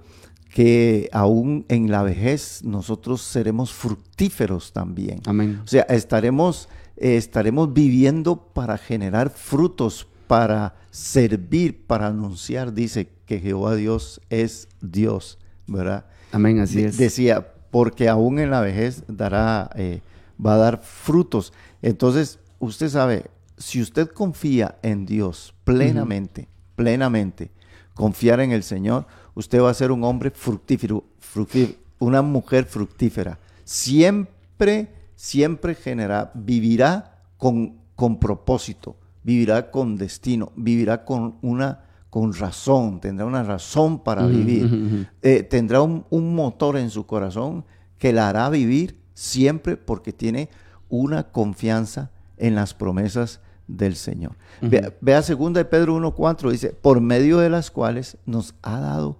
que 0.54 1.08
aún 1.12 1.64
en 1.68 1.90
la 1.90 2.04
vejez 2.04 2.60
nosotros 2.62 3.20
seremos 3.22 3.72
fructíferos 3.72 4.72
también. 4.72 5.20
Amén. 5.26 5.60
O 5.64 5.66
sea, 5.66 5.82
estaremos, 5.88 6.68
eh, 6.96 7.16
estaremos 7.16 7.74
viviendo 7.74 8.36
para 8.36 8.78
generar 8.78 9.30
frutos, 9.30 10.06
para 10.28 10.76
servir, 10.92 11.84
para 11.88 12.06
anunciar, 12.06 12.72
dice 12.72 13.08
que 13.26 13.40
Jehová 13.40 13.74
Dios 13.74 14.20
es 14.30 14.68
Dios, 14.80 15.38
¿verdad? 15.66 16.06
Amén, 16.30 16.60
así 16.60 16.82
De- 16.82 16.88
es. 16.90 16.98
Decía, 16.98 17.48
porque 17.72 18.08
aún 18.08 18.38
en 18.38 18.50
la 18.52 18.60
vejez 18.60 19.02
dará, 19.08 19.70
eh, 19.74 20.02
va 20.44 20.54
a 20.54 20.58
dar 20.58 20.80
frutos. 20.84 21.52
Entonces, 21.82 22.38
usted 22.60 22.90
sabe, 22.90 23.24
si 23.58 23.82
usted 23.82 24.06
confía 24.06 24.78
en 24.82 25.04
Dios 25.04 25.52
plenamente, 25.64 26.46
plenamente, 26.76 27.50
confiar 27.94 28.38
en 28.38 28.52
el 28.52 28.62
Señor, 28.62 29.06
usted 29.34 29.60
va 29.60 29.70
a 29.70 29.74
ser 29.74 29.92
un 29.92 30.04
hombre 30.04 30.30
fructífero, 30.30 31.04
fructífero, 31.18 31.78
una 31.98 32.22
mujer 32.22 32.64
fructífera. 32.64 33.38
Siempre, 33.64 34.88
siempre 35.16 35.74
genera, 35.74 36.30
vivirá 36.34 37.22
con, 37.36 37.78
con 37.94 38.18
propósito, 38.18 38.96
vivirá 39.22 39.70
con 39.70 39.96
destino, 39.96 40.52
vivirá 40.56 41.04
con 41.04 41.36
una 41.42 41.80
con 42.10 42.32
razón, 42.32 43.00
tendrá 43.00 43.26
una 43.26 43.42
razón 43.42 43.98
para 43.98 44.24
vivir, 44.24 45.08
eh, 45.20 45.42
tendrá 45.42 45.82
un, 45.82 46.06
un, 46.10 46.32
motor 46.36 46.76
en 46.76 46.90
su 46.90 47.06
corazón 47.06 47.64
que 47.98 48.12
la 48.12 48.28
hará 48.28 48.48
vivir 48.50 49.00
siempre 49.14 49.76
porque 49.76 50.12
tiene 50.12 50.48
una 50.88 51.24
confianza 51.32 52.12
en 52.36 52.54
las 52.54 52.72
promesas 52.72 53.40
del 53.66 53.96
Señor. 53.96 54.36
vea, 54.60 54.92
vea, 55.00 55.22
segunda 55.22 55.58
de 55.58 55.64
Pedro 55.64 55.96
1.4, 55.96 56.50
dice, 56.50 56.70
por 56.70 57.00
medio 57.00 57.38
de 57.38 57.50
las 57.50 57.70
cuales 57.70 58.16
nos 58.26 58.54
ha 58.62 58.80
dado 58.80 59.16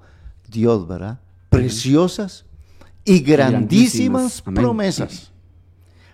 Dios, 0.49 0.87
¿verdad? 0.87 1.21
Preciosas 1.49 2.45
y 3.05 3.21
grandísimas, 3.21 4.43
promesas, 4.43 5.31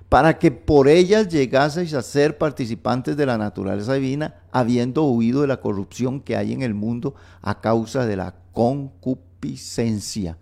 para 0.08 0.38
que 0.38 0.50
por 0.50 0.88
ellas 0.88 1.28
llegaseis 1.28 1.94
a 1.94 2.02
ser 2.02 2.36
participantes 2.36 3.16
de 3.16 3.26
la 3.26 3.38
naturaleza 3.38 3.94
divina, 3.94 4.34
habiendo 4.50 5.04
huido 5.04 5.42
de 5.42 5.46
la 5.46 5.60
corrupción 5.60 6.20
que 6.20 6.36
hay 6.36 6.52
en 6.52 6.62
el 6.62 6.74
mundo 6.74 7.14
a 7.42 7.60
causa 7.60 8.06
de 8.06 8.16
la 8.16 8.34
concupiscencia. 8.52 10.36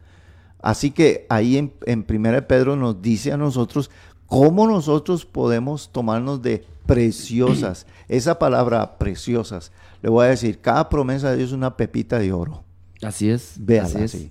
Así 0.61 0.91
que 0.91 1.27
ahí 1.29 1.57
en, 1.57 1.73
en 1.87 2.05
1 2.09 2.49
Pedro 2.49 2.77
nos 2.77 3.01
dice 3.01 3.33
a 3.33 3.37
nosotros 3.37 3.91
cómo 4.27 4.67
nosotros 4.67 5.25
podemos 5.25 5.91
tomarnos 5.93 6.43
de 6.43 6.67
preciosas. 6.89 7.87
Esa 8.09 8.39
palabra 8.39 8.97
preciosas, 8.99 9.71
le 10.03 10.09
voy 10.09 10.25
a 10.25 10.31
decir, 10.31 10.61
cada 10.61 10.89
promesa 10.89 11.31
de 11.31 11.37
Dios 11.37 11.51
es 11.51 11.55
una 11.55 11.77
pepita 11.77 12.19
de 12.19 12.33
oro. 12.33 12.65
Así 13.03 13.29
es. 13.29 13.57
Vea, 13.59 13.85
así 13.85 13.99
es. 13.99 14.29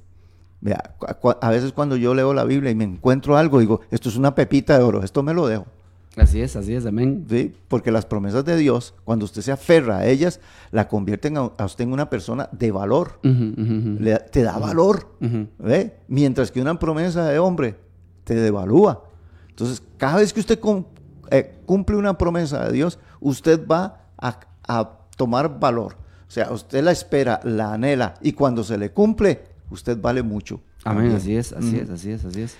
Vea, 0.60 0.96
a 1.40 1.50
veces 1.52 1.72
cuando 1.72 1.96
yo 1.96 2.16
leo 2.16 2.34
la 2.34 2.44
Biblia 2.44 2.72
y 2.72 2.76
me 2.76 2.84
encuentro 2.84 3.38
algo, 3.38 3.60
digo, 3.60 3.82
esto 3.92 4.10
es 4.10 4.18
una 4.18 4.34
pepita 4.34 4.76
de 4.76 4.84
oro, 4.84 5.04
esto 5.04 5.22
me 5.22 5.36
lo 5.36 5.48
dejo. 5.48 5.68
Así 6.16 6.42
es, 6.42 6.56
así 6.56 6.74
es, 6.74 6.84
amén. 6.88 7.28
¿Sí? 7.30 7.54
Porque 7.68 7.92
las 7.92 8.08
promesas 8.08 8.44
de 8.44 8.58
Dios, 8.58 8.96
cuando 9.04 9.26
usted 9.26 9.44
se 9.44 9.52
aferra 9.52 10.00
a 10.00 10.08
ellas, 10.08 10.40
la 10.72 10.88
convierten 10.88 11.38
a, 11.38 11.64
usted 11.64 11.84
en 11.84 11.94
una 11.94 12.10
persona 12.10 12.50
de 12.52 12.72
valor. 12.72 13.20
Le, 13.22 14.18
te 14.32 14.42
da 14.42 14.58
valor. 14.58 15.16
¿ve? 15.60 15.96
Mientras 16.08 16.50
que 16.50 16.60
una 16.60 16.80
promesa 16.80 17.28
de 17.28 17.38
hombre 17.38 17.76
te 18.24 18.34
devalúa. 18.34 19.04
Entonces, 19.50 19.84
cada 19.98 20.18
vez 20.18 20.34
que 20.34 20.40
usted 20.40 20.60
eh, 21.32 21.60
cumple 21.66 21.96
una 21.96 22.18
promesa 22.18 22.66
de 22.66 22.74
Dios, 22.74 23.00
usted 23.20 23.66
va 23.68 24.02
a, 24.18 24.40
a 24.68 24.92
tomar 25.16 25.60
valor. 25.60 25.96
O 26.28 26.32
sea, 26.32 26.52
usted 26.52 26.84
la 26.84 26.92
espera, 26.92 27.40
la 27.44 27.74
anhela 27.74 28.16
y 28.22 28.34
cuando 28.34 28.64
se 28.64 28.78
le 28.78 28.92
cumple, 28.92 29.44
usted 29.70 30.00
vale 30.00 30.24
mucho. 30.24 30.62
Amén, 30.84 31.12
así 31.12 31.36
es, 31.36 31.54
así 31.54 31.78
es, 31.78 31.90
así 31.90 32.12
es, 32.12 32.26
así 32.26 32.42
es. 32.42 32.56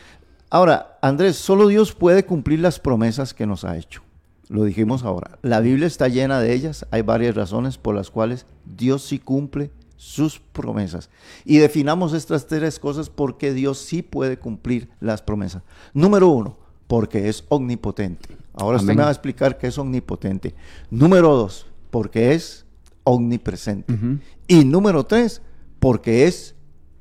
Ahora, 0.50 0.98
Andrés, 1.02 1.36
solo 1.36 1.68
Dios 1.68 1.94
puede 1.94 2.26
cumplir 2.26 2.60
las 2.60 2.80
promesas 2.80 3.34
que 3.34 3.46
nos 3.46 3.66
ha 3.66 3.78
hecho. 3.78 4.02
Lo 4.50 4.64
dijimos 4.64 5.04
ahora. 5.04 5.38
La 5.42 5.60
Biblia 5.60 5.88
está 5.88 6.08
llena 6.08 6.40
de 6.40 6.54
ellas. 6.54 6.86
Hay 6.92 7.02
varias 7.02 7.36
razones 7.36 7.78
por 7.78 7.96
las 7.96 8.10
cuales 8.10 8.46
Dios 8.66 9.04
sí 9.04 9.20
cumple 9.20 9.72
sus 9.98 10.40
promesas. 10.40 11.10
Y 11.44 11.58
definamos 11.58 12.14
estas 12.14 12.48
tres 12.48 12.80
cosas 12.80 13.10
porque 13.10 13.54
Dios 13.54 13.80
sí 13.80 14.02
puede 14.02 14.38
cumplir 14.38 14.90
las 15.02 15.22
promesas. 15.22 15.64
Número 15.94 16.30
uno, 16.30 16.58
porque 16.88 17.30
es 17.30 17.44
omnipotente. 17.50 18.38
Ahora 18.54 18.78
usted 18.78 18.96
me 18.96 19.04
va 19.04 19.10
a 19.10 19.12
explicar 19.12 19.58
qué 19.58 19.68
es 19.68 19.78
omnipotente. 19.78 20.56
Número 20.90 21.36
dos, 21.36 21.68
porque 21.92 22.34
es 22.34 22.66
omnipresente. 23.04 23.94
Y 24.48 24.66
número 24.66 25.06
tres, 25.06 25.42
porque 25.80 26.26
es 26.26 26.56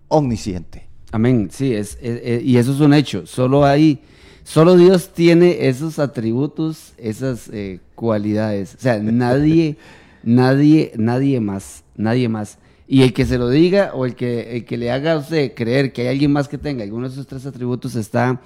omnisciente. 0.08 0.88
Amén, 1.12 1.48
sí, 1.50 1.72
es, 1.72 1.98
y 2.02 2.56
eso 2.58 2.72
es 2.72 2.80
un 2.80 2.92
hecho. 2.92 3.26
Solo 3.26 3.64
hay, 3.64 4.02
solo 4.44 4.76
Dios 4.76 5.10
tiene 5.14 5.68
esos 5.68 5.98
atributos, 5.98 6.92
esas 6.98 7.48
eh, 7.52 7.80
cualidades. 7.94 8.74
O 8.74 8.80
sea, 8.80 8.98
nadie, 8.98 9.78
nadie, 10.22 10.92
nadie 10.96 11.40
más, 11.40 11.84
nadie 11.96 12.28
más. 12.28 12.58
Y 12.88 13.02
el 13.02 13.12
que 13.12 13.24
se 13.24 13.38
lo 13.38 13.48
diga 13.48 13.92
o 13.94 14.04
el 14.04 14.14
que, 14.14 14.56
el 14.56 14.64
que 14.64 14.76
le 14.76 14.90
haga 14.90 15.14
a 15.14 15.18
usted 15.18 15.54
creer 15.54 15.92
que 15.92 16.02
hay 16.02 16.08
alguien 16.08 16.32
más 16.32 16.48
que 16.48 16.58
tenga 16.58 16.84
alguno 16.84 17.08
de 17.08 17.14
esos 17.14 17.26
tres 17.26 17.46
atributos 17.46 17.96
está, 17.96 18.40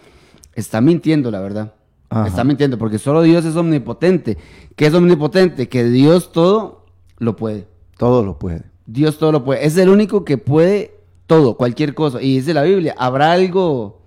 está 0.55 0.81
mintiendo, 0.81 1.31
la 1.31 1.41
verdad. 1.41 1.75
Está 2.27 2.43
mintiendo, 2.43 2.77
porque 2.77 2.99
solo 2.99 3.23
Dios 3.23 3.45
es 3.45 3.55
omnipotente. 3.55 4.37
¿Qué 4.75 4.87
es 4.87 4.95
omnipotente? 4.95 5.69
Que 5.69 5.85
Dios 5.85 6.33
todo 6.33 6.87
lo 7.19 7.37
puede. 7.37 7.69
Todo 7.97 8.25
lo 8.25 8.39
puede. 8.39 8.65
Dios 8.87 9.19
todo 9.19 9.31
lo 9.31 9.45
puede. 9.45 9.65
Es 9.65 9.77
el 9.77 9.89
único 9.89 10.25
que 10.25 10.37
puede 10.37 10.99
todo, 11.27 11.57
cualquier 11.57 11.95
cosa. 11.95 12.21
Y 12.21 12.35
dice 12.35 12.53
la 12.53 12.65
Biblia, 12.65 12.97
¿habrá 12.99 13.31
algo 13.31 14.03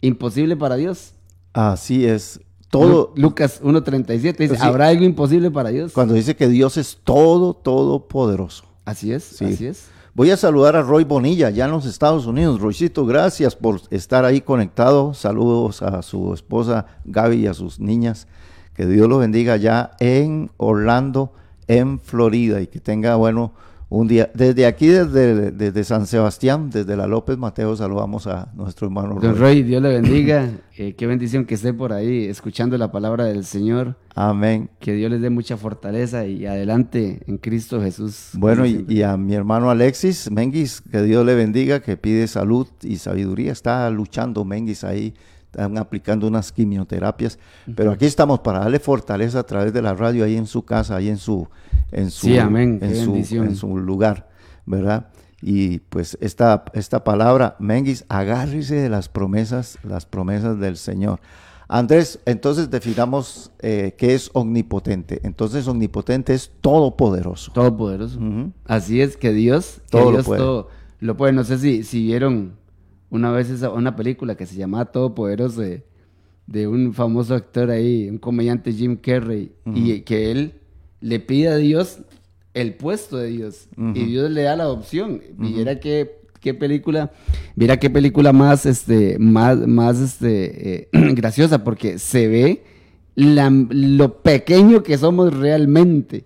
imposible 0.00 0.56
para 0.56 0.76
Dios? 0.76 1.12
Así 1.52 2.06
es. 2.06 2.40
Todo. 2.70 3.12
Lucas 3.16 3.60
1.37 3.62 4.36
dice, 4.38 4.56
¿habrá 4.58 4.88
algo 4.88 5.04
imposible 5.04 5.50
para 5.50 5.68
Dios? 5.68 5.92
Cuando 5.92 6.14
dice 6.14 6.34
que 6.34 6.48
Dios 6.48 6.78
es 6.78 7.00
todo, 7.04 7.52
todo 7.52 8.08
poderoso. 8.08 8.64
Así 8.86 9.12
es, 9.12 9.42
así 9.42 9.66
es. 9.66 9.88
Voy 10.14 10.30
a 10.30 10.36
saludar 10.36 10.76
a 10.76 10.82
Roy 10.82 11.04
Bonilla, 11.04 11.48
ya 11.48 11.64
en 11.64 11.70
los 11.70 11.86
Estados 11.86 12.26
Unidos. 12.26 12.60
Roycito, 12.60 13.06
gracias 13.06 13.56
por 13.56 13.80
estar 13.88 14.26
ahí 14.26 14.42
conectado. 14.42 15.14
Saludos 15.14 15.80
a 15.80 16.02
su 16.02 16.34
esposa 16.34 16.84
Gaby 17.06 17.36
y 17.36 17.46
a 17.46 17.54
sus 17.54 17.80
niñas. 17.80 18.28
Que 18.74 18.84
Dios 18.84 19.08
los 19.08 19.20
bendiga 19.20 19.56
ya 19.56 19.92
en 20.00 20.50
Orlando, 20.58 21.32
en 21.66 21.98
Florida, 21.98 22.60
y 22.60 22.66
que 22.66 22.78
tenga, 22.78 23.16
bueno, 23.16 23.54
un 23.92 24.08
día. 24.08 24.30
Desde 24.34 24.64
aquí, 24.66 24.86
desde, 24.86 25.50
desde 25.50 25.84
San 25.84 26.06
Sebastián, 26.06 26.70
desde 26.70 26.96
la 26.96 27.06
López 27.06 27.36
Mateo, 27.36 27.76
saludamos 27.76 28.26
a 28.26 28.50
nuestro 28.54 28.86
hermano 28.86 29.18
Don 29.20 29.36
Roy. 29.36 29.62
Dios 29.62 29.82
le 29.82 29.88
bendiga. 29.88 30.50
Eh, 30.74 30.94
qué 30.94 31.06
bendición 31.06 31.44
que 31.44 31.54
esté 31.54 31.74
por 31.74 31.92
ahí 31.92 32.24
escuchando 32.24 32.78
la 32.78 32.90
palabra 32.90 33.26
del 33.26 33.44
Señor. 33.44 33.94
Amén. 34.14 34.70
Que 34.80 34.94
Dios 34.94 35.10
les 35.10 35.20
dé 35.20 35.28
mucha 35.28 35.58
fortaleza 35.58 36.26
y 36.26 36.46
adelante 36.46 37.20
en 37.26 37.36
Cristo 37.36 37.82
Jesús. 37.82 38.30
Bueno, 38.32 38.64
y, 38.64 39.02
a 39.02 39.18
mi 39.18 39.34
hermano 39.34 39.70
Alexis 39.70 40.30
Menguis, 40.30 40.80
que 40.80 41.02
Dios 41.02 41.26
le 41.26 41.34
bendiga, 41.34 41.80
que 41.80 41.98
pide 41.98 42.26
salud 42.26 42.66
y 42.80 42.96
sabiduría. 42.96 43.52
Está 43.52 43.90
luchando 43.90 44.46
Menguis 44.46 44.82
ahí 44.82 45.12
están 45.52 45.76
aplicando 45.76 46.26
unas 46.26 46.50
quimioterapias, 46.50 47.38
pero 47.76 47.92
aquí 47.92 48.06
estamos 48.06 48.40
para 48.40 48.60
darle 48.60 48.78
fortaleza 48.78 49.40
a 49.40 49.42
través 49.42 49.74
de 49.74 49.82
la 49.82 49.94
radio 49.94 50.24
ahí 50.24 50.36
en 50.36 50.46
su 50.46 50.64
casa, 50.64 50.96
ahí 50.96 51.10
en 51.10 51.18
su 51.18 51.46
en 51.90 52.10
su 52.10 52.28
En, 52.28 53.24
su, 53.26 53.36
en 53.36 53.54
su 53.54 53.76
lugar, 53.76 54.30
¿verdad? 54.64 55.08
Y 55.42 55.80
pues 55.80 56.16
esta, 56.22 56.64
esta 56.72 57.04
palabra, 57.04 57.56
Menguis, 57.58 58.06
agárrese 58.08 58.76
de 58.76 58.88
las 58.88 59.10
promesas, 59.10 59.78
las 59.82 60.06
promesas 60.06 60.58
del 60.58 60.78
Señor. 60.78 61.20
Andrés, 61.68 62.20
entonces 62.24 62.70
definamos 62.70 63.50
eh, 63.58 63.94
qué 63.98 64.14
es 64.14 64.30
omnipotente. 64.34 65.20
Entonces, 65.22 65.66
omnipotente 65.68 66.34
es 66.34 66.52
todopoderoso. 66.60 67.52
Todopoderoso. 67.52 68.20
Así 68.66 69.00
es 69.00 69.16
que 69.16 69.32
Dios, 69.32 69.80
todo, 69.90 70.12
lo 70.12 70.22
puede. 70.22 70.40
Todo 70.40 70.68
lo 71.00 71.16
puede. 71.16 71.32
No 71.32 71.44
sé 71.44 71.58
si, 71.58 71.82
si 71.82 72.02
vieron 72.04 72.61
una 73.12 73.30
vez 73.30 73.50
esa, 73.50 73.68
una 73.68 73.94
película 73.94 74.36
que 74.36 74.46
se 74.46 74.56
llamaba 74.56 74.86
Todopoderoso 74.86 75.60
de, 75.60 75.84
de 76.46 76.66
un 76.66 76.94
famoso 76.94 77.34
actor 77.34 77.70
ahí, 77.70 78.08
un 78.08 78.16
comediante 78.16 78.72
Jim 78.72 78.96
Carrey, 78.96 79.52
y 79.66 80.00
que 80.00 80.30
él 80.30 80.54
le 81.02 81.20
pide 81.20 81.48
a 81.48 81.56
Dios 81.56 81.98
el 82.54 82.72
puesto 82.74 83.18
de 83.18 83.28
Dios 83.28 83.68
y 83.76 84.04
Dios 84.06 84.30
le 84.30 84.42
da 84.42 84.56
la 84.56 84.70
opción. 84.70 85.20
Viera 85.36 85.78
qué, 85.78 86.22
qué 86.40 86.54
película, 86.54 87.12
mira 87.54 87.78
qué 87.78 87.90
película 87.90 88.32
más, 88.32 88.64
este, 88.64 89.18
más, 89.18 89.58
más 89.58 90.00
este, 90.00 90.74
eh, 90.74 90.88
graciosa 91.14 91.62
porque 91.64 91.98
se 91.98 92.28
ve 92.28 92.62
lo 93.14 94.22
pequeño 94.22 94.82
que 94.82 94.96
somos 94.96 95.36
realmente 95.36 96.24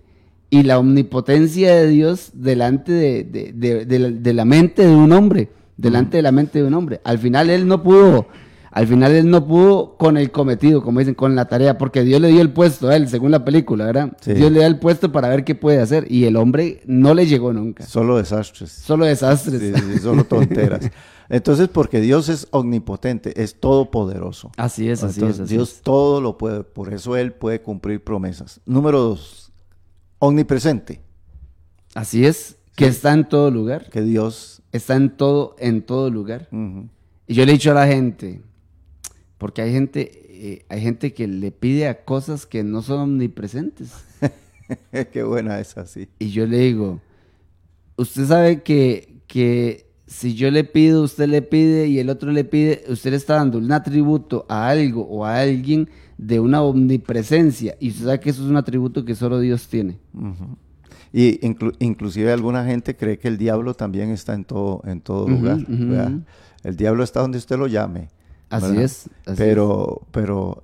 y 0.49 0.63
la 0.63 0.79
omnipotencia 0.79 1.75
de 1.75 1.89
Dios 1.89 2.31
delante 2.33 2.93
de, 2.93 3.51
de 3.51 4.33
la 4.33 4.45
mente 4.45 4.83
de 4.83 4.95
un 4.95 5.11
hombre 5.11 5.49
delante 5.77 6.17
de 6.17 6.23
la 6.23 6.31
mente 6.31 6.59
de 6.59 6.67
un 6.67 6.73
hombre. 6.73 7.01
Al 7.03 7.19
final 7.19 7.49
él 7.49 7.67
no 7.67 7.81
pudo, 7.83 8.27
al 8.71 8.87
final 8.87 9.13
él 9.13 9.29
no 9.29 9.47
pudo 9.47 9.97
con 9.97 10.17
el 10.17 10.31
cometido, 10.31 10.83
como 10.83 10.99
dicen, 10.99 11.15
con 11.15 11.35
la 11.35 11.45
tarea, 11.45 11.77
porque 11.77 12.03
Dios 12.03 12.19
le 12.21 12.27
dio 12.29 12.41
el 12.41 12.51
puesto 12.51 12.89
a 12.89 12.95
él, 12.95 13.07
según 13.07 13.31
la 13.31 13.45
película, 13.45 13.85
¿verdad? 13.85 14.17
Dios 14.25 14.51
le 14.51 14.59
da 14.59 14.67
el 14.67 14.79
puesto 14.79 15.11
para 15.11 15.29
ver 15.29 15.43
qué 15.43 15.55
puede 15.55 15.81
hacer 15.81 16.05
y 16.11 16.25
el 16.25 16.35
hombre 16.35 16.81
no 16.85 17.13
le 17.13 17.25
llegó 17.25 17.53
nunca. 17.53 17.85
Solo 17.85 18.17
desastres. 18.17 18.71
Solo 18.71 19.05
desastres. 19.05 20.01
solo 20.01 20.25
tonteras. 20.25 20.91
Entonces, 21.29 21.67
porque 21.67 21.99
Dios 21.99 22.29
es 22.29 22.47
omnipotente, 22.51 23.41
es 23.41 23.59
todopoderoso. 23.59 24.51
Así 24.57 24.89
es, 24.89 25.03
así 25.03 25.23
es. 25.25 25.47
Dios 25.49 25.81
todo 25.83 26.21
lo 26.21 26.37
puede, 26.37 26.63
por 26.63 26.93
eso 26.93 27.17
Él 27.17 27.33
puede 27.33 27.61
cumplir 27.61 28.03
promesas. 28.03 28.61
Número 28.65 28.99
dos, 28.99 29.51
omnipresente. 30.19 31.01
Así 31.95 32.25
es, 32.25 32.57
que 32.75 32.85
está 32.85 33.11
en 33.13 33.27
todo 33.27 33.51
lugar. 33.51 33.89
Que 33.89 34.01
Dios 34.01 34.61
está 34.77 34.95
en 34.95 35.09
todo, 35.09 35.55
en 35.59 35.81
todo 35.81 36.09
lugar. 36.09 36.47
Y 37.27 37.33
yo 37.33 37.45
le 37.45 37.51
he 37.51 37.55
dicho 37.55 37.71
a 37.71 37.75
la 37.75 37.87
gente, 37.87 38.41
porque 39.37 39.61
hay 39.61 39.71
gente, 39.71 40.11
eh, 40.29 40.65
hay 40.69 40.81
gente 40.81 41.13
que 41.13 41.27
le 41.27 41.51
pide 41.51 41.87
a 41.87 42.05
cosas 42.05 42.45
que 42.45 42.63
no 42.63 42.81
son 42.81 42.99
omnipresentes. 43.01 43.91
Qué 45.11 45.23
buena 45.23 45.59
es 45.59 45.77
así. 45.77 46.07
Y 46.19 46.29
yo 46.29 46.45
le 46.45 46.57
digo, 46.59 47.01
usted 47.97 48.25
sabe 48.25 48.63
que, 48.63 49.21
que 49.27 49.87
si 50.07 50.35
yo 50.35 50.49
le 50.49 50.63
pido, 50.63 51.03
usted 51.03 51.27
le 51.27 51.41
pide 51.41 51.87
y 51.87 51.99
el 51.99 52.09
otro 52.09 52.31
le 52.31 52.45
pide, 52.45 52.83
usted 52.87 53.11
le 53.11 53.17
está 53.17 53.35
dando 53.35 53.57
un 53.57 53.71
atributo 53.71 54.45
a 54.47 54.69
algo 54.69 55.01
o 55.01 55.25
a 55.25 55.39
alguien 55.39 55.89
de 56.17 56.39
una 56.39 56.61
omnipresencia. 56.61 57.75
Y 57.79 57.89
usted 57.89 58.05
sabe 58.05 58.19
que 58.21 58.29
eso 58.29 58.43
es 58.43 58.49
un 58.49 58.57
atributo 58.57 59.03
que 59.03 59.15
solo 59.15 59.39
Dios 59.39 59.67
tiene. 59.67 59.99
Y 61.17 61.39
inclu- 61.41 61.73
inclusive 61.79 62.31
alguna 62.31 62.63
gente 62.63 62.95
cree 62.95 63.17
que 63.17 63.27
el 63.27 63.39
diablo 63.39 63.73
también 63.73 64.11
está 64.11 64.35
en 64.35 64.45
todo, 64.45 64.81
en 64.85 65.01
todo 65.01 65.27
lugar. 65.27 65.57
El 66.63 66.75
diablo 66.75 67.03
está 67.03 67.21
donde 67.21 67.39
usted 67.39 67.57
lo 67.57 67.65
llame. 67.65 68.09
Así 68.51 68.67
¿verdad? 68.67 68.83
es, 68.83 69.09
así 69.25 69.35
pero, 69.35 70.03
pero 70.11 70.61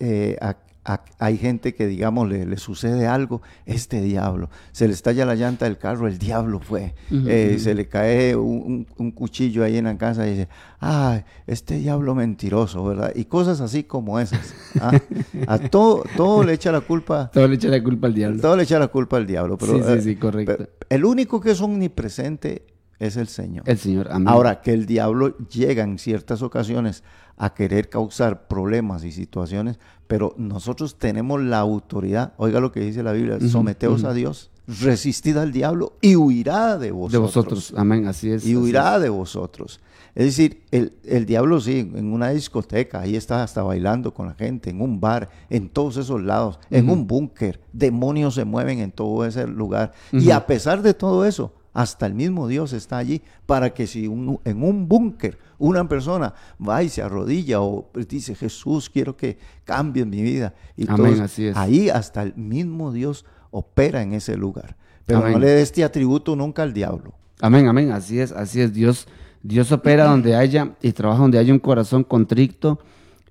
eh, 0.00 0.36
a- 0.40 0.56
a- 0.84 1.04
hay 1.18 1.38
gente 1.38 1.74
que, 1.74 1.86
digamos, 1.86 2.28
le, 2.28 2.44
le 2.44 2.56
sucede 2.56 3.06
algo, 3.06 3.40
este 3.66 4.00
diablo, 4.02 4.50
se 4.72 4.88
le 4.88 4.94
estalla 4.94 5.24
la 5.24 5.34
llanta 5.36 5.64
del 5.66 5.78
carro, 5.78 6.08
el 6.08 6.18
diablo 6.18 6.58
fue, 6.60 6.94
Eh, 7.10 7.56
se 7.60 7.74
le 7.74 7.86
cae 7.86 8.34
un, 8.34 8.84
cuchillo 9.14 9.62
ahí 9.64 9.76
en 9.76 9.84
la 9.84 9.96
casa 9.96 10.26
y 10.26 10.30
dice, 10.30 10.48
ay, 10.80 11.22
este 11.46 11.78
diablo 11.78 12.14
mentiroso, 12.14 12.84
¿verdad? 12.84 13.12
Y 13.14 13.26
cosas 13.26 13.60
así 13.60 13.84
como 13.84 14.18
esas. 14.18 14.54
¿ah? 14.80 14.98
A 15.46 15.58
todo, 15.58 16.04
todo 16.16 16.42
le 16.42 16.54
echa 16.54 16.72
la 16.72 16.80
culpa. 16.80 17.30
Todo 17.32 17.46
le 17.46 17.54
echa 17.54 17.68
la 17.68 17.82
culpa 17.82 18.08
al 18.08 18.14
diablo. 18.14 18.40
Todo 18.40 18.56
le 18.56 18.64
echa 18.64 18.78
la 18.78 18.88
culpa 18.88 19.16
al 19.18 19.26
diablo. 19.26 19.56
Pero, 19.58 19.74
Sí, 19.76 19.82
sí, 19.84 19.92
eh, 19.92 20.00
sí, 20.02 20.16
correcto. 20.16 20.54
pero 20.56 20.70
el 20.88 21.04
único 21.04 21.40
que 21.40 21.52
es 21.52 21.60
omnipresente 21.60 22.66
es 23.06 23.16
el 23.16 23.28
Señor. 23.28 23.64
El 23.68 23.78
Señor, 23.78 24.08
amén. 24.10 24.28
Ahora, 24.28 24.60
que 24.60 24.72
el 24.72 24.86
diablo 24.86 25.36
llega 25.48 25.82
en 25.82 25.98
ciertas 25.98 26.42
ocasiones 26.42 27.02
a 27.36 27.54
querer 27.54 27.88
causar 27.88 28.46
problemas 28.46 29.04
y 29.04 29.10
situaciones, 29.12 29.78
pero 30.06 30.34
nosotros 30.36 30.98
tenemos 30.98 31.40
la 31.42 31.58
autoridad, 31.58 32.34
oiga 32.36 32.60
lo 32.60 32.70
que 32.70 32.80
dice 32.80 33.02
la 33.02 33.12
Biblia, 33.12 33.36
Ujú, 33.36 33.48
someteos 33.48 34.04
a 34.04 34.12
Dios, 34.12 34.50
resistid 34.80 35.36
al 35.38 35.50
diablo 35.50 35.94
y 36.00 36.14
huirá 36.14 36.78
de 36.78 36.92
vosotros. 36.92 37.12
de 37.12 37.18
vosotros, 37.18 37.74
amén, 37.76 38.06
así 38.06 38.30
es. 38.30 38.46
Y 38.46 38.54
huirá 38.56 38.96
es. 38.96 39.02
de 39.02 39.08
vosotros. 39.08 39.80
Es 40.14 40.26
decir, 40.26 40.62
el, 40.70 40.92
el 41.04 41.24
diablo 41.24 41.58
sí, 41.58 41.78
en 41.94 42.12
una 42.12 42.28
discoteca, 42.28 43.00
ahí 43.00 43.16
está 43.16 43.42
hasta 43.42 43.62
bailando 43.62 44.12
con 44.12 44.26
la 44.28 44.34
gente, 44.34 44.68
en 44.68 44.82
un 44.82 45.00
bar, 45.00 45.30
en 45.48 45.70
todos 45.70 45.96
esos 45.96 46.22
lados, 46.22 46.58
en 46.70 46.90
un 46.90 47.06
búnker, 47.06 47.60
demonios 47.72 48.34
se 48.34 48.44
mueven 48.44 48.78
en 48.80 48.92
todo 48.92 49.24
ese 49.24 49.46
lugar. 49.46 49.92
Y 50.12 50.30
a 50.30 50.46
pesar 50.46 50.82
de 50.82 50.92
todo 50.92 51.24
eso, 51.24 51.54
hasta 51.72 52.06
el 52.06 52.14
mismo 52.14 52.48
Dios 52.48 52.72
está 52.72 52.98
allí 52.98 53.22
para 53.46 53.72
que 53.72 53.86
si 53.86 54.06
un- 54.06 54.40
en 54.44 54.62
un 54.62 54.88
búnker 54.88 55.38
una 55.58 55.88
persona 55.88 56.34
va 56.60 56.82
y 56.82 56.88
se 56.88 57.02
arrodilla 57.02 57.60
o 57.62 57.88
dice, 58.08 58.34
Jesús, 58.34 58.90
quiero 58.90 59.16
que 59.16 59.38
cambies 59.64 60.06
mi 60.06 60.20
vida. 60.22 60.54
Y 60.76 60.88
Amén, 60.90 61.12
todos- 61.14 61.20
así 61.20 61.46
es. 61.46 61.56
ahí 61.56 61.88
hasta 61.88 62.22
el 62.24 62.34
mismo 62.34 62.92
Dios 62.92 63.24
opera 63.50 64.02
en 64.02 64.12
ese 64.12 64.36
lugar. 64.36 64.76
Pero 65.06 65.20
Amén. 65.20 65.32
no 65.32 65.38
le 65.38 65.46
dé 65.48 65.62
este 65.62 65.84
atributo 65.84 66.34
nunca 66.36 66.62
al 66.62 66.72
diablo. 66.72 67.14
Amén, 67.40 67.66
amén, 67.68 67.92
así 67.92 68.18
es, 68.20 68.32
así 68.32 68.60
es. 68.60 68.72
Dios, 68.72 69.06
Dios 69.42 69.70
opera 69.72 70.04
donde 70.04 70.34
haya 70.36 70.74
y 70.82 70.92
trabaja 70.92 71.22
donde 71.22 71.38
haya 71.38 71.52
un 71.52 71.58
corazón 71.58 72.04
contrito 72.04 72.78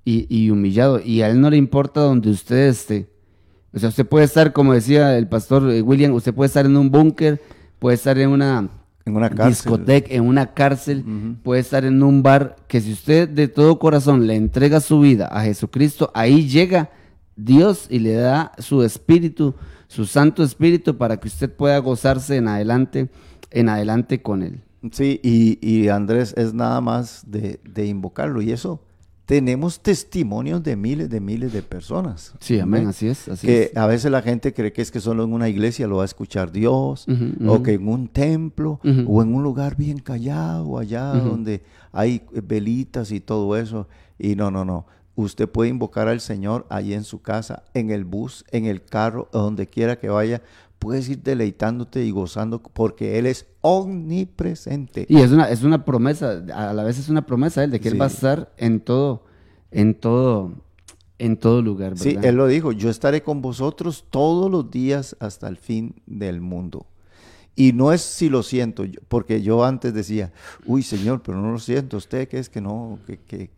y, 0.05 0.25
y 0.35 0.49
humillado. 0.49 0.99
Y 1.03 1.21
a 1.21 1.29
Él 1.29 1.39
no 1.41 1.49
le 1.49 1.57
importa 1.57 2.01
donde 2.01 2.29
usted 2.29 2.67
esté. 2.69 3.09
O 3.73 3.79
sea, 3.79 3.89
usted 3.89 4.05
puede 4.05 4.25
estar, 4.25 4.51
como 4.51 4.73
decía 4.73 5.17
el 5.17 5.27
pastor 5.29 5.69
eh, 5.71 5.81
William, 5.81 6.11
usted 6.13 6.33
puede 6.33 6.47
estar 6.47 6.65
en 6.65 6.75
un 6.75 6.91
búnker, 6.91 7.41
puede 7.81 7.95
estar 7.95 8.15
en 8.19 8.29
una 8.29 8.69
En 9.05 9.15
una 9.15 9.29
cárcel. 9.31 9.49
discoteca, 9.49 10.13
en 10.13 10.23
una 10.23 10.53
cárcel, 10.53 11.03
puede 11.41 11.61
estar 11.61 11.83
en 11.83 12.03
un 12.03 12.21
bar, 12.21 12.55
que 12.67 12.79
si 12.79 12.93
usted 12.93 13.27
de 13.27 13.47
todo 13.47 13.79
corazón 13.79 14.27
le 14.27 14.35
entrega 14.35 14.79
su 14.79 14.99
vida 14.99 15.25
a 15.25 15.41
Jesucristo, 15.41 16.11
ahí 16.13 16.47
llega 16.47 16.91
Dios 17.35 17.87
y 17.89 17.97
le 17.97 18.13
da 18.13 18.51
su 18.59 18.83
espíritu, 18.83 19.55
su 19.87 20.05
santo 20.05 20.43
espíritu, 20.43 20.95
para 20.95 21.17
que 21.17 21.27
usted 21.27 21.49
pueda 21.51 21.79
gozarse 21.79 22.35
en 22.35 22.47
adelante, 22.47 23.09
en 23.49 23.67
adelante 23.69 24.21
con 24.21 24.43
él. 24.43 24.61
Sí, 24.91 25.19
y, 25.23 25.57
y 25.67 25.89
Andrés 25.89 26.35
es 26.37 26.53
nada 26.53 26.81
más 26.81 27.23
de, 27.25 27.59
de 27.63 27.87
invocarlo. 27.87 28.43
Y 28.43 28.51
eso, 28.51 28.83
tenemos 29.31 29.79
testimonios 29.79 30.61
de 30.61 30.75
miles 30.75 31.09
de 31.09 31.21
miles 31.21 31.53
de 31.53 31.61
personas. 31.61 32.33
Sí, 32.41 32.59
amén, 32.59 32.87
así 32.87 33.07
es, 33.07 33.29
así 33.29 33.47
que 33.47 33.63
es. 33.63 33.77
a 33.77 33.87
veces 33.87 34.11
la 34.11 34.21
gente 34.21 34.53
cree 34.53 34.73
que 34.73 34.81
es 34.81 34.91
que 34.91 34.99
solo 34.99 35.23
en 35.23 35.31
una 35.31 35.47
iglesia 35.47 35.87
lo 35.87 35.95
va 35.95 36.01
a 36.01 36.05
escuchar 36.05 36.51
Dios, 36.51 37.05
o 37.47 37.63
que 37.63 37.75
en 37.75 37.87
un 37.87 38.09
templo, 38.09 38.81
o 38.83 39.21
en 39.21 39.33
un 39.33 39.41
lugar 39.41 39.77
bien 39.77 39.99
callado, 39.99 40.77
allá 40.77 41.13
donde 41.13 41.63
hay 41.93 42.23
eh, 42.33 42.41
velitas 42.43 43.13
y 43.13 43.21
todo 43.21 43.55
eso. 43.55 43.87
Y 44.19 44.35
no, 44.35 44.51
no, 44.51 44.65
no. 44.65 44.85
Usted 45.15 45.47
puede 45.47 45.69
invocar 45.69 46.09
al 46.09 46.19
Señor 46.19 46.65
allí 46.69 46.93
en 46.93 47.05
su 47.05 47.21
casa, 47.21 47.63
en 47.73 47.89
el 47.89 48.03
bus, 48.03 48.43
en 48.51 48.65
el 48.65 48.83
carro, 48.83 49.29
donde 49.31 49.65
quiera 49.65 49.97
que 49.97 50.09
vaya. 50.09 50.41
Puedes 50.81 51.07
ir 51.09 51.21
deleitándote 51.21 52.03
y 52.03 52.09
gozando 52.09 52.59
porque 52.63 53.19
Él 53.19 53.27
es 53.27 53.45
omnipresente. 53.61 55.05
Y 55.07 55.19
es 55.19 55.31
una, 55.31 55.47
es 55.47 55.61
una 55.61 55.85
promesa, 55.85 56.43
a 56.55 56.73
la 56.73 56.83
vez 56.83 56.97
es 56.97 57.07
una 57.07 57.23
promesa 57.23 57.63
él, 57.63 57.69
de 57.69 57.79
que 57.79 57.89
él 57.89 58.01
va 58.01 58.05
a 58.05 58.07
estar 58.07 58.51
en 58.57 58.79
todo, 58.79 59.23
en 59.69 59.93
todo, 59.93 60.53
en 61.19 61.37
todo 61.37 61.61
lugar, 61.61 61.99
Sí. 61.99 62.17
Él 62.23 62.35
lo 62.35 62.47
dijo, 62.47 62.71
yo 62.71 62.89
estaré 62.89 63.21
con 63.21 63.43
vosotros 63.43 64.05
todos 64.09 64.49
los 64.49 64.71
días 64.71 65.15
hasta 65.19 65.47
el 65.47 65.57
fin 65.57 66.01
del 66.07 66.41
mundo. 66.41 66.87
Y 67.55 67.73
no 67.73 67.93
es 67.93 68.01
si 68.01 68.29
lo 68.29 68.41
siento, 68.41 68.83
porque 69.07 69.43
yo 69.43 69.63
antes 69.63 69.93
decía, 69.93 70.31
uy 70.65 70.81
Señor, 70.81 71.21
pero 71.21 71.39
no 71.39 71.51
lo 71.51 71.59
siento, 71.59 71.97
usted 71.97 72.27
que 72.27 72.39
es 72.39 72.49
que 72.49 72.59
no, 72.59 72.97
que, 73.05 73.19
que, 73.19 73.51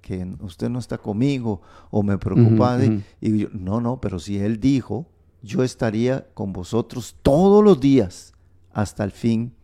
que- 0.00 0.36
usted 0.40 0.70
no 0.70 0.78
está 0.78 0.96
conmigo 0.96 1.60
o 1.90 2.02
me 2.02 2.16
preocupa. 2.16 2.76
Ujú, 2.76 2.80
de-". 2.82 2.88
ujú. 2.88 3.02
Y 3.20 3.38
yo, 3.40 3.48
no, 3.52 3.82
no, 3.82 4.00
pero 4.00 4.18
si 4.18 4.38
Él 4.38 4.60
dijo, 4.60 5.06
yo 5.42 5.62
estaría 5.62 6.26
con 6.34 6.52
vosotros 6.52 7.16
todos 7.22 7.64
los 7.64 7.80
días 7.80 8.32
hasta 8.72 9.04
el 9.04 9.10
fin 9.10 9.54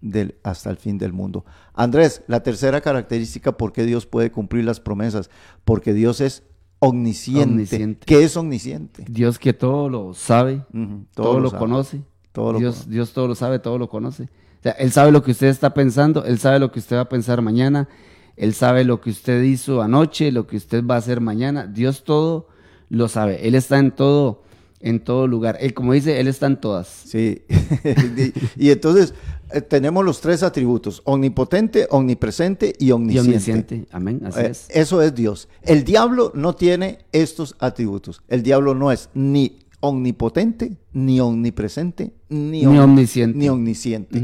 del, 0.00 0.36
hasta 0.42 0.70
el 0.70 0.76
fin 0.76 0.98
del 0.98 1.12
mundo. 1.12 1.44
Andrés, 1.74 2.22
la 2.26 2.42
tercera 2.42 2.80
característica 2.80 3.56
por 3.56 3.72
qué 3.72 3.84
Dios 3.84 4.06
puede 4.06 4.30
cumplir 4.30 4.64
las 4.64 4.80
promesas, 4.80 5.30
porque 5.64 5.92
Dios 5.92 6.20
es 6.20 6.42
omnisciente. 6.78 7.50
Omnisciente. 7.50 8.06
¿Qué 8.06 8.24
es 8.24 8.36
omnisciente? 8.36 9.04
Dios 9.08 9.38
que 9.38 9.52
todo 9.52 9.88
lo 9.88 10.14
sabe, 10.14 10.62
todo, 11.14 11.40
lo 11.40 11.50
sabe. 11.50 11.58
conoce. 11.58 12.02
Todo 12.32 12.52
lo 12.52 12.58
Dios, 12.58 12.74
conoce. 12.76 12.90
Dios 12.90 13.12
todo 13.12 13.28
lo 13.28 13.34
sabe, 13.34 13.58
todo 13.58 13.78
lo 13.78 13.88
conoce. 13.88 14.24
O 14.24 14.62
sea, 14.62 14.72
él 14.72 14.92
sabe 14.92 15.12
lo 15.12 15.22
que 15.22 15.30
usted 15.30 15.46
está 15.46 15.74
pensando, 15.74 16.24
Él 16.24 16.38
sabe 16.38 16.58
lo 16.58 16.72
que 16.72 16.78
usted 16.78 16.96
va 16.96 17.02
a 17.02 17.08
pensar 17.08 17.40
mañana, 17.40 17.88
Él 18.36 18.52
sabe 18.54 18.84
lo 18.84 19.00
que 19.00 19.10
usted 19.10 19.42
hizo 19.42 19.82
anoche, 19.82 20.32
lo 20.32 20.46
que 20.46 20.56
usted 20.56 20.84
va 20.84 20.96
a 20.96 20.98
hacer 20.98 21.20
mañana. 21.20 21.66
Dios 21.66 22.04
todo 22.04 22.48
lo 22.88 23.08
sabe. 23.08 23.46
Él 23.46 23.54
está 23.54 23.78
en 23.78 23.92
todo, 23.92 24.42
en 24.80 25.00
todo 25.00 25.26
lugar. 25.26 25.56
Él, 25.60 25.74
como 25.74 25.92
dice, 25.92 26.20
Él 26.20 26.28
está 26.28 26.46
en 26.46 26.60
todas. 26.60 26.86
Sí. 26.88 27.42
y, 28.56 28.66
y 28.66 28.70
entonces 28.70 29.14
eh, 29.52 29.60
tenemos 29.60 30.04
los 30.04 30.20
tres 30.20 30.42
atributos, 30.42 31.02
omnipotente, 31.04 31.86
omnipresente 31.90 32.74
y 32.78 32.86
Y 32.88 32.92
omnisciente. 32.92 33.30
omnisciente. 33.30 33.86
Amén. 33.90 34.20
Así 34.24 34.40
Eh, 34.40 34.46
es. 34.50 34.66
Eso 34.70 35.02
es 35.02 35.14
Dios. 35.14 35.48
El 35.62 35.84
diablo 35.84 36.32
no 36.34 36.54
tiene 36.54 36.98
estos 37.12 37.54
atributos. 37.58 38.22
El 38.28 38.42
diablo 38.42 38.74
no 38.74 38.92
es 38.92 39.08
ni 39.14 39.60
omnipotente, 39.80 40.76
ni 40.92 41.20
omnipresente, 41.20 42.12
ni, 42.28 42.60
Ni 42.60 42.64
omni- 42.64 42.80
omnisciente. 42.82 43.38
ni 43.38 43.48
omnisciente. 43.48 44.18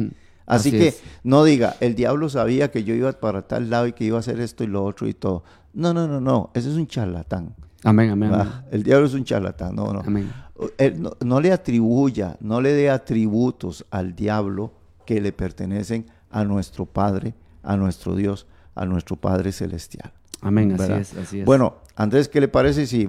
Así, 0.44 0.68
Así 0.68 0.70
que 0.72 0.88
es. 0.88 1.00
no 1.22 1.44
diga, 1.44 1.76
el 1.80 1.94
diablo 1.94 2.28
sabía 2.28 2.70
que 2.70 2.84
yo 2.84 2.94
iba 2.94 3.12
para 3.12 3.42
tal 3.46 3.70
lado 3.70 3.86
y 3.86 3.92
que 3.92 4.04
iba 4.04 4.16
a 4.16 4.20
hacer 4.20 4.40
esto 4.40 4.64
y 4.64 4.66
lo 4.66 4.84
otro 4.84 5.08
y 5.08 5.14
todo. 5.14 5.44
No, 5.72 5.94
no, 5.94 6.06
no, 6.08 6.20
no. 6.20 6.50
Ese 6.54 6.68
es 6.68 6.74
un 6.76 6.86
charlatán. 6.86 7.54
Amén, 7.84 8.10
amén, 8.10 8.32
amén. 8.32 8.46
Ah, 8.48 8.64
El 8.70 8.82
diablo 8.82 9.06
es 9.06 9.14
un 9.14 9.24
charlatán. 9.24 9.74
No, 9.74 9.92
no. 9.92 10.00
Amén. 10.00 10.32
Él 10.78 11.02
no, 11.02 11.12
no 11.24 11.40
le 11.40 11.52
atribuya, 11.52 12.36
no 12.40 12.60
le 12.60 12.72
dé 12.72 12.90
atributos 12.90 13.84
al 13.90 14.14
diablo 14.14 14.72
que 15.04 15.20
le 15.20 15.32
pertenecen 15.32 16.06
a 16.30 16.44
nuestro 16.44 16.86
Padre, 16.86 17.34
a 17.62 17.76
nuestro 17.76 18.14
Dios, 18.14 18.46
a 18.74 18.84
nuestro 18.86 19.16
Padre 19.16 19.50
Celestial. 19.52 20.12
Amén, 20.40 20.72
así 20.72 20.92
es, 20.92 21.16
así 21.16 21.40
es. 21.40 21.44
Bueno, 21.44 21.76
Andrés, 21.96 22.28
¿qué 22.28 22.40
le 22.40 22.48
parece 22.48 22.86
si, 22.86 23.08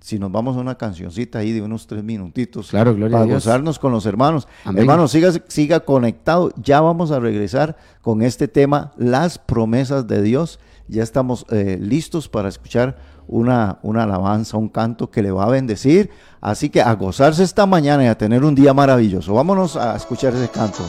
si 0.00 0.18
nos 0.18 0.32
vamos 0.32 0.56
a 0.56 0.60
una 0.60 0.76
cancioncita 0.76 1.38
ahí 1.40 1.52
de 1.52 1.62
unos 1.62 1.86
tres 1.86 2.02
minutitos? 2.02 2.70
Claro, 2.70 2.94
gloria 2.94 3.16
a 3.16 3.20
Para 3.20 3.24
Dios. 3.26 3.44
gozarnos 3.44 3.78
con 3.78 3.92
los 3.92 4.06
hermanos. 4.06 4.48
Amén. 4.64 4.80
Hermanos, 4.82 5.10
siga, 5.10 5.32
siga 5.48 5.80
conectado. 5.80 6.52
Ya 6.62 6.80
vamos 6.80 7.10
a 7.10 7.20
regresar 7.20 7.76
con 8.00 8.22
este 8.22 8.48
tema, 8.48 8.92
las 8.96 9.38
promesas 9.38 10.06
de 10.06 10.22
Dios. 10.22 10.58
Ya 10.88 11.02
estamos 11.02 11.44
eh, 11.50 11.78
listos 11.80 12.28
para 12.28 12.48
escuchar 12.48 12.96
una, 13.28 13.78
una 13.82 14.04
alabanza, 14.04 14.56
un 14.56 14.68
canto 14.68 15.10
que 15.10 15.22
le 15.22 15.30
va 15.30 15.44
a 15.44 15.48
bendecir. 15.48 16.10
Así 16.40 16.70
que 16.70 16.80
a 16.80 16.92
gozarse 16.94 17.42
esta 17.42 17.66
mañana 17.66 18.04
y 18.04 18.06
a 18.06 18.18
tener 18.18 18.44
un 18.44 18.54
día 18.54 18.72
maravilloso. 18.72 19.34
Vámonos 19.34 19.76
a 19.76 19.96
escuchar 19.96 20.34
ese 20.34 20.48
canto. 20.48 20.84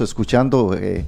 Escuchando 0.00 0.74
eh, 0.76 1.04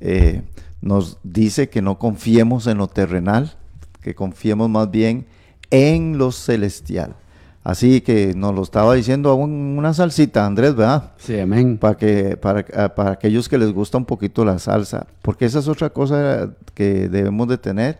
eh, 0.00 0.42
nos 0.80 1.18
dice 1.22 1.68
que 1.68 1.82
no 1.82 1.98
confiemos 1.98 2.66
en 2.66 2.78
lo 2.78 2.86
terrenal, 2.88 3.54
que 4.00 4.14
confiemos 4.14 4.68
más 4.70 4.90
bien 4.90 5.26
en 5.70 6.18
lo 6.18 6.30
celestial. 6.32 7.14
Así 7.64 8.00
que 8.00 8.32
nos 8.34 8.54
lo 8.54 8.62
estaba 8.62 8.94
diciendo 8.94 9.34
un- 9.34 9.76
una 9.76 9.92
salsita, 9.92 10.46
Andrés, 10.46 10.74
¿verdad? 10.74 11.12
Sí, 11.18 11.38
amén. 11.38 11.76
para 11.76 11.96
que 11.96 12.36
para, 12.36 12.64
ah, 12.74 12.94
para 12.94 13.10
aquellos 13.10 13.48
que 13.48 13.58
les 13.58 13.72
gusta 13.72 13.98
un 13.98 14.06
poquito 14.06 14.44
la 14.44 14.58
salsa, 14.58 15.06
porque 15.20 15.44
esa 15.44 15.58
es 15.58 15.68
otra 15.68 15.90
cosa 15.90 16.50
que 16.74 17.08
debemos 17.08 17.46
de 17.48 17.58
tener, 17.58 17.98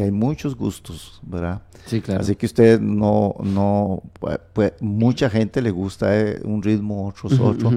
que 0.00 0.04
hay 0.04 0.12
muchos 0.12 0.56
gustos, 0.56 1.20
¿verdad? 1.22 1.60
Sí, 1.84 2.00
claro. 2.00 2.22
Así 2.22 2.34
que 2.34 2.46
usted 2.46 2.80
no 2.80 3.34
no 3.42 4.02
pues, 4.18 4.38
pues, 4.54 4.72
mucha 4.80 5.28
gente 5.28 5.60
le 5.60 5.70
gusta 5.70 6.18
eh, 6.18 6.40
un 6.42 6.62
ritmo, 6.62 7.08
otros 7.08 7.38
otro. 7.38 7.70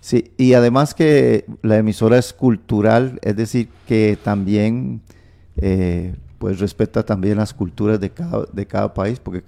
Sí, 0.00 0.32
y 0.38 0.54
además 0.54 0.94
que 0.94 1.44
la 1.60 1.76
emisora 1.76 2.16
es 2.16 2.32
cultural, 2.32 3.18
es 3.20 3.36
decir, 3.36 3.68
que 3.86 4.16
también 4.24 5.02
eh, 5.58 6.16
pues 6.38 6.60
respeta 6.60 7.04
también 7.04 7.36
las 7.36 7.52
culturas 7.52 8.00
de 8.00 8.08
cada 8.08 8.46
de 8.50 8.66
cada 8.66 8.94
país, 8.94 9.20
porque 9.20 9.42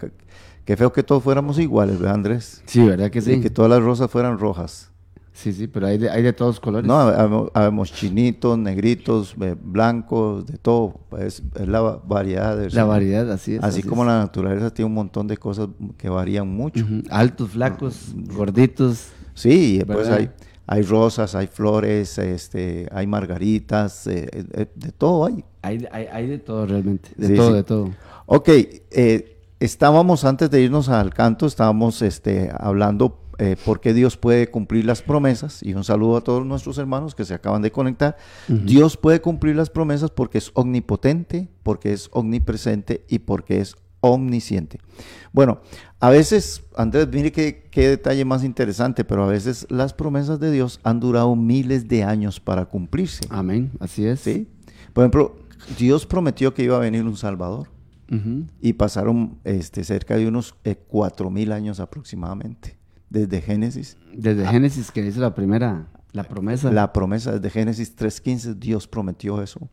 qué 0.67 0.77
feo 0.77 0.93
que 0.93 1.03
todos 1.03 1.23
fuéramos 1.23 1.59
iguales, 1.59 1.99
¿verdad, 1.99 2.17
Andrés? 2.17 2.63
Sí, 2.67 2.85
¿verdad 2.85 3.11
que 3.11 3.21
Y 3.21 3.23
sí? 3.23 3.41
que 3.41 3.49
todas 3.49 3.71
las 3.71 3.83
rosas 3.83 4.11
fueran 4.11 4.39
rojas. 4.39 4.91
Sí, 5.41 5.53
sí, 5.53 5.69
pero 5.69 5.87
hay 5.87 5.99
de, 5.99 6.11
hay 6.11 6.21
de 6.23 6.33
todos 6.33 6.59
colores. 6.59 6.85
No, 6.89 6.95
hab- 6.99 7.51
habemos 7.55 7.93
chinitos, 7.93 8.59
negritos, 8.59 9.37
eh, 9.41 9.55
blancos, 9.61 10.45
de 10.47 10.59
todo. 10.59 10.99
Es, 11.17 11.45
es 11.55 11.69
la 11.69 11.81
va- 11.81 12.03
variedad. 12.05 12.57
de- 12.57 12.71
La 12.71 12.83
variedad, 12.85 13.31
así 13.31 13.55
es. 13.55 13.63
Así 13.63 13.85
como 13.85 14.03
es. 14.03 14.09
la 14.09 14.19
naturaleza 14.19 14.75
tiene 14.75 14.87
un 14.89 14.95
montón 14.95 15.29
de 15.29 15.37
cosas 15.37 15.69
que 15.97 16.09
varían 16.09 16.49
mucho. 16.49 16.85
Altos, 17.11 17.51
flacos, 17.51 18.13
gorditos. 18.17 19.11
Sí, 19.35 19.75
y 19.75 19.79
después 19.79 20.09
¿Verdad? 20.09 20.19
hay, 20.19 20.31
hay 20.67 20.83
rosas, 20.83 21.37
hay 21.37 21.47
flores, 21.47 22.19
este, 22.19 22.89
hay 22.91 23.07
margaritas, 23.07 24.09
eh, 24.09 24.29
eh, 24.33 24.67
de 24.75 24.91
todo 24.91 25.27
hay. 25.27 25.45
Hay, 25.63 25.87
hay, 25.93 26.07
hay 26.13 26.27
de 26.27 26.39
todo 26.41 26.67
realmente. 26.67 27.11
De 27.17 27.29
Sí, 27.29 27.35
todo, 27.37 27.49
sí. 27.51 27.55
de 27.55 27.63
todo. 27.63 27.91
Ok, 28.27 28.49
eh, 28.49 29.37
estábamos 29.61 30.25
antes 30.25 30.51
de 30.51 30.63
irnos 30.63 30.89
al 30.89 31.15
canto, 31.15 31.47
estábamos 31.47 32.03
este, 32.03 32.51
hablando 32.59 33.21
eh, 33.39 33.57
por 33.65 33.81
qué 33.81 33.95
Dios 33.95 34.17
puede 34.17 34.51
cumplir 34.51 34.85
las 34.85 35.03
promesas 35.03 35.63
y 35.63 35.75
un 35.75 35.85
saludo 35.85 36.17
a 36.17 36.21
todos 36.23 36.45
nuestros 36.45 36.79
hermanos 36.79 37.15
que 37.15 37.25
se 37.25 37.35
acaban 37.35 37.63
de 37.63 37.71
conectar. 37.71 38.17
Dios 38.49 38.97
puede 38.97 39.21
cumplir 39.21 39.57
las 39.57 39.71
promesas 39.71 40.11
porque 40.11 40.39
es 40.39 40.51
omnipotente, 40.55 41.49
porque 41.63 41.93
es 41.93 42.09
omnipresente 42.13 43.05
y 43.09 43.21
porque 43.21 43.61
es 43.61 43.77
omnisciente. 44.01 44.79
Bueno, 45.33 45.61
a 46.01 46.11
veces, 46.11 46.65
Andrés, 46.77 47.09
mire 47.13 47.33
qué, 47.33 47.69
qué 47.71 47.89
detalle 47.89 48.25
más 48.25 48.45
interesante, 48.45 49.05
pero 49.05 49.25
a 49.25 49.29
veces 49.29 49.67
las 49.69 49.93
promesas 49.93 50.41
de 50.41 50.51
Dios 50.51 50.81
han 50.83 51.01
durado 51.01 51.35
miles 51.37 51.89
de 51.89 52.05
años 52.05 52.41
para 52.41 52.67
cumplirse. 52.67 53.25
Amén, 53.31 53.73
así 53.81 54.07
es. 54.07 54.21
¿sí? 54.21 54.49
Por 54.93 55.03
ejemplo, 55.05 55.37
Dios 55.79 56.07
prometió 56.07 56.55
que 56.55 56.63
iba 56.63 56.77
a 56.77 56.81
venir 56.81 57.05
un 57.05 57.17
Salvador 57.17 57.69
y 58.63 58.73
pasaron 58.73 59.39
este, 59.45 59.85
cerca 59.85 60.17
de 60.17 60.27
unos 60.27 60.55
eh, 60.65 60.77
cuatro 60.77 61.29
mil 61.29 61.53
años 61.53 61.79
aproximadamente, 61.79 62.78
desde 63.11 63.41
Génesis 63.41 63.97
Desde 64.13 64.47
Génesis, 64.47 64.91
que 64.91 65.03
dice 65.03 65.21
la 65.21 65.35
primera, 65.35 65.87
La 66.13 66.25
promesa. 66.25 66.73
La 66.73 66.93
promesa 66.93 67.33
desde 67.33 67.51
Génesis 67.51 67.97
3.15, 67.97 68.55
Dios 68.55 68.87
prometió 68.87 69.43
eso. 69.43 69.69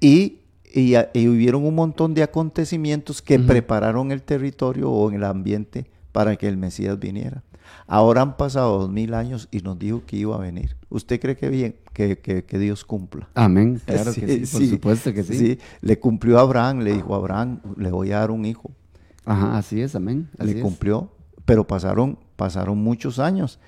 Y, 0.00 0.40
y, 0.72 0.94
y 1.14 1.28
hubieron 1.28 1.64
un 1.64 1.74
montón 1.74 2.14
de 2.14 2.22
acontecimientos 2.22 3.22
que 3.22 3.38
prepararon 3.38 4.10
el 4.12 4.22
territorio 4.22 4.90
o 4.90 5.10
el 5.10 5.24
ambiente 5.24 5.86
para 6.12 6.36
que 6.36 6.48
el 6.48 6.56
Mesías 6.56 6.98
viniera. 6.98 7.42
Ahora 7.86 8.22
han 8.22 8.36
pasado 8.36 8.78
dos 8.78 8.90
mil 8.90 9.14
años 9.14 9.48
y 9.50 9.60
nos 9.60 9.78
dijo 9.78 10.02
que 10.06 10.16
iba 10.16 10.34
a 10.36 10.38
venir. 10.38 10.76
¿Usted 10.88 11.20
cree 11.20 11.36
que 11.36 11.48
bien 11.48 11.76
que, 11.92 12.18
que, 12.18 12.44
que 12.44 12.58
Dios 12.58 12.84
cumpla? 12.84 13.28
Amén. 13.34 13.80
Claro 13.86 14.12
que 14.12 14.46
sí, 14.46 14.52
por 14.58 14.66
supuesto 14.66 15.12
que 15.12 15.22
sí. 15.22 15.36
sí. 15.36 15.58
Le 15.80 15.98
cumplió 15.98 16.38
a 16.38 16.42
Abraham, 16.42 16.80
le 16.80 16.92
dijo 16.92 17.14
a 17.14 17.18
Abraham, 17.18 17.60
le 17.76 17.90
voy 17.90 18.12
a 18.12 18.20
dar 18.20 18.30
un 18.30 18.44
hijo. 18.44 18.70
Ajá, 19.24 19.56
así 19.56 19.80
es, 19.80 19.94
amén. 19.94 20.28
le 20.38 20.60
cumplió, 20.60 21.12
pero 21.44 21.66
pasaron, 21.66 22.18
pasaron 22.36 22.78
muchos 22.78 23.18
años. 23.18 23.58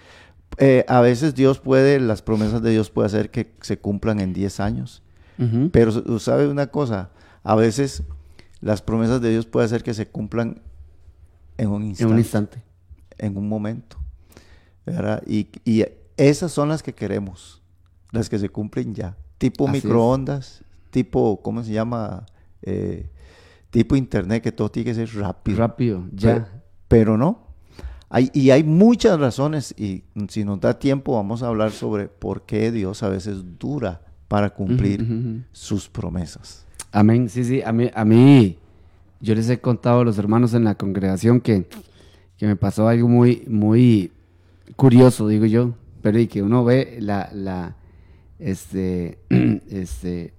Eh, 0.58 0.84
a 0.88 1.00
veces 1.00 1.34
Dios 1.34 1.58
puede, 1.58 1.98
las 2.00 2.22
promesas 2.22 2.62
de 2.62 2.70
Dios 2.70 2.90
puede 2.90 3.06
hacer 3.06 3.30
que 3.30 3.52
se 3.60 3.78
cumplan 3.78 4.20
en 4.20 4.32
10 4.32 4.60
años. 4.60 5.02
Pero 5.72 6.20
sabe 6.20 6.46
una 6.46 6.68
cosa, 6.68 7.10
a 7.42 7.56
veces 7.56 8.04
las 8.60 8.82
promesas 8.82 9.20
de 9.20 9.30
Dios 9.30 9.46
puede 9.46 9.66
hacer 9.66 9.82
que 9.82 9.92
se 9.92 10.06
cumplan 10.06 10.62
en 11.58 11.68
un 11.70 11.82
instante. 11.82 12.04
En 12.04 12.12
un 12.12 12.18
instante. 12.18 12.62
En 13.18 13.36
un 13.36 13.48
momento. 13.48 13.98
Y, 15.26 15.48
y, 15.64 15.84
esas 16.16 16.52
son 16.52 16.68
las 16.68 16.82
que 16.82 16.94
queremos, 16.94 17.62
las 18.12 18.28
que 18.28 18.38
se 18.38 18.48
cumplen 18.48 18.94
ya. 18.94 19.16
Tipo 19.38 19.66
microondas, 19.66 20.62
tipo, 20.90 21.42
¿cómo 21.42 21.64
se 21.64 21.72
llama? 21.72 22.24
Eh, 22.62 23.10
tipo 23.70 23.96
internet, 23.96 24.42
que 24.42 24.52
todo 24.52 24.70
tiene 24.70 24.90
que 24.90 24.94
ser 24.94 25.12
rápido. 25.16 25.58
Rápido, 25.58 26.04
ya. 26.12 26.62
Pero, 26.86 27.18
no. 27.18 27.43
Hay, 28.16 28.30
y 28.32 28.50
hay 28.50 28.62
muchas 28.62 29.18
razones, 29.18 29.74
y 29.76 30.04
si 30.28 30.44
nos 30.44 30.60
da 30.60 30.78
tiempo 30.78 31.14
vamos 31.14 31.42
a 31.42 31.48
hablar 31.48 31.72
sobre 31.72 32.06
por 32.06 32.42
qué 32.42 32.70
Dios 32.70 33.02
a 33.02 33.08
veces 33.08 33.58
dura 33.58 34.02
para 34.28 34.50
cumplir 34.50 35.44
sus 35.50 35.88
promesas. 35.88 36.64
Amén, 36.92 37.28
sí, 37.28 37.42
sí, 37.42 37.60
a 37.60 37.72
mí, 37.72 37.90
a 37.92 38.04
mí, 38.04 38.56
yo 39.18 39.34
les 39.34 39.50
he 39.50 39.58
contado 39.58 40.02
a 40.02 40.04
los 40.04 40.16
hermanos 40.16 40.54
en 40.54 40.62
la 40.62 40.76
congregación 40.76 41.40
que, 41.40 41.66
que 42.36 42.46
me 42.46 42.54
pasó 42.54 42.86
algo 42.86 43.08
muy, 43.08 43.42
muy 43.48 44.12
curioso, 44.76 45.26
digo 45.26 45.46
yo, 45.46 45.74
pero 46.00 46.20
y 46.20 46.28
que 46.28 46.40
uno 46.40 46.62
ve 46.62 46.98
la, 47.00 47.28
la, 47.32 47.74
este, 48.38 49.18
este, 49.68 50.34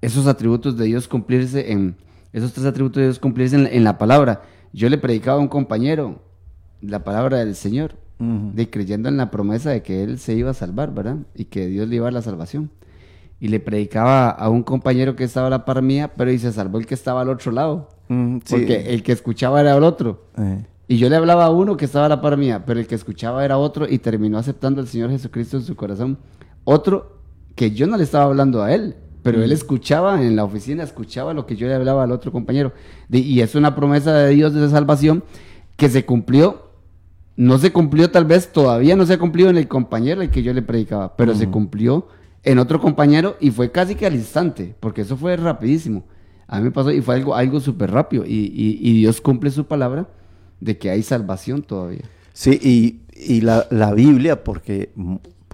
esos 0.00 0.26
atributos 0.26 0.78
de 0.78 0.86
Dios 0.86 1.06
cumplirse 1.06 1.70
en, 1.70 1.96
esos 2.32 2.54
tres 2.54 2.64
atributos 2.64 2.96
de 2.96 3.08
Dios 3.08 3.18
cumplirse 3.18 3.56
en, 3.56 3.84
la 3.84 3.98
palabra. 3.98 4.40
Yo 4.72 4.88
le 4.88 4.96
predicaba 4.96 5.36
a 5.36 5.42
un 5.42 5.48
compañero 5.48 6.22
la 6.86 7.04
palabra 7.04 7.38
del 7.38 7.54
Señor, 7.54 7.96
de 8.18 8.70
creyendo 8.70 9.08
en 9.08 9.16
la 9.16 9.30
promesa 9.30 9.70
de 9.70 9.82
que 9.82 10.02
él 10.02 10.18
se 10.18 10.34
iba 10.34 10.50
a 10.50 10.54
salvar, 10.54 10.94
¿verdad? 10.94 11.18
Y 11.34 11.46
que 11.46 11.66
Dios 11.66 11.88
le 11.88 11.96
iba 11.96 12.08
a 12.08 12.12
la 12.12 12.22
salvación. 12.22 12.70
Y 13.40 13.48
le 13.48 13.60
predicaba 13.60 14.30
a 14.30 14.48
un 14.48 14.62
compañero 14.62 15.16
que 15.16 15.24
estaba 15.24 15.48
a 15.48 15.50
la 15.50 15.64
par 15.64 15.82
mía, 15.82 16.12
pero 16.16 16.30
y 16.30 16.38
se 16.38 16.52
salvó 16.52 16.78
el 16.78 16.86
que 16.86 16.94
estaba 16.94 17.20
al 17.20 17.28
otro 17.28 17.52
lado. 17.52 17.88
Porque 18.48 18.94
el 18.94 19.02
que 19.02 19.12
escuchaba 19.12 19.60
era 19.60 19.76
el 19.76 19.82
otro. 19.82 20.26
Eh. 20.38 20.64
Y 20.86 20.98
yo 20.98 21.08
le 21.08 21.16
hablaba 21.16 21.46
a 21.46 21.50
uno 21.50 21.76
que 21.76 21.86
estaba 21.86 22.06
a 22.06 22.08
la 22.08 22.20
par 22.20 22.36
mía, 22.36 22.64
pero 22.64 22.78
el 22.80 22.86
que 22.86 22.94
escuchaba 22.94 23.44
era 23.44 23.58
otro 23.58 23.86
y 23.88 23.98
terminó 23.98 24.38
aceptando 24.38 24.80
al 24.80 24.86
Señor 24.86 25.10
Jesucristo 25.10 25.56
en 25.56 25.62
su 25.64 25.76
corazón. 25.76 26.18
Otro 26.64 27.18
que 27.54 27.70
yo 27.70 27.86
no 27.86 27.96
le 27.96 28.04
estaba 28.04 28.24
hablando 28.24 28.62
a 28.62 28.72
él, 28.74 28.96
pero 29.22 29.42
él 29.42 29.52
escuchaba 29.52 30.22
en 30.22 30.36
la 30.36 30.44
oficina, 30.44 30.82
escuchaba 30.82 31.32
lo 31.32 31.46
que 31.46 31.56
yo 31.56 31.66
le 31.66 31.74
hablaba 31.74 32.04
al 32.04 32.12
otro 32.12 32.30
compañero. 32.32 32.72
y 33.10 33.40
es 33.40 33.54
una 33.54 33.74
promesa 33.74 34.14
de 34.14 34.34
Dios 34.34 34.52
de 34.52 34.68
salvación 34.68 35.24
que 35.76 35.88
se 35.88 36.04
cumplió. 36.04 36.63
No 37.36 37.58
se 37.58 37.72
cumplió 37.72 38.10
tal 38.10 38.24
vez, 38.24 38.52
todavía 38.52 38.96
no 38.96 39.06
se 39.06 39.14
ha 39.14 39.18
cumplido 39.18 39.50
en 39.50 39.56
el 39.56 39.68
compañero 39.68 40.20
al 40.20 40.30
que 40.30 40.42
yo 40.42 40.52
le 40.52 40.62
predicaba, 40.62 41.16
pero 41.16 41.34
se 41.34 41.48
cumplió 41.48 42.06
en 42.44 42.58
otro 42.58 42.80
compañero 42.80 43.36
y 43.40 43.50
fue 43.50 43.72
casi 43.72 43.94
que 43.96 44.06
al 44.06 44.14
instante, 44.14 44.74
porque 44.78 45.02
eso 45.02 45.16
fue 45.16 45.36
rapidísimo. 45.36 46.04
A 46.46 46.58
mí 46.58 46.64
me 46.64 46.70
pasó 46.70 46.92
y 46.92 47.00
fue 47.00 47.16
algo, 47.16 47.34
algo 47.34 47.58
súper 47.58 47.90
rápido. 47.90 48.24
Y, 48.24 48.52
y 48.54 48.92
Dios 48.98 49.20
cumple 49.20 49.50
su 49.50 49.66
palabra 49.66 50.08
de 50.60 50.78
que 50.78 50.90
hay 50.90 51.02
salvación 51.02 51.62
todavía. 51.62 52.04
Sí, 52.32 53.00
y, 53.16 53.40
la, 53.42 53.94
Biblia, 53.94 54.42
porque, 54.42 54.92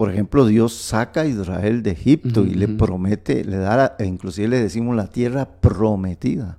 por 0.01 0.09
ejemplo, 0.11 0.47
Dios 0.47 0.73
saca 0.73 1.21
a 1.21 1.25
Israel 1.27 1.83
de 1.83 1.91
Egipto 1.91 2.43
y 2.43 2.55
le 2.55 2.67
promete, 2.67 3.45
le 3.45 3.57
da, 3.57 3.95
e 3.99 4.05
inclusive 4.05 4.47
le 4.47 4.59
decimos 4.59 4.95
la 4.95 5.05
tierra 5.05 5.47
prometida. 5.61 6.57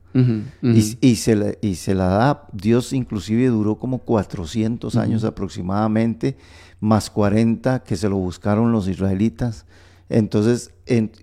y, 0.62 1.16
se 1.16 1.34
la, 1.34 1.53
y 1.61 1.74
se 1.74 1.97
la 1.97 2.07
da, 2.07 2.47
Dios 2.53 2.93
inclusive 2.93 3.49
duró 3.49 3.80
como 3.80 3.99
400 3.99 4.95
años 4.95 5.24
aproximadamente, 5.24 6.36
más 6.78 7.11
40 7.11 7.80
que 7.82 7.97
se 7.97 8.09
lo 8.09 8.16
buscaron 8.16 8.70
los 8.70 8.86
israelitas. 8.86 9.66
Entonces, 10.09 10.70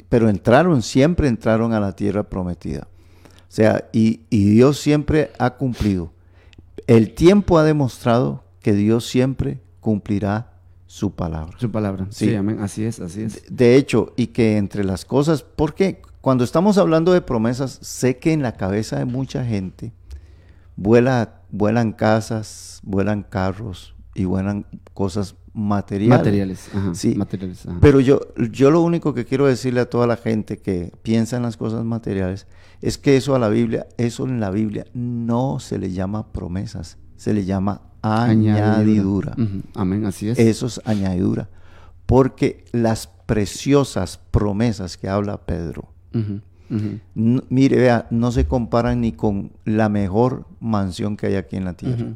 pero 0.09 0.28
entraron, 0.28 0.82
siempre 0.82 1.30
entraron 1.30 1.72
a 1.72 1.80
la 1.80 1.95
tierra 1.95 2.24
prometida. 2.24 2.89
O 3.43 3.47
sea, 3.47 3.88
y, 3.93 4.24
y 4.30 4.43
Dios 4.43 4.78
siempre 4.78 5.32
ha 5.39 5.51
cumplido. 5.51 6.11
El 6.86 7.13
tiempo 7.13 7.57
ha 7.57 7.63
demostrado 7.63 8.43
que 8.61 8.74
Dios 8.74 9.05
siempre 9.05 9.61
cumplirá 9.80 10.59
su 10.90 11.12
palabra. 11.12 11.56
Su 11.60 11.70
palabra, 11.70 12.08
sí, 12.10 12.34
amén. 12.34 12.58
Así 12.62 12.84
es, 12.84 13.00
así 13.00 13.22
es. 13.22 13.44
De 13.48 13.76
hecho, 13.76 14.12
y 14.18 14.28
que 14.28 14.58
entre 14.58 14.84
las 14.84 15.06
cosas, 15.06 15.44
porque 15.44 16.02
cuando 16.20 16.44
estamos 16.44 16.80
hablando 16.80 17.14
de 17.14 17.22
promesas, 17.22 17.78
sé 17.84 18.18
que 18.18 18.34
en 18.34 18.42
la 18.42 18.54
cabeza 18.54 18.98
de 18.98 19.06
mucha 19.06 19.46
gente 19.46 19.94
vuela, 20.76 21.44
vuelan 21.52 21.94
casas, 21.94 22.80
vuelan 22.82 23.22
carros 23.22 23.94
y 24.16 24.26
vuelan 24.26 24.66
cosas 24.96 25.36
materiales. 25.54 26.18
Materiales, 26.18 26.70
sí. 26.94 27.14
Materiales, 27.14 27.68
Pero 27.82 28.00
yo, 28.00 28.22
yo 28.52 28.72
lo 28.72 28.82
único 28.82 29.14
que 29.14 29.26
quiero 29.26 29.46
decirle 29.46 29.82
a 29.82 29.90
toda 29.92 30.08
la 30.08 30.18
gente 30.18 30.58
que 30.58 30.92
piensa 31.04 31.38
en 31.38 31.44
las 31.44 31.56
cosas 31.56 31.86
materiales 31.86 32.48
es 32.82 32.98
que 32.98 33.16
eso 33.16 33.36
a 33.36 33.40
la 33.40 33.50
Biblia, 33.50 33.86
eso 33.98 34.26
en 34.26 34.40
la 34.40 34.50
Biblia 34.50 34.86
no 34.96 35.60
se 35.60 35.78
le 35.78 35.92
llama 35.92 36.32
promesas, 36.32 36.98
se 37.16 37.36
le 37.36 37.46
llama 37.46 37.89
añadidura. 38.02 39.36
Amén, 39.76 40.06
así 40.06 40.30
es. 40.30 40.39
Eso 40.39 40.68
es 40.68 40.82
añadidura. 40.86 41.50
Porque 42.06 42.66
las 42.72 43.08
preciosas 43.08 44.20
promesas 44.32 44.97
que 44.97 45.08
habla 45.08 45.45
Pedro, 45.45 45.89
mire, 47.14 47.78
vea, 47.78 48.08
no 48.10 48.32
se 48.32 48.45
comparan 48.45 49.02
ni 49.02 49.12
con 49.12 49.52
la 49.66 49.89
mejor 49.89 50.45
mansión 50.60 51.18
que 51.18 51.28
hay 51.28 51.36
aquí 51.36 51.56
en 51.56 51.66
la 51.66 51.74
tierra. 51.74 52.14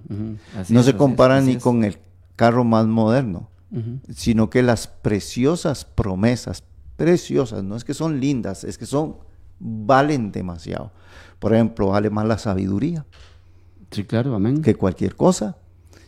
no 0.69 0.83
se 0.83 0.95
comparan 0.95 1.45
ni 1.45 1.57
con 1.57 1.83
el 1.83 1.97
carro 2.35 2.63
más 2.63 2.87
moderno, 2.87 3.49
sino 4.09 4.49
que 4.49 4.63
las 4.63 4.87
preciosas 4.87 5.85
promesas, 5.85 6.63
preciosas, 6.95 7.63
no 7.63 7.75
es 7.75 7.83
que 7.83 7.93
son 7.93 8.19
lindas, 8.19 8.63
es 8.63 8.77
que 8.77 8.85
son 8.85 9.17
valen 9.59 10.31
demasiado. 10.31 10.91
Por 11.39 11.53
ejemplo, 11.53 11.87
vale 11.87 12.09
más 12.09 12.25
la 12.25 12.37
sabiduría. 12.37 13.05
Sí, 13.91 14.03
claro, 14.03 14.35
amén. 14.35 14.61
Que 14.61 14.75
cualquier 14.75 15.15
cosa. 15.15 15.57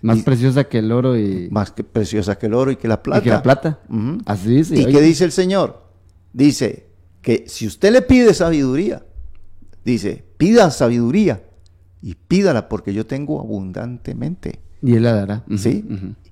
Más 0.05 0.23
preciosa 0.23 0.63
que 0.65 0.79
el 0.79 0.91
oro 0.91 1.17
y... 1.17 1.49
Más 1.49 1.71
que 1.71 1.83
preciosa 1.83 2.37
que 2.37 2.45
el 2.45 2.53
oro 2.53 2.71
y 2.71 2.75
que 2.75 2.87
la 2.87 3.01
plata. 3.01 3.19
Y 3.19 3.23
que 3.23 3.29
la 3.29 3.43
plata. 3.43 3.79
Así 4.25 4.49
dice. 4.49 4.79
¿Y 4.79 4.85
qué 4.85 5.01
dice 5.01 5.25
el 5.25 5.31
Señor? 5.31 5.83
Dice 6.33 6.87
que 7.21 7.45
si 7.47 7.65
usted 7.65 7.91
le 7.91 8.01
pide 8.01 8.33
sabiduría, 8.33 9.03
dice, 9.83 10.23
pida 10.37 10.69
sabiduría 10.69 11.43
y 12.01 12.15
pídala 12.15 12.69
porque 12.69 12.93
yo 12.93 13.05
tengo 13.05 13.39
abundantemente. 13.39 14.59
Y 14.81 14.93
Él 14.93 15.03
la 15.03 15.13
dará. 15.13 15.43
¿Sí? 15.57 15.83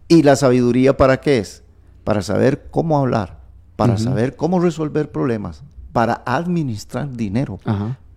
¿Y 0.07 0.21
la 0.21 0.35
sabiduría 0.35 0.95
para 0.95 1.19
qué 1.19 1.39
es? 1.39 1.63
Para 2.03 2.21
saber 2.21 2.67
cómo 2.69 2.99
hablar, 2.99 3.39
para 3.75 3.97
saber 3.97 4.35
cómo 4.35 4.59
resolver 4.59 5.11
problemas, 5.11 5.63
para 5.91 6.21
administrar 6.25 7.11
dinero, 7.15 7.59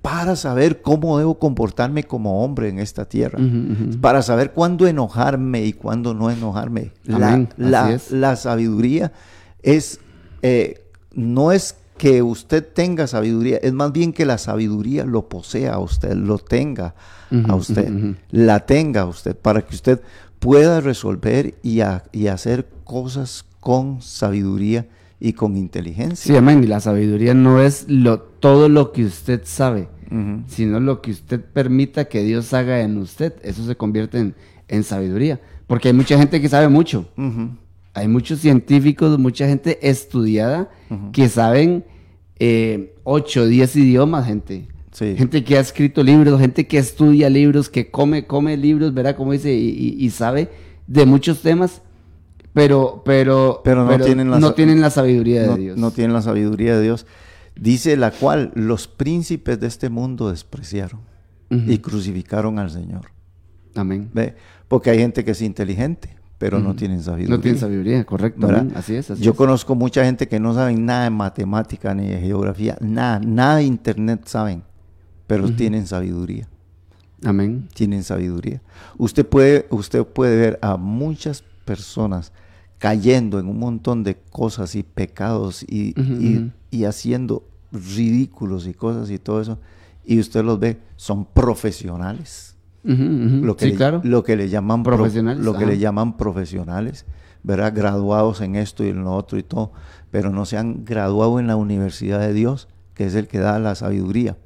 para 0.06 0.36
saber 0.36 0.82
cómo 0.82 1.18
debo 1.18 1.36
comportarme 1.40 2.04
como 2.04 2.44
hombre 2.44 2.68
en 2.68 2.78
esta 2.78 3.06
tierra, 3.06 3.40
para 4.00 4.22
saber 4.22 4.52
cuándo 4.52 4.86
enojarme 4.86 5.64
y 5.64 5.72
cuándo 5.72 6.14
no 6.14 6.30
enojarme. 6.30 6.92
La, 7.56 8.36
sabiduría 8.36 9.10
es, 9.64 9.98
eh, 10.42 10.84
no 11.12 11.50
es 11.50 11.74
que 11.98 12.22
usted 12.22 12.64
tenga 12.64 13.08
sabiduría, 13.08 13.56
es 13.56 13.72
más 13.72 13.90
bien 13.90 14.12
que 14.12 14.24
la 14.24 14.38
sabiduría 14.38 15.04
lo 15.04 15.28
posea 15.28 15.74
a 15.74 15.80
usted, 15.80 16.14
lo 16.14 16.38
tenga 16.38 16.94
a 17.48 17.56
usted, 17.56 18.14
la 18.30 18.60
tenga 18.60 19.00
a 19.00 19.06
usted, 19.06 19.34
para 19.34 19.62
que 19.62 19.74
usted 19.74 20.00
pueda 20.38 20.80
resolver 20.80 21.56
y, 21.64 21.80
y 22.12 22.28
hacer 22.28 22.68
cosas 22.84 23.44
con 23.58 24.02
sabiduría 24.02 24.86
y 25.18 25.32
con 25.32 25.56
inteligencia. 25.56 26.32
Sí, 26.32 26.36
amén. 26.36 26.62
Y 26.62 26.66
la 26.66 26.80
sabiduría 26.80 27.34
no 27.34 27.60
es 27.60 27.86
lo, 27.88 28.20
todo 28.20 28.68
lo 28.68 28.92
que 28.92 29.04
usted 29.04 29.42
sabe, 29.44 29.88
sino 30.46 30.80
lo 30.80 31.00
que 31.02 31.10
usted 31.10 31.40
permita 31.40 32.06
que 32.06 32.22
Dios 32.22 32.52
haga 32.54 32.80
en 32.80 32.96
usted. 32.98 33.34
Eso 33.42 33.64
se 33.64 33.76
convierte 33.76 34.32
en, 34.68 34.84
sabiduría. 34.84 35.40
Porque 35.66 35.88
hay 35.88 35.94
mucha 35.94 36.18
gente 36.18 36.40
que 36.40 36.48
sabe 36.48 36.68
mucho. 36.68 37.08
Hay 37.94 38.08
muchos 38.08 38.40
científicos, 38.40 39.18
mucha 39.18 39.46
gente 39.46 39.78
estudiada 39.88 40.70
que 41.12 41.28
saben 41.28 41.84
eh, 42.38 42.94
8, 43.04 43.46
10 43.46 43.76
idiomas, 43.76 44.26
gente. 44.26 44.68
Gente 44.92 45.44
que 45.44 45.58
ha 45.58 45.60
escrito 45.60 46.02
libros, 46.02 46.40
gente 46.40 46.66
que 46.66 46.78
estudia 46.78 47.28
libros, 47.28 47.68
que 47.68 47.90
come, 47.90 48.26
come 48.26 48.56
libros, 48.56 48.94
¿verdad? 48.94 49.14
Como 49.16 49.32
dice, 49.32 49.52
y 49.52 50.08
sabe 50.10 50.48
de 50.86 51.04
muchos 51.04 51.42
temas 51.42 51.82
pero, 52.56 53.02
pero, 53.04 53.60
Pero 53.62 53.84
no 53.84 53.98
tienen 53.98 54.30
la 54.30 54.40
no 54.40 54.54
tienen 54.54 54.80
la 54.80 54.88
sabiduría 54.88 55.42
de 55.42 55.46
no, 55.46 55.56
Dios. 55.56 55.76
no 55.76 55.90
tienen 55.90 56.14
la 56.14 56.22
sabiduría 56.22 56.74
de 56.74 56.84
Dios. 56.84 57.04
Dice 57.58 57.96
la 57.96 58.10
cual 58.10 58.52
los 58.54 58.86
príncipes 58.86 59.58
de 59.58 59.66
este 59.66 59.88
mundo 59.88 60.30
despreciaron 60.30 61.00
y 61.48 61.78
crucificaron 61.78 62.58
al 62.58 62.70
Señor. 62.70 63.06
Amén. 63.74 64.10
¿Ve? 64.12 64.34
Porque 64.68 64.90
hay 64.90 64.98
gente 64.98 65.24
que 65.24 65.30
es 65.30 65.42
inteligente, 65.42 66.10
pero 66.38 66.58
no 66.58 66.74
tienen 66.74 67.02
sabiduría. 67.02 67.36
No 67.36 67.40
tienen 67.40 67.60
sabiduría, 67.60 68.04
correcto. 68.04 68.48
Así 68.74 68.94
es, 68.96 69.10
así 69.10 69.22
Yo 69.22 69.30
es. 69.30 69.36
conozco 69.36 69.74
mucha 69.74 70.04
gente 70.04 70.28
que 70.28 70.40
no 70.40 70.54
saben 70.54 70.84
nada 70.84 71.04
de 71.04 71.10
matemática 71.10 71.94
ni 71.94 72.08
de 72.08 72.20
geografía, 72.20 72.76
nada, 72.80 73.20
nada 73.20 73.56
de 73.56 73.64
internet 73.64 74.22
saben, 74.26 74.62
pero 75.26 75.50
tienen 75.52 75.86
sabiduría, 75.86 76.48
Amén. 77.24 77.68
tienen 77.74 78.02
sabiduría. 78.02 78.60
Usted 78.98 79.26
puede, 79.26 79.66
usted 79.70 80.04
puede 80.04 80.36
ver 80.36 80.58
a 80.62 80.76
muchas 80.76 81.42
personas 81.64 82.32
cayendo 82.78 83.38
en 83.38 83.48
un 83.48 83.58
montón 83.58 84.04
de 84.04 84.16
cosas 84.16 84.74
y 84.74 84.82
pecados 84.82 85.62
y. 85.62 85.94
y 86.76 86.84
haciendo 86.84 87.42
ridículos 87.72 88.66
y 88.66 88.74
cosas 88.74 89.10
y 89.10 89.18
todo 89.18 89.40
eso, 89.40 89.58
y 90.04 90.20
usted 90.20 90.44
los 90.44 90.58
ve, 90.60 90.78
son 90.96 91.24
profesionales 91.24 92.54
lo 92.84 93.56
que, 93.56 93.64
sí, 93.64 93.70
le, 93.72 93.76
claro. 93.76 94.00
lo 94.04 94.22
que 94.22 94.36
le 94.36 94.48
llaman 94.48 94.84
pro- 94.84 94.96
Profesionales, 94.96 95.44
lo 95.44 95.52
que 95.54 95.64
ajá. 95.64 95.66
le 95.72 95.78
llaman 95.78 96.16
profesionales, 96.16 97.04
¿verdad? 97.42 97.72
Graduados 97.74 98.40
en 98.40 98.54
esto 98.54 98.84
y 98.84 98.90
en 98.90 99.02
lo 99.02 99.12
otro 99.12 99.38
y 99.38 99.42
todo, 99.42 99.72
pero 100.12 100.30
no 100.30 100.44
se 100.46 100.56
han 100.56 100.84
graduado 100.84 101.40
en 101.40 101.48
la 101.48 101.56
universidad 101.56 102.20
de 102.20 102.32
Dios, 102.32 102.68
que 102.94 103.06
es 103.06 103.16
el 103.16 103.26
que 103.26 103.40
da 103.40 103.58
la 103.58 103.74
sabiduría. 103.74 104.36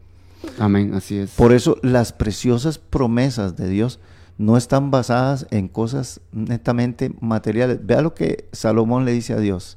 Amén, 0.59 0.95
así 0.95 1.19
es. 1.19 1.33
Por 1.33 1.53
eso 1.53 1.77
las 1.83 2.15
preciosas 2.15 2.79
promesas 2.79 3.57
de 3.57 3.69
Dios 3.69 4.01
no 4.39 4.57
están 4.57 4.91
basadas 4.91 5.47
en 5.51 5.69
cosas 5.69 6.23
netamente 6.33 7.13
materiales. 7.21 7.85
Vea 7.85 8.01
lo 8.01 8.15
que 8.15 8.49
Salomón 8.53 9.05
le 9.05 9.13
dice 9.13 9.35
a 9.35 9.39
Dios. 9.39 9.77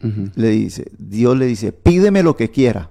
Le 0.00 0.50
dice, 0.50 0.90
Dios 0.98 1.36
le 1.36 1.46
dice, 1.46 1.72
pídeme 1.72 2.22
lo 2.22 2.36
que 2.36 2.50
quiera. 2.50 2.90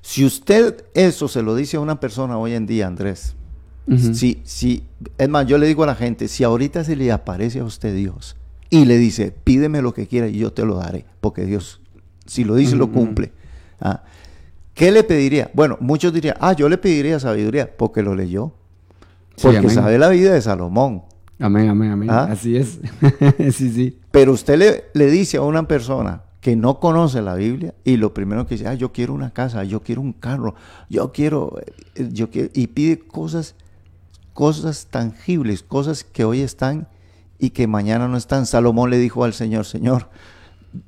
Si 0.00 0.24
usted 0.24 0.84
eso 0.94 1.28
se 1.28 1.42
lo 1.42 1.54
dice 1.54 1.76
a 1.76 1.80
una 1.80 2.00
persona 2.00 2.38
hoy 2.38 2.54
en 2.54 2.66
día, 2.66 2.86
Andrés, 2.86 3.34
si, 4.14 4.40
si, 4.44 4.84
es 5.18 5.28
más, 5.28 5.46
yo 5.46 5.58
le 5.58 5.66
digo 5.66 5.84
a 5.84 5.86
la 5.86 5.94
gente, 5.94 6.28
si 6.28 6.44
ahorita 6.44 6.82
se 6.84 6.96
le 6.96 7.12
aparece 7.12 7.60
a 7.60 7.64
usted 7.64 7.94
Dios 7.94 8.36
y 8.70 8.84
le 8.84 8.98
dice, 8.98 9.32
pídeme 9.44 9.82
lo 9.82 9.94
que 9.94 10.06
quiera 10.06 10.28
y 10.28 10.38
yo 10.38 10.52
te 10.52 10.64
lo 10.64 10.76
daré, 10.76 11.04
porque 11.20 11.44
Dios, 11.44 11.80
si 12.24 12.44
lo 12.44 12.54
dice, 12.54 12.76
lo 12.76 12.90
cumple. 12.90 13.32
Ah, 13.80 14.02
¿Qué 14.74 14.90
le 14.90 15.04
pediría? 15.04 15.50
Bueno, 15.54 15.76
muchos 15.80 16.12
dirían, 16.12 16.36
ah, 16.40 16.52
yo 16.52 16.68
le 16.68 16.78
pediría 16.78 17.18
sabiduría, 17.20 17.76
porque 17.76 18.02
lo 18.02 18.14
leyó. 18.14 18.52
Porque 19.40 19.70
sabe 19.70 19.98
la 19.98 20.08
vida 20.08 20.32
de 20.32 20.40
Salomón. 20.40 21.02
Amén, 21.38 21.68
amén, 21.68 21.90
amén. 21.90 22.10
¿Ah? 22.10 22.28
Así 22.30 22.56
es. 22.56 22.78
sí, 23.52 23.70
sí. 23.70 23.98
Pero 24.10 24.32
usted 24.32 24.58
le, 24.58 24.84
le 24.94 25.10
dice 25.10 25.36
a 25.36 25.42
una 25.42 25.66
persona 25.68 26.22
que 26.40 26.56
no 26.56 26.78
conoce 26.80 27.22
la 27.22 27.34
Biblia 27.34 27.74
y 27.84 27.96
lo 27.96 28.14
primero 28.14 28.46
que 28.46 28.54
dice, 28.56 28.68
ah, 28.68 28.74
yo 28.74 28.92
quiero 28.92 29.14
una 29.14 29.30
casa, 29.30 29.64
yo 29.64 29.82
quiero 29.82 30.00
un 30.00 30.12
carro, 30.12 30.54
yo 30.88 31.12
quiero, 31.12 31.58
eh, 31.94 32.08
yo 32.12 32.30
quiero, 32.30 32.50
y 32.54 32.68
pide 32.68 32.98
cosas, 32.98 33.54
cosas 34.32 34.86
tangibles, 34.90 35.62
cosas 35.62 36.04
que 36.04 36.24
hoy 36.24 36.40
están 36.40 36.88
y 37.38 37.50
que 37.50 37.66
mañana 37.66 38.08
no 38.08 38.16
están. 38.16 38.46
Salomón 38.46 38.90
le 38.90 38.98
dijo 38.98 39.24
al 39.24 39.32
Señor, 39.32 39.64
Señor, 39.64 40.08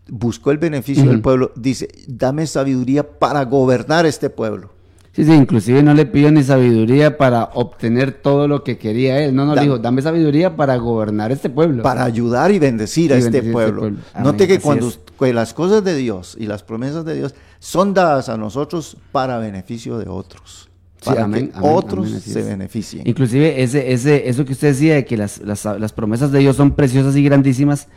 buscó 0.09 0.51
el 0.51 0.59
beneficio 0.59 1.09
del 1.09 1.23
pueblo, 1.23 1.53
dice, 1.57 1.89
dame 2.07 2.47
sabiduría 2.47 3.19
para 3.19 3.45
gobernar 3.45 4.07
este 4.07 4.31
pueblo. 4.31 4.78
Sí, 5.19 5.25
sí, 5.25 5.33
inclusive 5.33 5.83
no 5.83 5.95
le 5.95 6.07
pidió 6.07 6.31
ni 6.31 6.45
sabiduría 6.45 7.19
para 7.19 7.51
obtener 7.55 8.13
todo 8.13 8.47
lo 8.47 8.63
que 8.63 8.79
quería 8.79 9.21
él. 9.21 9.35
No, 9.35 9.47
no, 9.47 9.57
Da- 9.57 9.63
le 9.63 9.67
dijo, 9.67 9.79
dame 9.79 10.01
sabiduría 10.01 10.55
para 10.55 10.77
gobernar 10.77 11.33
este 11.33 11.51
pueblo. 11.51 11.83
para 11.83 12.05
ayudar 12.05 12.53
y 12.53 12.61
bendecir 12.61 13.13
a 13.13 13.17
Y 13.17 13.19
este 13.19 13.31
bendecir 13.33 13.49
este 13.49 13.53
pueblo. 13.53 13.81
pueblo. 13.81 13.99
Note 14.23 14.45
Amén, 14.45 14.57
que 14.57 14.61
cuando 14.63 14.87
es. 14.87 15.01
que 15.19 15.33
las 15.35 15.55
cosas 15.55 15.83
de 15.83 15.97
Dios 15.97 16.37
y 16.39 16.47
las 16.47 16.63
promesas 16.63 17.05
de 17.05 17.17
Dios 17.17 17.35
son 17.59 17.95
dadas 17.95 18.29
a 18.29 18.37
nosotros 18.37 18.97
para 19.11 19.39
beneficio 19.39 19.99
de 19.99 20.09
otros, 20.09 20.69
Sí, 21.01 21.07
para 21.11 21.25
amén, 21.25 21.49
que 21.49 21.57
amén, 21.59 21.71
otros 21.75 22.07
amén, 22.07 22.21
se 22.21 22.43
beneficien. 22.45 23.03
Inclusive 23.05 23.61
ese, 23.61 23.93
ese, 23.93 24.29
eso 24.29 24.45
que 24.45 24.53
usted 24.53 24.69
decía 24.69 24.95
de 24.95 25.05
que 25.05 25.17
las, 25.17 25.39
las, 25.41 25.65
las 25.65 25.93
promesas 25.93 26.31
de 26.31 26.39
Dios 26.39 26.55
son 26.55 26.77
preciosas 26.77 27.17
y 27.17 27.25
grandísimas, 27.25 27.89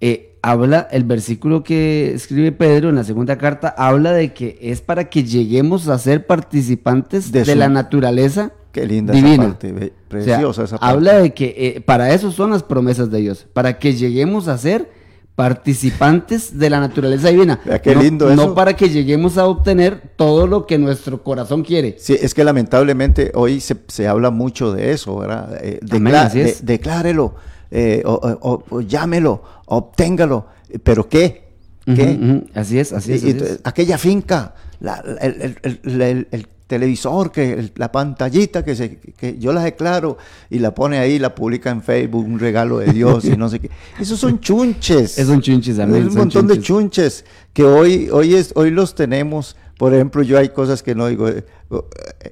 eh, 0.00 0.35
habla, 0.50 0.86
el 0.90 1.04
versículo 1.04 1.62
que 1.64 2.12
escribe 2.14 2.52
Pedro 2.52 2.88
en 2.88 2.94
la 2.96 3.04
segunda 3.04 3.36
carta, 3.38 3.74
habla 3.76 4.12
de 4.12 4.32
que 4.32 4.58
es 4.60 4.80
para 4.80 5.08
que 5.10 5.24
lleguemos 5.24 5.88
a 5.88 5.98
ser 5.98 6.26
participantes 6.26 7.32
De 7.32 7.40
de, 7.44 7.52
su- 7.52 7.58
la 7.58 7.68
naturaleza 7.68 8.52
Qué 8.72 8.86
linda 8.86 9.12
divina. 9.14 9.34
esa 9.34 9.42
parte, 9.52 9.72
be- 9.72 9.80
O 9.86 9.88
sea, 9.88 9.92
preciosa 10.08 10.64
esa 10.64 10.78
parte. 10.78 10.94
Habla 10.94 11.18
de 11.18 11.32
que 11.34 11.54
eh, 11.76 11.80
para 11.80 12.12
eso 12.12 12.30
son 12.30 12.50
las 12.50 12.62
promesas 12.62 13.10
de 13.10 13.20
Dios, 13.20 13.46
para 13.52 13.78
que 13.78 13.94
lleguemos 13.94 14.48
a 14.48 14.58
ser 14.58 14.90
participantes 15.34 16.58
de 16.58 16.70
la 16.70 16.80
naturaleza 16.80 17.28
divina. 17.28 17.60
Qué 17.82 17.94
no, 17.94 18.02
lindo 18.02 18.26
no 18.34 18.42
eso. 18.42 18.54
para 18.54 18.74
que 18.74 18.88
lleguemos 18.88 19.36
a 19.38 19.46
obtener 19.46 20.00
todo 20.16 20.46
lo 20.46 20.66
que 20.66 20.78
nuestro 20.78 21.22
corazón 21.22 21.62
quiere. 21.62 21.96
Sí, 21.98 22.16
es 22.20 22.34
que 22.34 22.44
lamentablemente 22.44 23.32
hoy 23.34 23.60
se, 23.60 23.76
se 23.88 24.06
habla 24.08 24.30
mucho 24.30 24.72
de 24.72 24.92
eso, 24.92 25.18
¿verdad? 25.18 25.58
Eh, 25.62 25.80
Amén, 25.90 26.12
decla- 26.12 26.22
así 26.26 26.40
es. 26.40 26.64
de- 26.64 26.72
declárelo, 26.74 27.34
eh, 27.70 28.02
o, 28.04 28.12
o- 28.14 28.38
o- 28.52 28.64
o 28.76 28.80
llámelo, 28.80 29.42
obténgalo, 29.66 30.46
pero 30.82 31.08
¿qué? 31.08 31.44
¿Qué? 31.84 32.42
Así 32.54 32.78
es, 32.80 32.92
así 32.92 33.12
es. 33.12 33.22
Y 33.24 33.36
aquella 33.64 33.96
finca, 33.98 34.54
la- 34.80 35.02
la- 35.04 35.20
el, 35.20 35.56
el- 35.62 35.80
el- 35.84 36.02
el- 36.02 36.28
el 36.32 36.48
televisor, 36.66 37.30
que 37.30 37.52
el- 37.52 37.72
la 37.76 37.92
pantallita 37.92 38.64
que, 38.64 38.74
se, 38.74 38.96
que 38.98 39.38
yo 39.38 39.52
la 39.52 39.62
declaro 39.62 40.18
y 40.50 40.58
la 40.58 40.74
pone 40.74 40.98
ahí, 40.98 41.20
la 41.20 41.32
publica 41.36 41.70
en 41.70 41.82
Facebook, 41.82 42.26
un 42.26 42.40
regalo 42.40 42.78
de 42.78 42.92
Dios 42.92 43.24
y 43.24 43.36
no 43.36 43.48
sé 43.48 43.60
qué. 43.60 43.70
Esos 44.00 44.18
son 44.18 44.40
chunches. 44.40 45.16
Es 45.16 45.28
un 45.28 45.40
chunches, 45.40 45.78
amén, 45.78 46.02
Es 46.02 46.08
un 46.08 46.14
montón 46.18 46.48
de 46.48 46.54
chunches. 46.60 46.66
chunches 46.66 47.24
que 47.52 47.62
hoy, 47.62 48.08
hoy, 48.10 48.34
es, 48.34 48.50
hoy 48.56 48.72
los 48.72 48.96
tenemos. 48.96 49.56
Por 49.78 49.94
ejemplo, 49.94 50.22
yo 50.22 50.38
hay 50.38 50.48
cosas 50.48 50.82
que 50.82 50.96
no 50.96 51.06
digo. 51.06 51.28
eh, 51.28 51.44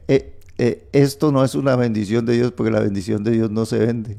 eh, 0.08 0.32
eh, 0.58 0.88
esto 0.92 1.30
no 1.30 1.44
es 1.44 1.54
una 1.54 1.76
bendición 1.76 2.26
de 2.26 2.32
Dios 2.34 2.50
porque 2.52 2.72
la 2.72 2.80
bendición 2.80 3.22
de 3.22 3.30
Dios 3.30 3.50
no 3.52 3.66
se 3.66 3.78
vende. 3.78 4.18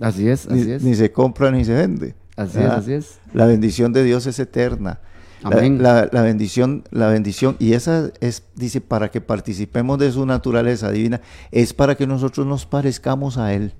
Así 0.00 0.28
es, 0.28 0.48
Ni, 0.48 0.60
así 0.60 0.72
es. 0.72 0.82
ni 0.82 0.94
se 0.94 1.10
compra 1.12 1.50
ni 1.50 1.64
se 1.64 1.74
vende. 1.74 2.14
Así 2.36 2.50
es, 2.50 2.54
¿verdad? 2.62 2.78
así 2.78 2.92
es. 2.92 3.18
La 3.34 3.46
bendición 3.46 3.92
de 3.92 4.04
Dios 4.04 4.26
es 4.26 4.38
eterna. 4.38 5.00
Amén. 5.44 5.80
la- 5.80 6.08
la 6.10 6.22
bendición, 6.22 6.82
la 6.90 7.06
bendición, 7.08 7.54
y 7.60 7.74
esa 7.74 8.10
es, 8.20 8.42
dice, 8.56 8.80
para 8.80 9.10
que 9.12 9.20
participemos 9.20 9.96
de 10.00 10.10
su 10.10 10.26
naturaleza 10.26 10.90
divina, 10.90 11.20
es 11.52 11.72
para 11.74 11.94
que 11.94 12.08
nosotros 12.08 12.44
nos 12.44 12.66
parezcamos 12.66 13.38
a 13.38 13.52
Él. 13.54 13.72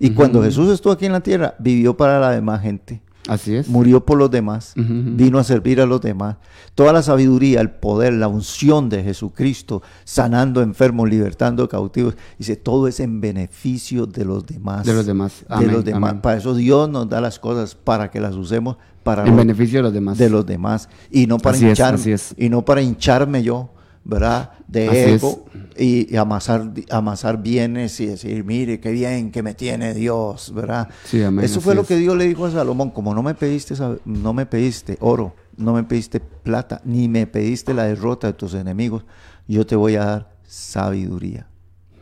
Y 0.00 0.10
cuando. 0.10 0.42
Jesús 0.42 0.70
estuvo 0.72 0.92
aquí 0.92 1.04
en 1.04 1.12
la 1.12 1.20
tierra, 1.20 1.54
vivió 1.58 1.94
para 1.96 2.18
la 2.20 2.30
demás 2.30 2.62
gente, 2.62 3.02
Así 3.28 3.54
es. 3.54 3.68
murió 3.68 4.04
por 4.04 4.18
los 4.18 4.30
demás, 4.30 4.72
vino 4.76 5.38
a 5.38 5.44
servir 5.44 5.80
a 5.80 5.86
los 5.86 6.00
demás. 6.00 6.36
Toda 6.74 6.92
la 6.92 7.02
sabiduría, 7.02 7.60
el 7.60 7.70
poder, 7.70 8.14
la 8.14 8.28
unción 8.28 8.88
de 8.88 9.02
Jesucristo, 9.02 9.82
sanando 10.04 10.62
enfermos, 10.62 11.08
libertando 11.08 11.68
cautivos, 11.68 12.16
dice, 12.38 12.56
todo 12.56 12.88
es 12.88 13.00
en 13.00 13.20
beneficio 13.20 14.06
de 14.06 14.24
los 14.24 14.46
demás. 14.46 14.86
De 14.86 14.94
los 14.94 15.06
demás. 15.06 15.40
de 15.48 15.54
Amén, 15.54 15.72
los 15.72 15.84
demás. 15.84 16.10
amén. 16.10 16.22
Para 16.22 16.38
eso 16.38 16.54
Dios 16.54 16.88
nos 16.88 17.08
da 17.08 17.20
las 17.20 17.38
cosas, 17.38 17.74
para 17.74 18.10
que 18.10 18.20
las 18.20 18.34
usemos 18.34 18.76
para 19.02 19.22
En 19.22 19.28
los- 19.30 19.36
beneficio 19.38 19.78
de 19.78 19.82
los 19.84 19.92
demás. 19.92 20.18
de 20.18 20.28
los 20.30 20.44
demás 20.44 20.88
y 21.10 21.26
no 21.26 21.38
para 21.38 21.56
Así 21.56 21.66
hinchar 21.66 21.94
es. 21.94 22.34
y 22.36 22.48
no 22.48 22.64
para 22.64 22.82
hincharme 22.82 23.42
yo 23.42 23.70
verdad 24.08 24.50
de 24.66 24.88
Así 24.88 24.98
ego 24.98 25.44
y, 25.76 26.12
y 26.12 26.16
amasar 26.16 26.72
amasar 26.90 27.40
bienes 27.42 28.00
y 28.00 28.06
decir 28.06 28.42
mire 28.42 28.80
qué 28.80 28.90
bien 28.90 29.30
que 29.30 29.42
me 29.44 29.54
tiene 29.54 29.94
Dios 29.94 30.52
verdad 30.54 30.88
Sí, 31.04 31.22
amén, 31.22 31.44
eso 31.44 31.60
fue 31.60 31.74
lo 31.76 31.84
que 31.84 31.96
Dios 31.96 32.16
le 32.16 32.26
dijo 32.26 32.46
a 32.46 32.50
Salomón 32.50 32.90
como 32.90 33.14
no 33.14 33.22
me 33.22 33.34
pediste 33.34 33.74
no 34.06 34.32
me 34.32 34.46
pediste 34.46 34.96
oro 35.00 35.36
no 35.56 35.74
me 35.74 35.84
pediste 35.84 36.18
plata 36.20 36.80
ni 36.84 37.06
me 37.08 37.26
pediste 37.26 37.72
la 37.74 37.84
derrota 37.84 38.26
de 38.28 38.32
tus 38.32 38.54
enemigos 38.54 39.04
yo 39.46 39.64
te 39.66 39.76
voy 39.76 39.94
a 39.96 40.04
dar 40.04 40.30
sabiduría 40.46 41.46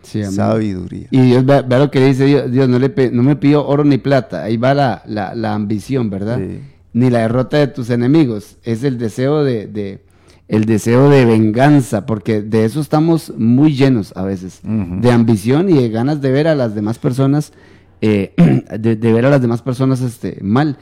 Sí, 0.03 0.21
amén. 0.23 0.35
sabiduría 0.37 1.09
Y 1.11 1.21
Dios, 1.21 1.45
vea, 1.45 1.63
vea 1.63 1.81
lo 1.81 1.91
que 1.91 1.99
dice 2.07 2.27
Dios, 2.27 2.49
Dios 2.53 2.69
no, 2.69 2.79
le 2.79 3.11
no 3.11 3.25
me 3.25 3.35
pidió 3.35 3.67
oro 3.67 3.83
ni 3.83 3.99
plata, 3.99 4.45
ahí 4.45 4.57
va 4.57 4.73
la, 4.73 5.03
la, 5.07 5.35
la 5.35 5.53
ambición, 5.55 6.09
¿verdad? 6.11 6.39
Sí. 6.39 6.61
Ni 6.93 7.11
la 7.11 7.19
derrota 7.21 7.57
de 7.59 7.67
tus 7.67 7.91
enemigos, 7.91 8.57
es 8.63 8.85
el 8.85 8.99
deseo 8.99 9.43
de, 9.43 9.67
de- 9.67 10.06
el 10.49 10.65
deseo 10.65 11.09
de 11.09 11.25
venganza, 11.25 12.07
porque 12.07 12.43
de 12.43 12.65
eso 12.65 12.81
estamos 12.81 13.33
muy 13.37 13.75
llenos 13.75 14.13
a 14.17 14.23
veces, 14.23 14.61
de 14.63 15.11
ambición 15.11 15.69
y 15.69 15.75
de 15.75 15.89
ganas 15.89 16.21
de 16.21 16.31
ver 16.31 16.47
a 16.47 16.55
las 16.55 16.75
demás 16.75 16.99
personas, 16.99 17.53
eh, 18.01 18.35
de, 18.79 18.97
de 18.97 19.13
ver 19.13 19.27
a 19.27 19.31
las 19.31 19.43
demás 19.43 19.63
personas 19.63 20.01
este, 20.01 20.39
mal. 20.43 20.79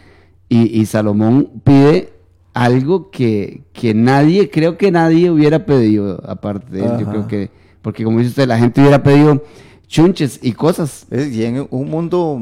Y, 0.49 0.79
y 0.79 0.85
Salomón 0.87 1.63
pide 1.65 2.13
algo 2.53 3.11
que, 3.11 3.63
que 3.73 3.95
nadie, 3.95 4.51
creo 4.51 4.79
que 4.79 4.91
nadie 4.91 5.31
hubiera 5.31 5.67
pedido 5.67 6.23
aparte 6.27 6.71
de 6.71 6.85
él, 6.85 6.93
yo 7.01 7.07
creo 7.07 7.27
que, 7.27 7.51
porque 7.83 8.05
como 8.05 8.19
dice 8.19 8.31
usted, 8.31 8.47
la 8.47 8.59
gente 8.59 8.81
hubiera 8.81 9.03
pedido 9.03 9.43
chunches 9.89 10.39
y 10.43 10.53
cosas. 10.53 11.07
Y 11.11 11.45
en 11.45 11.67
un 11.71 11.91
mundo 11.91 12.41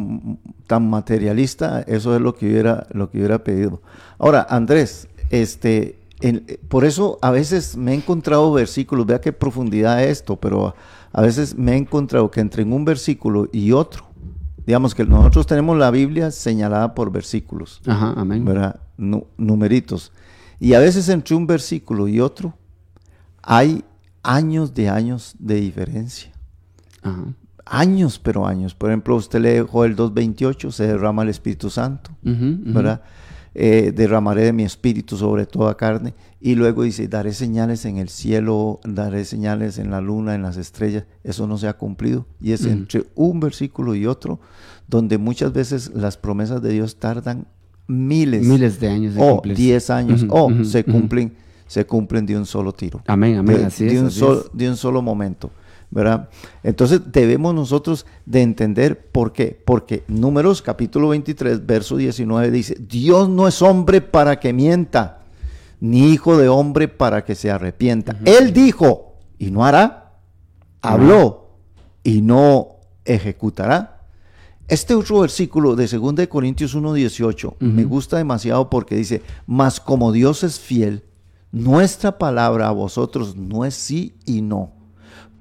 tan 0.66 0.89
materialista, 0.89 1.83
eso 1.83 2.14
es 2.14 2.20
lo 2.20 2.35
que 2.35 2.47
hubiera, 2.47 2.87
lo 2.93 3.11
que 3.11 3.18
hubiera 3.18 3.43
pedido. 3.43 3.81
Ahora, 4.18 4.47
Andrés, 4.49 5.09
este, 5.31 5.99
en- 6.23 6.47
por 6.68 6.85
eso 6.85 7.18
a 7.23 7.31
veces 7.31 7.77
me 7.77 7.93
he 7.93 7.95
encontrado 7.95 8.53
versículos, 8.53 9.05
vea 9.07 9.20
qué 9.20 9.33
profundidad 9.33 10.03
es 10.03 10.11
esto, 10.18 10.37
pero 10.37 10.68
a, 10.68 10.75
a 11.12 11.20
veces 11.23 11.57
me 11.57 11.73
he 11.73 11.77
encontrado 11.77 12.31
que 12.31 12.41
entre 12.41 12.62
un 12.64 12.85
versículo 12.85 13.49
y 13.53 13.73
otro 13.73 14.05
digamos 14.64 14.95
que 14.95 15.05
nosotros 15.05 15.45
tenemos 15.47 15.77
la 15.77 15.91
Biblia 15.91 16.31
señalada 16.31 16.95
por 16.95 17.11
versículos, 17.11 17.81
Ajá, 17.85 18.14
amén. 18.16 18.45
¿verdad? 18.45 18.79
Nu- 18.97 19.27
numeritos. 19.37 20.12
Y 20.61 20.75
a 20.75 20.79
veces 20.79 21.09
entre 21.09 21.35
un 21.35 21.49
versículo 21.49 22.07
y 22.07 22.20
otro 22.20 22.55
hay 23.43 23.85
años 24.23 24.73
de 24.75 24.89
años 24.89 25.35
de 25.41 25.57
diferencia. 25.57 26.31
Ajá. 27.03 27.25
Años, 27.64 28.18
pero 28.18 28.47
años. 28.47 28.75
Por 28.75 28.91
ejemplo, 28.91 29.16
usted 29.16 29.41
lee 29.41 29.66
Joel 29.68 29.97
2.28, 29.97 30.70
se 30.70 30.87
derrama 30.87 31.23
el 31.23 31.29
Espíritu 31.31 31.68
Santo, 31.70 32.11
Ujú, 32.25 32.33
ujú. 32.35 32.73
¿verdad? 32.73 33.03
Eh, 33.55 33.92
derramaré 33.94 34.44
de 34.44 34.53
mi 34.53 34.62
espíritu 34.64 35.16
sobre 35.16 35.44
toda 35.46 35.76
carne. 35.76 36.14
Y 36.40 36.55
luego 36.55 36.82
dice, 36.84 37.07
daré 37.09 37.32
señales 37.34 37.84
en 37.84 37.98
el 37.98 38.09
cielo, 38.09 38.80
daré 38.84 39.24
señales 39.24 39.78
en 39.78 39.90
la 39.90 40.00
luna, 40.00 40.34
en 40.34 40.42
las 40.42 40.57
estrellas. 40.57 41.05
Eso 41.22 41.46
no 41.46 41.59
se 41.59 41.68
ha 41.68 41.74
cumplido. 41.76 42.26
Y 42.40 42.53
es 42.53 42.62
Ujú. 42.62 42.70
entre 42.70 43.05
un 43.14 43.40
versículo 43.40 43.94
y 43.94 44.07
otro, 44.07 44.40
donde 44.88 45.18
muchas 45.18 45.53
veces 45.53 45.90
las 45.94 46.16
promesas 46.16 46.62
de 46.62 46.70
Dios 46.70 46.96
tardan 46.96 47.46
miles, 47.86 48.42
Miles 48.46 48.80
de 48.80 48.88
años 48.88 49.14
de 49.14 49.22
o 49.22 49.32
cumplirse. 49.34 49.62
10 49.62 49.90
años, 49.90 50.26
o 50.30 50.50
se 50.64 50.84
cumplen, 50.84 51.34
se 51.66 51.84
cumplen 51.84 52.24
de 52.26 52.36
un 52.36 52.46
solo 52.46 52.72
tiro 52.72 53.03
Amén, 53.07 53.36
amén. 53.36 53.59
de, 53.59 53.64
así 53.66 53.84
de 53.84 53.94
es. 53.94 54.00
un 54.00 54.07
así 54.07 54.18
solo, 54.20 54.40
es. 54.40 54.50
de 54.53 54.68
un 54.70 54.76
solo 54.76 55.03
momento, 55.03 55.50
¿verdad? 55.93 56.30
Entonces 56.62 57.03
debemos 57.12 57.55
nosotros 57.55 58.07
de 58.24 58.40
entender 58.43 59.11
por 59.11 59.32
qué. 59.32 59.61
Porque 59.64 60.03
Números 60.09 60.62
capítulo 60.62 61.11
23, 61.11 61.64
verso 61.66 61.97
19 61.97 62.51
dice, 62.51 62.76
Dios 62.80 63.28
no 63.28 63.47
es 63.47 63.61
hombre 63.62 64.01
para 64.01 64.40
que 64.40 64.53
mienta, 64.53 65.20
ni 65.80 66.12
hijo 66.12 66.38
de 66.38 66.49
hombre 66.49 66.88
para 66.88 67.24
que 67.24 67.34
se 67.34 67.51
arrepienta. 67.51 68.16
Él 68.24 68.53
dijo 68.55 69.18
y 69.38 69.51
no 69.51 69.64
hará, 69.64 70.14
habló 70.80 71.59
y 72.03 72.22
no 72.22 72.76
ejecutará. 73.05 74.07
Este 74.68 74.95
otro 74.95 75.20
versículo 75.20 75.76
de 75.76 75.86
2 75.86 76.14
de 76.14 76.28
Corintios 76.28 76.74
1:18 76.74 77.57
me 77.61 77.84
gusta 77.84 78.16
demasiado 78.16 78.70
porque 78.70 78.97
dice, 78.97 79.20
"Mas 79.47 79.78
como 79.78 80.12
Dios 80.12 80.43
es 80.45 80.59
fiel, 80.59 81.05
nuestra 81.51 82.16
palabra 82.16 82.68
a 82.68 82.72
vosotros 82.72 83.36
no 83.36 83.66
es 83.66 83.74
sí 83.74 84.14
y 84.24 84.40
no, 84.40 84.72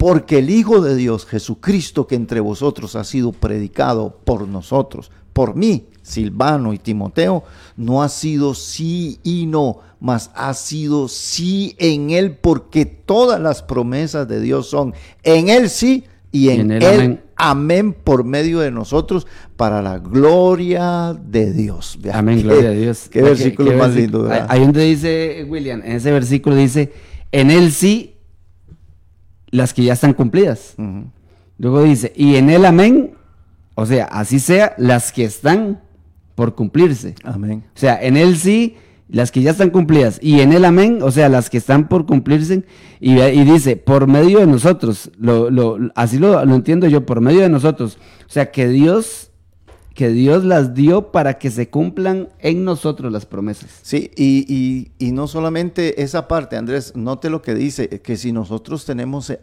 porque 0.01 0.39
el 0.39 0.49
Hijo 0.49 0.81
de 0.81 0.95
Dios, 0.95 1.27
Jesucristo, 1.27 2.07
que 2.07 2.15
entre 2.15 2.39
vosotros 2.39 2.95
ha 2.95 3.03
sido 3.03 3.31
predicado 3.33 4.17
por 4.25 4.47
nosotros, 4.47 5.11
por 5.31 5.55
mí, 5.55 5.85
Silvano 6.01 6.73
y 6.73 6.79
Timoteo, 6.79 7.43
no 7.77 8.01
ha 8.01 8.09
sido 8.09 8.55
sí 8.55 9.19
y 9.23 9.45
no, 9.45 9.77
mas 9.99 10.31
ha 10.33 10.55
sido 10.55 11.07
sí 11.07 11.75
en 11.77 12.09
él, 12.09 12.35
porque 12.35 12.87
todas 12.87 13.39
las 13.39 13.61
promesas 13.61 14.27
de 14.27 14.41
Dios 14.41 14.65
son 14.67 14.95
en 15.21 15.49
él 15.49 15.69
sí 15.69 16.05
y 16.31 16.49
en, 16.49 16.71
él, 16.71 16.83
amén. 16.83 17.21
amén. 17.35 17.93
por 17.93 18.23
medio 18.23 18.59
de 18.61 18.71
nosotros 18.71 19.27
para 19.55 19.83
la 19.83 19.99
gloria 19.99 21.13
de 21.13 21.53
Dios. 21.53 21.99
Amén, 22.11 22.37
qué- 22.37 22.43
gloria 22.43 22.69
a 22.69 22.73
Dios. 22.73 23.07
Qué 23.07 23.21
versículo 23.21 23.73
más 23.77 23.91
versi- 23.91 23.95
lindo, 23.97 24.23
¿verdad? 24.23 24.47
Ahí 24.49 24.61
donde 24.61 24.83
dice 24.83 25.45
William, 25.47 25.81
en 25.85 25.91
ese 25.91 26.11
versículo 26.11 26.55
dice, 26.55 26.91
en 27.31 27.51
él 27.51 27.71
sí, 27.71 28.10
las 29.51 29.73
que 29.73 29.83
ya 29.83 29.93
están 29.93 30.13
cumplidas. 30.13 30.75
Luego 31.57 31.83
dice, 31.83 32.11
y 32.15 32.35
en 32.37 32.49
él 32.49 32.65
amén, 32.65 33.11
o 33.75 33.85
sea, 33.85 34.05
así 34.05 34.39
sea, 34.39 34.73
las 34.77 35.11
que 35.11 35.23
están 35.23 35.81
por 36.35 36.55
cumplirse. 36.55 37.15
Amén. 37.23 37.63
O 37.75 37.79
sea, 37.79 38.01
en 38.01 38.17
él 38.17 38.35
sí, 38.37 38.75
las 39.07 39.31
que 39.31 39.41
ya 39.41 39.51
están 39.51 39.69
cumplidas. 39.69 40.17
Y 40.21 40.39
en 40.39 40.53
él 40.53 40.65
amén, 40.65 40.99
o 41.01 41.11
sea, 41.11 41.29
las 41.29 41.49
que 41.49 41.57
están 41.57 41.87
por 41.87 42.05
cumplirse. 42.05 42.63
Y, 42.99 43.19
y 43.19 43.43
dice, 43.43 43.75
por 43.75 44.07
medio 44.07 44.39
de 44.39 44.47
nosotros. 44.47 45.11
Lo, 45.19 45.49
lo- 45.51 45.77
así 45.95 46.17
lo, 46.17 46.43
lo 46.45 46.55
entiendo 46.55 46.87
yo, 46.87 47.05
por 47.05 47.21
medio 47.21 47.41
de 47.41 47.49
nosotros. 47.49 47.97
O 48.21 48.29
sea, 48.31 48.51
que 48.51 48.67
Dios, 48.69 49.30
que 49.93 50.09
Dios 50.09 50.45
las 50.45 50.73
dio 50.73 51.11
para 51.11 51.37
que 51.37 51.51
se 51.51 51.69
cumplan 51.69 52.29
en 52.39 52.63
nosotros 52.63 53.11
las 53.11 53.25
promesas. 53.25 53.69
Sí, 53.81 54.09
y, 54.15 54.45
y- 54.47 54.91
y 55.05 55.11
no 55.11 55.27
solamente 55.27 56.01
esa 56.01 56.27
parte, 56.27 56.55
Andrés, 56.55 56.93
note 56.95 57.29
lo 57.29 57.41
que 57.41 57.53
dice, 57.55 57.89
que 58.01 58.15
si 58.15 58.31
nosotros 58.31 58.85
tenemos 58.85 59.29
eh, 59.29 59.41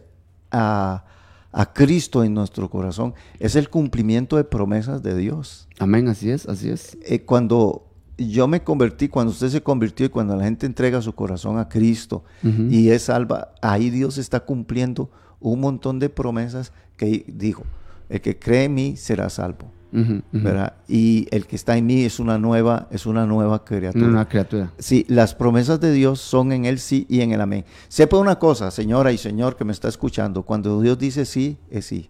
a, 0.51 1.05
a 1.51 1.73
Cristo 1.73 2.23
en 2.23 2.33
nuestro 2.33 2.69
corazón, 2.69 3.13
es 3.39 3.55
el 3.55 3.69
cumplimiento 3.69 4.37
de 4.37 4.43
promesas 4.43 5.03
de 5.03 5.15
Dios. 5.15 5.67
Amén, 5.77 6.07
así 6.07 6.31
es, 6.31 6.47
así 6.47 6.69
es. 6.69 6.97
Eh, 7.03 7.21
cuando 7.21 7.85
yo 8.17 8.47
me 8.47 8.63
convertí, 8.63 9.07
cuando 9.07 9.31
usted 9.31 9.49
se 9.49 9.61
convirtió 9.61 10.07
y 10.07 10.09
cuando 10.09 10.35
la 10.35 10.43
gente 10.45 10.65
entrega 10.65 11.01
su 11.01 11.13
corazón 11.13 11.57
a 11.59 11.69
Cristo 11.69 12.23
y 12.43 12.89
es 12.89 13.03
salva, 13.03 13.53
ahí 13.61 13.89
Dios 13.91 14.17
está 14.17 14.39
cumpliendo 14.41 15.09
un 15.39 15.59
montón 15.61 15.99
de 15.99 16.09
promesas 16.09 16.73
que 16.97 17.23
dijo, 17.27 17.63
el 18.09 18.19
que 18.19 18.37
cree 18.37 18.65
en 18.65 18.73
mí 18.73 18.97
será 18.97 19.29
salvo. 19.29 19.71
¿Verdad? 19.91 20.73
Y 20.87 21.27
el 21.31 21.47
que 21.47 21.55
está 21.55 21.77
en 21.77 21.85
mí 21.85 22.03
es 22.03 22.19
una 22.19 22.37
nueva, 22.37 22.87
es 22.91 23.05
una 23.05 23.25
nueva 23.25 23.65
criatura. 23.65 24.07
Una 24.07 24.27
criatura. 24.27 24.71
Sí, 24.77 25.05
las 25.07 25.35
promesas 25.35 25.79
de 25.79 25.91
Dios 25.91 26.19
son 26.19 26.51
en 26.51 26.65
el 26.65 26.79
sí 26.79 27.05
y 27.09 27.21
en 27.21 27.31
el 27.31 27.41
amén. 27.41 27.65
Sepa 27.87 28.17
una 28.17 28.37
cosa, 28.37 28.71
señora 28.71 29.11
y 29.11 29.17
señor 29.17 29.55
que 29.55 29.65
me 29.65 29.71
está 29.71 29.87
escuchando, 29.87 30.43
cuando 30.43 30.81
Dios 30.81 30.97
dice 30.97 31.25
sí, 31.25 31.57
es 31.69 31.85
sí. 31.85 32.09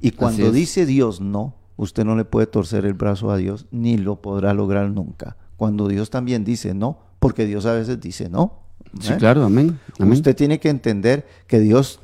Y 0.00 0.10
cuando 0.10 0.52
dice 0.52 0.86
Dios 0.86 1.20
no, 1.20 1.54
usted 1.76 2.04
no 2.04 2.16
le 2.16 2.24
puede 2.24 2.46
torcer 2.46 2.84
el 2.84 2.94
brazo 2.94 3.30
a 3.30 3.36
Dios, 3.36 3.66
ni 3.70 3.96
lo 3.96 4.16
podrá 4.20 4.52
lograr 4.54 4.90
nunca. 4.90 5.36
Cuando 5.56 5.88
Dios 5.88 6.10
también 6.10 6.44
dice 6.44 6.74
no, 6.74 6.98
porque 7.20 7.46
Dios 7.46 7.64
a 7.66 7.72
veces 7.72 8.00
dice 8.00 8.28
no. 8.28 8.60
Sí, 9.00 9.12
¿eh? 9.12 9.16
claro, 9.16 9.44
amén. 9.44 9.78
amén. 9.98 10.12
Usted 10.12 10.36
tiene 10.36 10.60
que 10.60 10.68
entender 10.68 11.26
que 11.46 11.58
Dios 11.58 12.00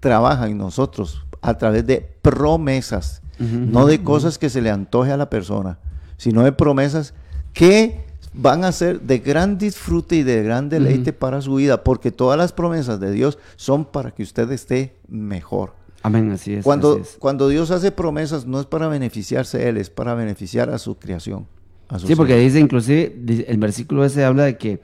trabaja 0.00 0.48
en 0.48 0.58
nosotros 0.58 1.24
a 1.40 1.56
través 1.56 1.86
de 1.86 2.00
promesas, 2.22 3.22
no 3.38 3.86
de 3.86 4.02
cosas 4.02 4.38
que 4.38 4.50
se 4.50 4.60
le 4.60 4.70
antoje 4.70 5.12
a 5.12 5.16
la 5.16 5.30
persona, 5.30 5.78
sino 6.16 6.42
de 6.42 6.52
promesas 6.52 7.14
que 7.52 8.04
van 8.34 8.64
a 8.64 8.72
ser 8.72 9.00
de 9.00 9.18
gran 9.18 9.58
disfrute 9.58 10.16
y 10.16 10.22
de 10.22 10.42
gran 10.42 10.68
deleite 10.68 11.12
para 11.12 11.40
su 11.40 11.56
vida, 11.56 11.82
porque 11.82 12.12
todas 12.12 12.38
las 12.38 12.52
promesas 12.52 13.00
de 13.00 13.10
Dios 13.10 13.38
son 13.56 13.84
para 13.84 14.12
que 14.12 14.22
usted 14.22 14.50
esté 14.52 14.96
mejor. 15.08 15.74
Amén, 16.02 16.30
así 16.30 16.54
es. 16.54 16.64
Cuando, 16.64 16.92
así 16.92 17.00
es. 17.02 17.16
cuando 17.18 17.48
Dios 17.48 17.70
hace 17.70 17.90
promesas, 17.90 18.46
no 18.46 18.60
es 18.60 18.66
para 18.66 18.88
beneficiarse 18.88 19.68
Él, 19.68 19.76
es 19.76 19.90
para 19.90 20.14
beneficiar 20.14 20.70
a 20.70 20.78
su 20.78 20.96
creación. 20.96 21.46
a 21.88 21.98
su 21.98 22.06
Sí, 22.06 22.14
porque 22.14 22.36
dice 22.36 22.60
inclusive, 22.60 23.16
el 23.48 23.58
versículo 23.58 24.04
ese 24.04 24.24
habla 24.24 24.44
de 24.44 24.56
que, 24.56 24.80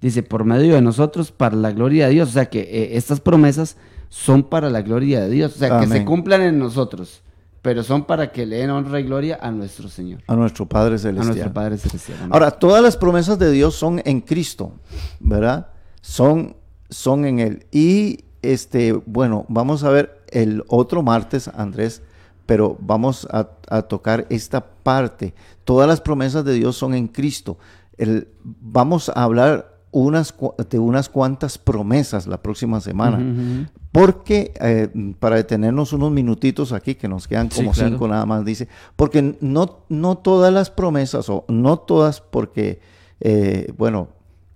dice, 0.00 0.22
por 0.22 0.44
medio 0.44 0.74
de 0.74 0.82
nosotros, 0.82 1.30
para 1.30 1.56
la 1.56 1.70
gloria 1.70 2.06
de 2.06 2.14
Dios. 2.14 2.30
O 2.30 2.32
sea, 2.32 2.46
que 2.46 2.60
eh, 2.60 2.96
estas 2.96 3.20
promesas 3.20 3.76
son 4.08 4.42
para 4.42 4.68
la 4.68 4.82
gloria 4.82 5.20
de 5.20 5.30
Dios. 5.30 5.54
O 5.54 5.58
sea, 5.58 5.78
que 5.80 5.86
se 5.86 6.04
cumplan 6.04 6.42
en 6.42 6.58
nosotros, 6.58 7.22
pero 7.66 7.82
son 7.82 8.04
para 8.04 8.30
que 8.30 8.46
le 8.46 8.58
den 8.58 8.70
honra 8.70 9.00
y 9.00 9.02
gloria 9.02 9.40
a 9.42 9.50
nuestro 9.50 9.88
Señor, 9.88 10.22
a 10.28 10.36
nuestro 10.36 10.66
Padre 10.66 10.94
a 10.94 10.98
Celestial. 10.98 11.26
nuestro 11.34 11.52
Padre 11.52 11.78
Celestial. 11.78 12.18
Amén. 12.20 12.30
Ahora, 12.32 12.52
todas 12.52 12.80
las 12.80 12.96
promesas 12.96 13.40
de 13.40 13.50
Dios 13.50 13.74
son 13.74 14.00
en 14.04 14.20
Cristo, 14.20 14.74
¿verdad? 15.18 15.66
Son, 16.00 16.54
son 16.88 17.24
en 17.24 17.40
Él. 17.40 17.66
Y 17.72 18.20
este, 18.40 18.92
bueno, 18.92 19.46
vamos 19.48 19.82
a 19.82 19.90
ver 19.90 20.22
el 20.30 20.62
otro 20.68 21.02
martes, 21.02 21.48
Andrés, 21.48 22.02
pero 22.46 22.76
vamos 22.78 23.26
a, 23.32 23.48
a 23.68 23.82
tocar 23.82 24.28
esta 24.30 24.64
parte. 24.64 25.34
Todas 25.64 25.88
las 25.88 26.00
promesas 26.00 26.44
de 26.44 26.52
Dios 26.52 26.76
son 26.76 26.94
en 26.94 27.08
Cristo. 27.08 27.58
El- 27.98 28.28
vamos 28.44 29.08
a 29.08 29.24
hablar 29.24 29.75
unas, 29.92 30.34
de 30.70 30.78
unas 30.78 31.08
cuantas 31.08 31.58
promesas 31.58 32.26
la 32.26 32.42
próxima 32.42 32.80
semana. 32.80 33.68
Porque, 33.92 34.52
eh, 34.60 34.88
para 35.18 35.36
detenernos 35.36 35.92
unos 35.94 36.10
minutitos 36.12 36.72
aquí, 36.72 36.94
que 36.96 37.08
nos 37.08 37.26
quedan 37.26 37.50
Sí, 37.50 37.58
como 37.60 37.72
claro. 37.72 37.88
cinco 37.90 38.08
nada 38.08 38.26
más, 38.26 38.44
dice, 38.44 38.68
porque 38.94 39.36
no, 39.40 39.78
no 39.88 40.18
todas 40.18 40.52
las 40.52 40.70
promesas, 40.70 41.28
o 41.30 41.44
no 41.48 41.78
todas, 41.78 42.20
porque, 42.20 42.80
eh, 43.20 43.72
bueno, 43.78 44.08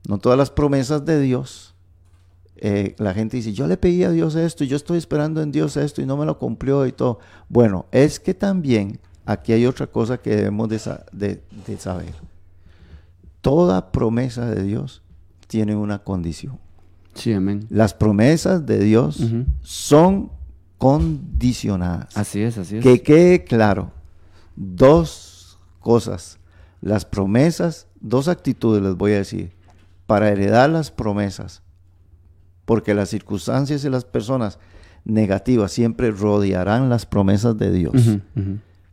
no 0.06 0.18
todas 0.18 0.36
las 0.36 0.50
promesas 0.50 1.06
de 1.06 1.20
Dios, 1.20 1.74
eh, 2.56 2.94
la 2.98 3.14
gente 3.14 3.38
dice, 3.38 3.54
yo 3.54 3.66
le 3.66 3.78
pedí 3.78 4.04
a 4.04 4.10
Dios 4.10 4.34
esto, 4.34 4.64
y 4.64 4.66
yo 4.66 4.76
estoy 4.76 4.98
esperando 4.98 5.40
en 5.40 5.52
Dios 5.52 5.78
esto, 5.78 6.02
y 6.02 6.06
no 6.06 6.18
me 6.18 6.26
lo 6.26 6.36
cumplió 6.38 6.86
y 6.86 6.92
todo. 6.92 7.18
Bueno, 7.48 7.86
es 7.92 8.20
que 8.20 8.34
también 8.34 9.00
aquí 9.24 9.54
hay 9.54 9.64
otra 9.64 9.86
cosa 9.86 10.18
que 10.18 10.36
debemos 10.36 10.68
de, 10.68 10.78
sa- 10.78 11.06
de- 11.12 11.40
de 11.66 11.78
saber. 11.78 12.12
Toda 13.40 13.90
promesa 13.90 14.44
de 14.50 14.62
Dios 14.64 15.02
tiene 15.50 15.74
una 15.74 15.98
condición. 15.98 16.60
Sí, 17.14 17.32
amén. 17.32 17.66
Las 17.70 17.92
promesas 17.92 18.66
de 18.66 18.78
Dios 18.78 19.20
son 19.62 20.30
condicionadas. 20.78 22.16
Así 22.16 22.40
es, 22.40 22.56
así 22.56 22.76
es. 22.76 22.84
Que 22.84 23.02
quede 23.02 23.42
claro, 23.42 23.90
dos 24.54 25.58
cosas. 25.80 26.38
Las 26.80 27.04
promesas, 27.04 27.88
dos 28.00 28.28
actitudes 28.28 28.80
les 28.80 28.94
voy 28.94 29.10
a 29.12 29.16
decir, 29.16 29.52
para 30.06 30.28
heredar 30.28 30.70
las 30.70 30.92
promesas, 30.92 31.62
porque 32.64 32.94
las 32.94 33.08
circunstancias 33.08 33.84
y 33.84 33.90
las 33.90 34.04
personas 34.04 34.60
negativas 35.04 35.72
siempre 35.72 36.12
rodearán 36.12 36.88
las 36.88 37.06
promesas 37.06 37.58
de 37.58 37.72
Dios. 37.72 38.20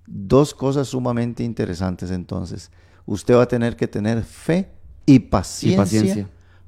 Dos 0.07 0.55
cosas 0.55 0.87
sumamente 0.87 1.43
interesantes 1.43 2.09
entonces. 2.09 2.71
Usted 3.05 3.35
va 3.35 3.43
a 3.43 3.47
tener 3.47 3.75
que 3.75 3.87
tener 3.87 4.23
fe 4.23 4.71
y 5.05 5.19
paciencia, 5.19 5.83
paciencia. 5.83 6.27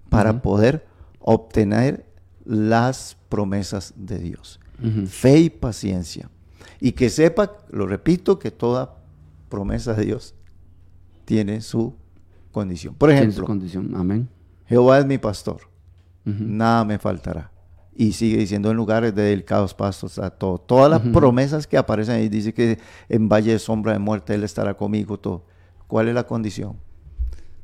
Para 0.10 0.42
poder 0.42 0.86
obtener 1.20 2.06
las 2.46 3.18
promesas 3.30 3.94
de 3.96 4.20
Dios. 4.20 4.60
Fe 5.08 5.38
y 5.40 5.50
paciencia. 5.50 6.30
Y 6.80 6.94
que 6.94 7.10
sepa, 7.10 7.58
lo 7.70 7.86
repito, 7.86 8.40
que 8.40 8.52
toda 8.52 8.96
promesa 9.50 9.94
de 9.94 10.06
Dios 10.06 10.34
tiene 11.26 11.62
su 11.62 11.96
condición. 12.52 12.96
Por 12.96 13.10
ejemplo, 13.12 13.46
condición. 13.46 13.94
Amén. 13.96 14.30
Jehová 14.66 15.00
es 15.00 15.06
mi 15.06 15.18
pastor, 15.18 15.62
nada 16.24 16.86
me 16.86 16.98
faltará. 17.00 17.52
Y 17.96 18.14
sigue 18.14 18.38
diciendo 18.38 18.72
en 18.72 18.78
lugares 18.78 19.14
de 19.14 19.24
delicados 19.24 19.74
pastos 19.74 20.20
a 20.20 20.30
todo. 20.30 20.58
Todas 20.60 20.90
las 20.90 21.02
promesas 21.12 21.68
que 21.68 21.76
aparecen 21.78 22.16
ahí, 22.16 22.30
dice 22.30 22.54
que 22.54 22.80
en 23.10 23.28
valle 23.28 23.52
de 23.52 23.60
sombra 23.60 23.92
de 23.94 24.00
muerte 24.00 24.34
Él 24.36 24.44
estará 24.46 24.76
conmigo, 24.78 25.20
todo. 25.20 25.46
¿Cuál 25.88 26.08
es 26.08 26.14
la 26.16 26.26
condición? 26.26 26.78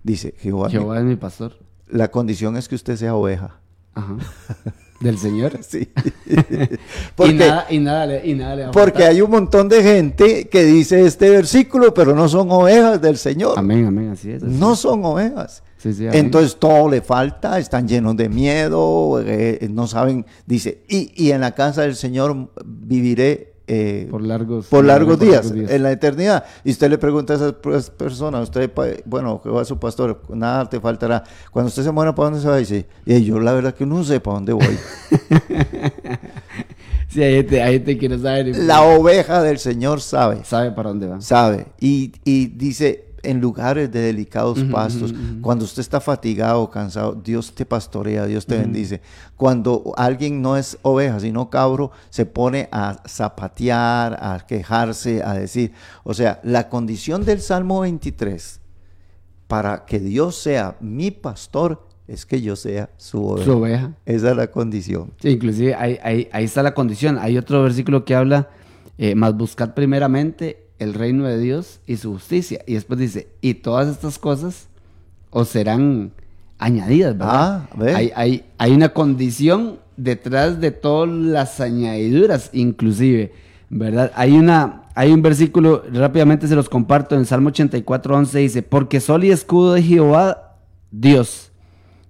Dice, 0.04 0.34
Jehová, 0.40 0.68
mi- 0.68 0.74
Jehová 0.74 0.98
es 1.00 1.06
mi 1.06 1.16
pastor. 1.16 1.58
La 1.88 2.10
condición 2.10 2.58
es 2.58 2.68
que 2.68 2.76
usted 2.76 2.96
sea 2.96 3.16
oveja. 3.16 3.60
Ajá. 3.94 4.18
Del 5.00 5.18
Señor. 5.18 5.60
Sí. 5.62 5.90
y, 6.26 6.36
porque, 7.16 7.34
nada, 7.34 7.66
y, 7.70 7.80
nada 7.80 8.06
le, 8.06 8.26
y 8.26 8.34
nada 8.34 8.56
le 8.56 8.68
porque 8.70 9.04
hay 9.04 9.22
un 9.22 9.32
montón 9.32 9.68
de 9.68 9.84
gente 9.84 10.48
que 10.48 10.64
dice 10.64 11.06
este 11.06 11.30
versículo, 11.30 11.94
pero 11.94 12.16
no 12.16 12.30
son 12.30 12.52
ovejas 12.52 13.02
del 13.02 13.18
Señor. 13.18 13.58
Amén, 13.58 13.86
amén, 13.86 14.10
así 14.12 14.32
es. 14.32 14.44
así 14.44 14.52
No 14.52 14.74
es. 14.74 14.80
son 14.80 15.04
ovejas. 15.04 15.64
Sí, 15.78 15.94
sí, 15.94 16.08
amén. 16.08 16.26
Entonces 16.26 16.58
todo 16.58 16.90
le 16.90 17.02
falta, 17.02 17.60
están 17.60 17.88
llenos 17.88 18.16
de 18.16 18.30
miedo, 18.30 19.22
eh, 19.26 19.68
no 19.72 19.88
saben, 19.88 20.26
dice, 20.46 20.84
y, 20.88 21.12
y 21.22 21.32
en 21.32 21.42
la 21.42 21.54
casa 21.54 21.82
del 21.82 21.96
Señor 21.96 22.52
viviré 22.66 23.55
eh, 23.68 24.08
por 24.12 24.22
largos, 24.22 24.68
por 24.68 24.86
largos 24.86 25.18
por 25.18 25.28
días, 25.28 25.52
en 25.52 25.84
la 25.84 25.92
eternidad. 25.92 26.44
Y 26.64 26.72
usted 26.72 26.90
le 26.90 26.98
pregunta 26.98 27.34
a 27.34 27.36
esas 27.38 27.90
personas, 27.92 28.44
usted, 28.44 28.72
bueno, 29.06 29.42
que 29.42 29.50
va 29.50 29.62
a 29.62 29.66
su 29.66 29.80
pastor, 29.80 30.22
nada 30.30 30.70
te 30.70 30.80
faltará. 30.80 31.24
Cuando 31.52 31.70
usted 31.70 31.84
se 31.84 31.92
muera, 31.92 32.14
¿para 32.14 32.30
dónde 32.30 32.42
se 32.42 32.48
va? 32.48 32.58
Dice, 32.58 32.86
y 33.06 33.24
yo 33.24 33.40
la 33.40 33.54
verdad 33.54 33.74
que 33.74 33.86
no 33.86 34.04
sé 34.04 34.20
para 34.20 34.36
dónde 34.36 34.54
voy. 34.54 34.66
Sí, 37.08 37.24
hay 37.24 37.36
gente, 37.36 37.62
hay 37.62 37.74
gente 37.76 37.98
que 37.98 38.10
no 38.10 38.18
sabe, 38.20 38.44
ni- 38.46 38.54
la 38.66 38.82
oveja 38.82 39.42
del 39.42 39.58
Señor 39.58 40.02
sabe, 40.02 40.44
sabe 40.44 40.72
para 40.72 40.90
dónde 40.90 41.08
va. 41.08 41.22
sabe. 41.22 41.68
Y, 41.80 42.12
y 42.26 42.48
dice, 42.48 43.06
en 43.26 43.42
lugares 43.42 43.92
de 43.92 44.00
delicados 44.02 44.64
pastos, 44.72 45.14
cuando 45.42 45.66
usted 45.66 45.82
está 45.82 46.00
fatigado, 46.00 46.70
cansado, 46.70 47.14
Dios 47.14 47.54
te 47.54 47.66
pastorea, 47.66 48.26
Dios 48.26 48.46
te 48.46 48.58
bendice. 48.58 49.02
Cuando 49.38 49.94
alguien 49.98 50.42
no 50.42 50.56
es 50.58 50.78
oveja, 50.82 51.20
sino 51.20 51.50
cabro, 51.50 51.92
se 52.10 52.26
pone 52.26 52.70
a 52.72 53.02
zapatear, 53.08 54.18
a 54.22 54.46
quejarse, 54.48 55.24
a 55.24 55.34
decir. 55.34 55.72
O 56.04 56.14
sea, 56.14 56.40
la 56.44 56.70
condición 56.70 57.26
del 57.26 57.42
Salmo 57.42 57.82
23, 57.82 58.60
para 59.48 59.86
que 59.86 60.00
Dios 60.00 60.36
sea 60.38 60.76
mi 60.80 61.12
pastor, 61.12 61.86
es 62.08 62.26
que 62.26 62.42
yo 62.42 62.56
sea 62.56 62.90
su 62.98 63.26
oveja. 63.26 63.46
Su 63.46 63.58
oveja. 63.58 63.92
Esa 64.06 64.32
es 64.32 64.38
la 64.38 64.48
condición. 64.48 65.12
Sí, 65.20 65.30
inclusive 65.30 65.74
ahí, 65.76 65.98
ahí- 66.04 66.30
ahí 66.32 66.44
está 66.46 66.62
la 66.64 66.74
condición. 66.74 67.18
Hay 67.20 67.38
otro 67.38 67.64
versículo 67.64 68.06
que 68.06 68.16
habla, 68.16 68.50
eh, 68.98 69.16
más 69.16 69.36
buscar 69.36 69.74
primeramente 69.74 70.65
el 70.80 70.94
reino 70.94 71.26
de 71.26 71.40
Dios 71.40 71.80
y 71.86 71.98
su 71.98 72.14
justicia. 72.14 72.62
Y 72.68 72.74
después 72.74 73.00
dice, 73.00 73.28
y 73.42 73.56
todas 73.56 73.88
estas 73.88 74.20
cosas 74.20 74.68
os 75.30 75.50
serán 75.50 76.12
añadidas, 76.58 77.18
¿verdad? 77.18 77.34
Ah, 77.34 77.70
ve. 77.76 77.96
hay, 77.96 78.12
hay, 78.16 78.46
hay 78.58 78.72
una 78.72 78.90
condición 78.90 79.80
detrás 79.98 80.60
de 80.60 80.72
todas 80.72 81.10
las 81.10 81.60
añadiduras, 81.60 82.50
inclusive, 82.54 83.34
¿verdad? 83.70 84.12
Hay, 84.16 84.34
una, 84.34 84.84
hay 84.96 85.12
un 85.12 85.22
versículo, 85.22 85.84
rápidamente 85.92 86.48
se 86.48 86.56
los 86.56 86.70
comparto, 86.70 87.16
en 87.16 87.26
Salmo 87.26 87.50
84, 87.50 88.16
11 88.18 88.40
dice, 88.40 88.62
porque 88.62 89.00
sol 89.00 89.24
y 89.24 89.32
escudo 89.32 89.74
de 89.74 89.84
Jehová, 89.84 90.58
Dios. 90.92 91.52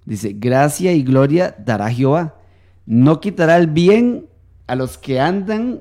Dice, 0.04 0.32
gracia 0.32 0.92
y 0.92 1.02
gloria 1.02 1.56
dará 1.58 1.90
Jehová. 1.90 2.36
No 2.84 3.20
quitará 3.20 3.56
el 3.56 3.66
bien 3.66 4.26
a 4.68 4.76
los 4.76 4.98
que 4.98 5.18
andan 5.18 5.80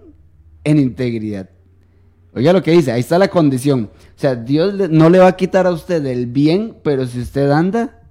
en 0.64 0.80
integridad. 0.80 1.50
Oiga 2.36 2.52
lo 2.54 2.62
que 2.62 2.72
dice, 2.72 2.92
ahí 2.92 3.00
está 3.00 3.18
la 3.18 3.30
condición. 3.30 3.90
O 3.94 4.20
sea, 4.20 4.36
Dios 4.36 4.74
no 4.90 5.10
le 5.10 5.20
va 5.20 5.28
a 5.28 5.36
quitar 5.38 5.66
a 5.68 5.72
usted 5.72 6.06
el 6.06 6.26
bien, 6.28 6.76
pero 6.84 7.08
si 7.08 7.20
usted 7.22 7.50
anda 7.50 8.02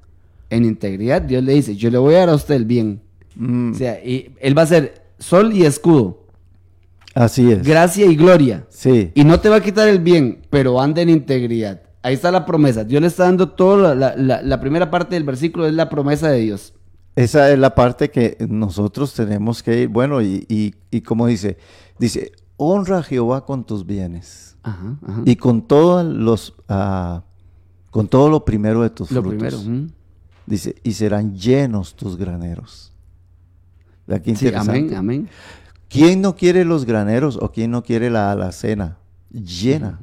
en 0.50 0.64
integridad, 0.64 1.20
Dios 1.22 1.44
le 1.44 1.52
dice, 1.52 1.76
yo 1.76 1.90
le 1.90 1.98
voy 1.98 2.14
a 2.14 2.20
dar 2.20 2.28
a 2.30 2.34
usted 2.34 2.54
el 2.54 2.64
bien. 2.64 3.00
Mm, 3.36 3.72
O 3.72 3.74
sea, 3.74 4.02
y 4.04 4.30
él 4.40 4.56
va 4.56 4.62
a 4.62 4.66
ser 4.66 5.02
sol 5.18 5.52
y 5.52 5.64
escudo, 5.64 6.24
así 7.14 7.50
es. 7.52 7.62
gracia 7.62 8.06
y 8.06 8.16
gloria. 8.16 8.64
Sí. 8.70 9.10
Y 9.14 9.24
no 9.24 9.40
te 9.40 9.48
va 9.48 9.56
a 9.56 9.60
quitar 9.62 9.88
el 9.88 9.98
bien, 10.00 10.40
pero 10.50 10.80
anda 10.80 11.02
en 11.02 11.10
integridad. 11.10 11.82
Ahí 12.02 12.14
está 12.14 12.30
la 12.30 12.44
promesa. 12.44 12.84
Dios 12.84 13.00
le 13.00 13.08
está 13.08 13.24
dando 13.24 13.50
toda 13.50 13.94
la, 13.94 14.14
la- 14.16 14.42
la 14.42 14.60
primera 14.60 14.90
parte 14.90 15.14
del 15.14 15.24
versículo, 15.24 15.66
es 15.66 15.74
la 15.74 15.88
promesa 15.88 16.30
de 16.30 16.40
Dios. 16.40 16.74
Esa 17.16 17.50
es 17.52 17.58
la 17.58 17.74
parte 17.74 18.10
que 18.10 18.36
nosotros 18.48 19.14
tenemos 19.14 19.62
que 19.62 19.82
ir. 19.82 19.88
Bueno, 19.88 20.20
y, 20.20 20.44
y, 20.48 20.74
y 20.90 21.00
como 21.00 21.26
dice, 21.26 21.56
dice, 21.98 22.32
honra 22.56 22.98
a 22.98 23.02
Jehová 23.02 23.44
con 23.44 23.64
tus 23.64 23.84
bienes 23.86 24.56
Ajá, 24.62 24.96
ajá. 25.06 25.22
y 25.24 25.36
con 25.36 25.62
todos 25.62 26.04
los, 26.04 26.54
ah, 26.68 27.22
con 27.90 28.08
todo 28.08 28.28
lo 28.30 28.44
primero 28.44 28.82
de 28.82 28.90
tus 28.90 29.10
Lo 29.10 29.22
frutos. 29.22 29.62
primero. 29.64 29.88
Dice, 30.46 30.74
y 30.82 30.92
serán 30.92 31.34
llenos 31.34 31.94
tus 31.94 32.16
graneros. 32.16 32.92
Sí, 34.06 34.14
interesante. 34.30 34.70
amén, 34.70 34.94
amén. 34.94 35.28
¿Quién 35.88 36.20
no 36.20 36.36
quiere 36.36 36.64
los 36.64 36.84
graneros 36.84 37.38
o 37.40 37.50
quién 37.52 37.70
no 37.70 37.82
quiere 37.82 38.10
la 38.10 38.32
alacena 38.32 38.98
llena? 39.30 40.00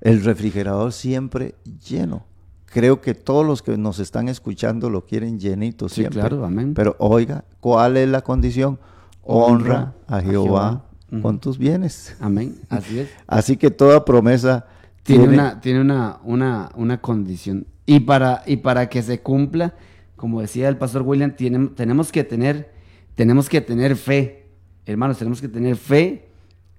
El 0.00 0.22
refrigerador 0.24 0.92
siempre 0.92 1.54
lleno. 1.84 2.24
Creo 2.66 3.00
que 3.00 3.14
todos 3.14 3.44
los 3.44 3.62
que 3.62 3.76
nos 3.76 3.98
están 3.98 4.28
escuchando 4.28 4.88
lo 4.88 5.04
quieren 5.04 5.38
llenito 5.40 5.88
Sí, 5.88 5.96
siempre. 5.96 6.20
claro, 6.20 6.44
amén. 6.44 6.72
Pero 6.74 6.94
oiga, 7.00 7.44
¿cuál 7.60 7.96
es 7.96 8.08
la 8.08 8.22
condición? 8.22 8.78
Honra, 9.22 9.52
Honra 9.52 9.94
a 10.06 10.20
Jehová, 10.22 10.84
Con 11.22 11.40
tus 11.40 11.58
bienes. 11.58 12.14
Amén, 12.20 12.56
así 12.68 13.00
es. 13.00 13.08
Así 13.26 13.56
que 13.56 13.70
toda 13.70 14.04
promesa 14.04 14.66
Tiene, 15.02 15.24
una, 15.28 15.60
tiene 15.60 15.80
una, 15.80 16.18
una, 16.24 16.70
una 16.76 17.00
condición. 17.00 17.66
Y 17.86 18.00
para, 18.00 18.42
y 18.46 18.58
para 18.58 18.88
que 18.88 19.02
se 19.02 19.20
cumpla, 19.20 19.74
como 20.16 20.40
decía 20.40 20.68
el 20.68 20.76
pastor 20.76 21.02
William, 21.02 21.34
tiene- 21.34 21.68
tenemos 21.68 22.12
que 22.12 22.22
tener, 22.22 22.70
tenemos 23.16 23.48
que 23.48 23.60
tener 23.60 23.96
fe. 23.96 24.46
Hermanos, 24.86 25.18
tenemos 25.18 25.40
que 25.40 25.48
tener 25.48 25.76
fe 25.76 26.28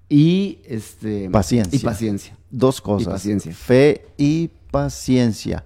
y 0.08 0.60
este 0.64 1.28
Paciencia. 1.30 1.76
Y 1.76 1.80
paciencia. 1.82 2.36
dos 2.50 2.80
cosas. 2.80 3.12
paciencia. 3.12 3.52
Fe 3.52 4.06
y 4.16 4.50
paciencia 4.70 5.64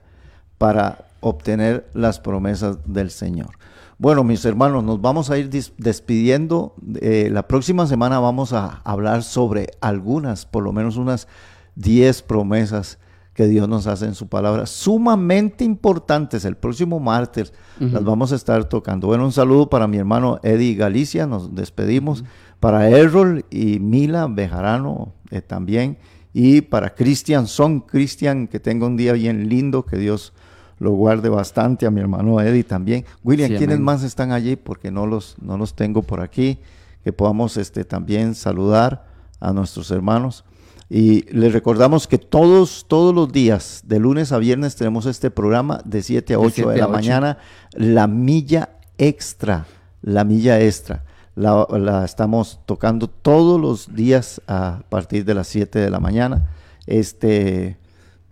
para 0.58 1.06
obtener 1.20 1.86
las 1.94 2.18
promesas 2.20 2.78
del 2.86 3.10
Señor. 3.10 3.50
Bueno, 3.98 4.24
mis 4.24 4.44
hermanos, 4.44 4.84
nos 4.84 5.00
vamos 5.00 5.30
a 5.30 5.38
ir 5.38 5.48
despidiendo. 5.48 6.74
Eh, 7.00 7.30
la 7.32 7.48
próxima 7.48 7.86
semana 7.86 8.18
vamos 8.18 8.52
a 8.52 8.82
hablar 8.84 9.22
sobre 9.22 9.68
algunas, 9.80 10.44
por 10.44 10.62
lo 10.64 10.72
menos 10.72 10.98
unas 10.98 11.28
10 11.76 12.20
promesas 12.22 12.98
que 13.32 13.46
Dios 13.46 13.68
nos 13.68 13.86
hace 13.86 14.04
en 14.04 14.14
su 14.14 14.28
palabra, 14.28 14.66
sumamente 14.66 15.64
importantes. 15.64 16.44
El 16.44 16.56
próximo 16.56 17.00
martes 17.00 17.54
las 17.80 18.04
vamos 18.04 18.32
a 18.32 18.36
estar 18.36 18.64
tocando. 18.64 19.06
Bueno, 19.06 19.24
un 19.24 19.32
saludo 19.32 19.70
para 19.70 19.86
mi 19.86 19.96
hermano 19.96 20.40
Eddie 20.42 20.74
Galicia, 20.74 21.26
nos 21.26 21.54
despedimos. 21.54 22.22
Para 22.60 22.88
Errol 22.90 23.44
y 23.50 23.78
Mila 23.78 24.26
Bejarano 24.26 25.14
eh, 25.30 25.40
también. 25.40 25.98
Y 26.34 26.62
para 26.62 26.94
Cristian 26.94 27.46
Son, 27.46 27.80
Cristian, 27.80 28.46
que 28.46 28.60
tenga 28.60 28.86
un 28.86 28.98
día 28.98 29.14
bien 29.14 29.48
lindo, 29.48 29.86
que 29.86 29.96
Dios 29.96 30.34
lo 30.78 30.92
guarde 30.92 31.28
bastante. 31.28 31.86
A 31.86 31.90
mi 31.90 32.00
hermano 32.00 32.40
Eddie 32.40 32.64
también. 32.64 33.04
William, 33.24 33.50
Sí, 33.50 33.56
¿quiénes 33.56 33.76
amén. 33.76 33.84
más 33.84 34.02
están 34.02 34.32
allí? 34.32 34.56
Porque 34.56 34.90
no 34.90 35.06
los, 35.06 35.36
no 35.40 35.56
los 35.56 35.74
tengo 35.74 36.02
por 36.02 36.20
aquí. 36.20 36.58
Que 37.04 37.12
podamos 37.12 37.56
este, 37.56 37.84
también 37.84 38.34
saludar 38.34 39.06
a 39.40 39.52
nuestros 39.52 39.90
hermanos. 39.90 40.44
Y 40.88 41.22
les 41.32 41.52
recordamos 41.52 42.06
que 42.06 42.18
todos, 42.18 42.84
todos 42.88 43.14
los 43.14 43.32
días, 43.32 43.82
de 43.86 43.98
lunes 43.98 44.30
a 44.32 44.38
viernes, 44.38 44.76
tenemos 44.76 45.06
este 45.06 45.30
programa 45.30 45.80
de 45.84 46.02
7 46.02 46.34
a 46.34 46.38
De 46.38 46.44
8 46.46 46.54
7 46.54 46.70
de 46.72 46.78
la 46.78 46.84
a 46.84 46.88
8. 46.88 46.92
mañana, 46.92 47.38
la 47.72 48.06
milla 48.06 48.70
extra, 48.98 49.66
la 50.02 50.24
milla 50.24 50.60
extra. 50.60 51.04
La, 51.34 51.66
la 51.70 52.04
estamos 52.04 52.60
tocando 52.66 53.08
todos 53.08 53.60
los 53.60 53.94
días 53.94 54.40
a 54.46 54.80
partir 54.88 55.24
de 55.24 55.34
las 55.34 55.48
7 55.48 55.78
de 55.78 55.90
la 55.90 56.00
mañana. 56.00 56.50
Este, 56.86 57.76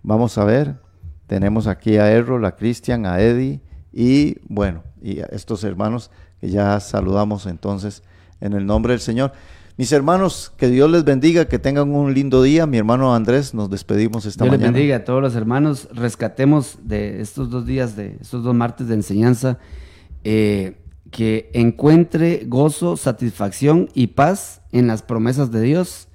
vamos 0.03 0.38
a 0.38 0.45
ver, 0.45 0.76
tenemos 1.27 1.66
aquí 1.66 1.97
a 1.97 2.11
Errol, 2.11 2.45
a 2.45 2.57
Cristian, 2.57 3.07
a 3.07 3.20
Eddie 3.20 3.61
y 3.93 4.37
bueno, 4.49 4.83
y 5.01 5.20
a 5.20 5.27
estos 5.27 5.64
hermanos 5.64 6.11
que 6.41 6.51
ya 6.51 6.79
saludamos 6.81 7.47
entonces 7.47 8.03
en 8.41 8.53
el 8.53 8.66
nombre 8.66 8.93
del 8.93 9.01
Señor. 9.01 9.33
Mis 9.77 9.91
hermanos, 9.91 10.53
que 10.57 10.68
Dios 10.68 10.89
les 10.89 11.05
bendiga, 11.05 11.47
que 11.47 11.59
tengan 11.59 11.91
un 11.91 12.14
lindo 12.14 12.43
día. 12.43 12.64
Mi 12.64 12.79
hermano 12.79 13.12
Andrés, 13.12 13.55
nos 13.55 13.70
despedimos 13.70 14.25
esta 14.25 14.45
Dios 14.45 14.53
les 14.53 14.61
mañana. 14.61 14.77
bendiga 14.77 14.97
a 14.97 15.05
todos 15.05 15.20
los 15.20 15.35
hermanos. 15.35 15.89
Rescatemos 15.93 16.79
de 16.85 17.20
estos 17.20 17.51
dos 17.51 17.66
días, 17.66 17.97
de 17.97 18.18
estos 18.20 18.45
dos 18.45 18.55
martes 18.55 18.87
de 18.87 18.95
enseñanza, 18.95 19.59
eh, 20.22 20.77
que 21.11 21.51
encuentre 21.55 22.45
gozo, 22.47 22.97
satisfacción 22.97 23.89
y 23.95 24.09
paz 24.09 24.62
en 24.70 24.87
las 24.87 25.03
promesas 25.03 25.51
de 25.51 25.62
Dios. 25.62 26.07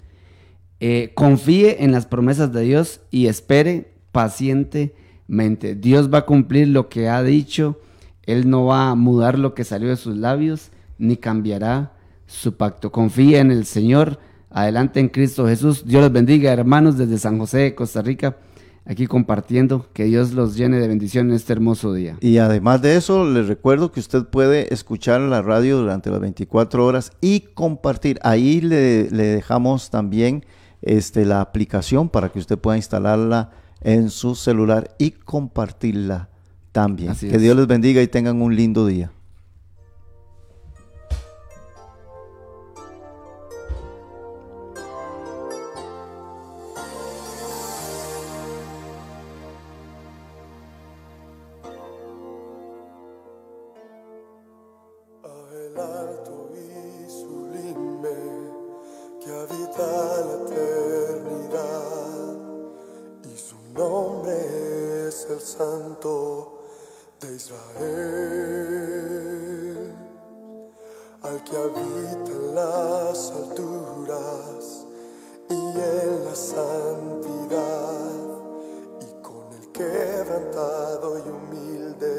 Eh, 0.80 1.12
confíe 1.14 1.84
en 1.84 1.92
las 1.92 2.06
promesas 2.06 2.54
de 2.54 2.62
Dios 2.62 3.02
y 3.12 3.28
espere 3.28 3.99
pacientemente. 4.20 5.76
Dios 5.76 6.14
va 6.14 6.20
a 6.20 6.26
cumplir 6.26 6.68
lo 6.68 6.90
que 6.90 7.08
ha 7.08 7.24
dicho. 7.24 7.80
Él 8.24 8.50
no 8.50 8.66
va 8.66 8.90
a 8.90 8.96
mudar 8.96 9.40
lo 9.40 9.54
que 9.54 9.64
salió 9.64 9.88
de 9.88 9.96
sus 9.96 10.18
labios, 10.18 10.72
ni 10.98 11.16
cambiará 11.16 11.94
su 12.28 12.58
pacto. 12.58 12.92
Confíe 12.92 13.40
en 13.40 13.50
el 13.50 13.66
Señor, 13.66 14.20
adelante 14.50 15.00
en 15.00 15.08
Cristo 15.08 15.48
Jesús. 15.48 15.86
Dios 15.86 16.02
los 16.02 16.12
bendiga, 16.12 16.52
hermanos, 16.52 16.98
desde 16.98 17.18
San 17.18 17.40
José, 17.40 17.74
Costa 17.76 18.02
Rica, 18.02 18.36
aquí 18.84 19.08
compartiendo. 19.08 19.88
Que 19.94 20.04
Dios 20.04 20.34
los 20.34 20.58
llene 20.58 20.82
de 20.82 20.90
bendición 20.90 21.30
en 21.30 21.36
este 21.38 21.54
hermoso 21.54 21.94
día. 21.94 22.18
Y 22.20 22.40
además 22.40 22.82
de 22.82 22.98
eso, 22.98 23.24
les 23.26 23.48
recuerdo 23.48 23.94
que 23.94 24.02
usted 24.02 24.26
puede 24.26 24.74
escuchar 24.74 25.22
la 25.22 25.42
radio 25.42 25.78
durante 25.78 26.12
las 26.12 26.20
24 26.20 26.86
horas 26.86 27.14
y 27.22 27.40
compartir. 27.54 28.20
Ahí 28.22 28.60
le, 28.60 29.10
le 29.12 29.28
dejamos 29.28 29.90
también 29.90 30.44
este, 30.82 31.24
la 31.26 31.40
aplicación 31.40 32.10
para 32.10 32.28
que 32.28 32.40
usted 32.40 32.58
pueda 32.58 32.76
instalarla 32.76 33.52
en 33.82 34.10
su 34.10 34.36
celular 34.36 34.96
y 34.98 35.12
compartirla 35.12 36.30
también. 36.72 37.12
Así 37.12 37.30
que 37.30 37.36
es. 37.36 37.42
Dios 37.42 37.56
les 37.56 37.68
bendiga 37.68 38.02
y 38.02 38.08
tengan 38.08 38.42
un 38.42 38.56
lindo 38.56 38.86
día. 38.86 39.12
Al 71.22 71.44
que 71.44 71.58
habita 71.58 72.32
en 72.32 72.56
las 72.56 73.32
alturas 73.32 74.86
y 75.50 75.54
en 75.54 76.26
la 76.26 76.36
santidad 76.36 78.00
y 79.02 79.22
con 79.22 79.52
el 79.60 79.72
quebrantado 79.74 81.18
y 81.18 81.30
humilde 81.30 82.19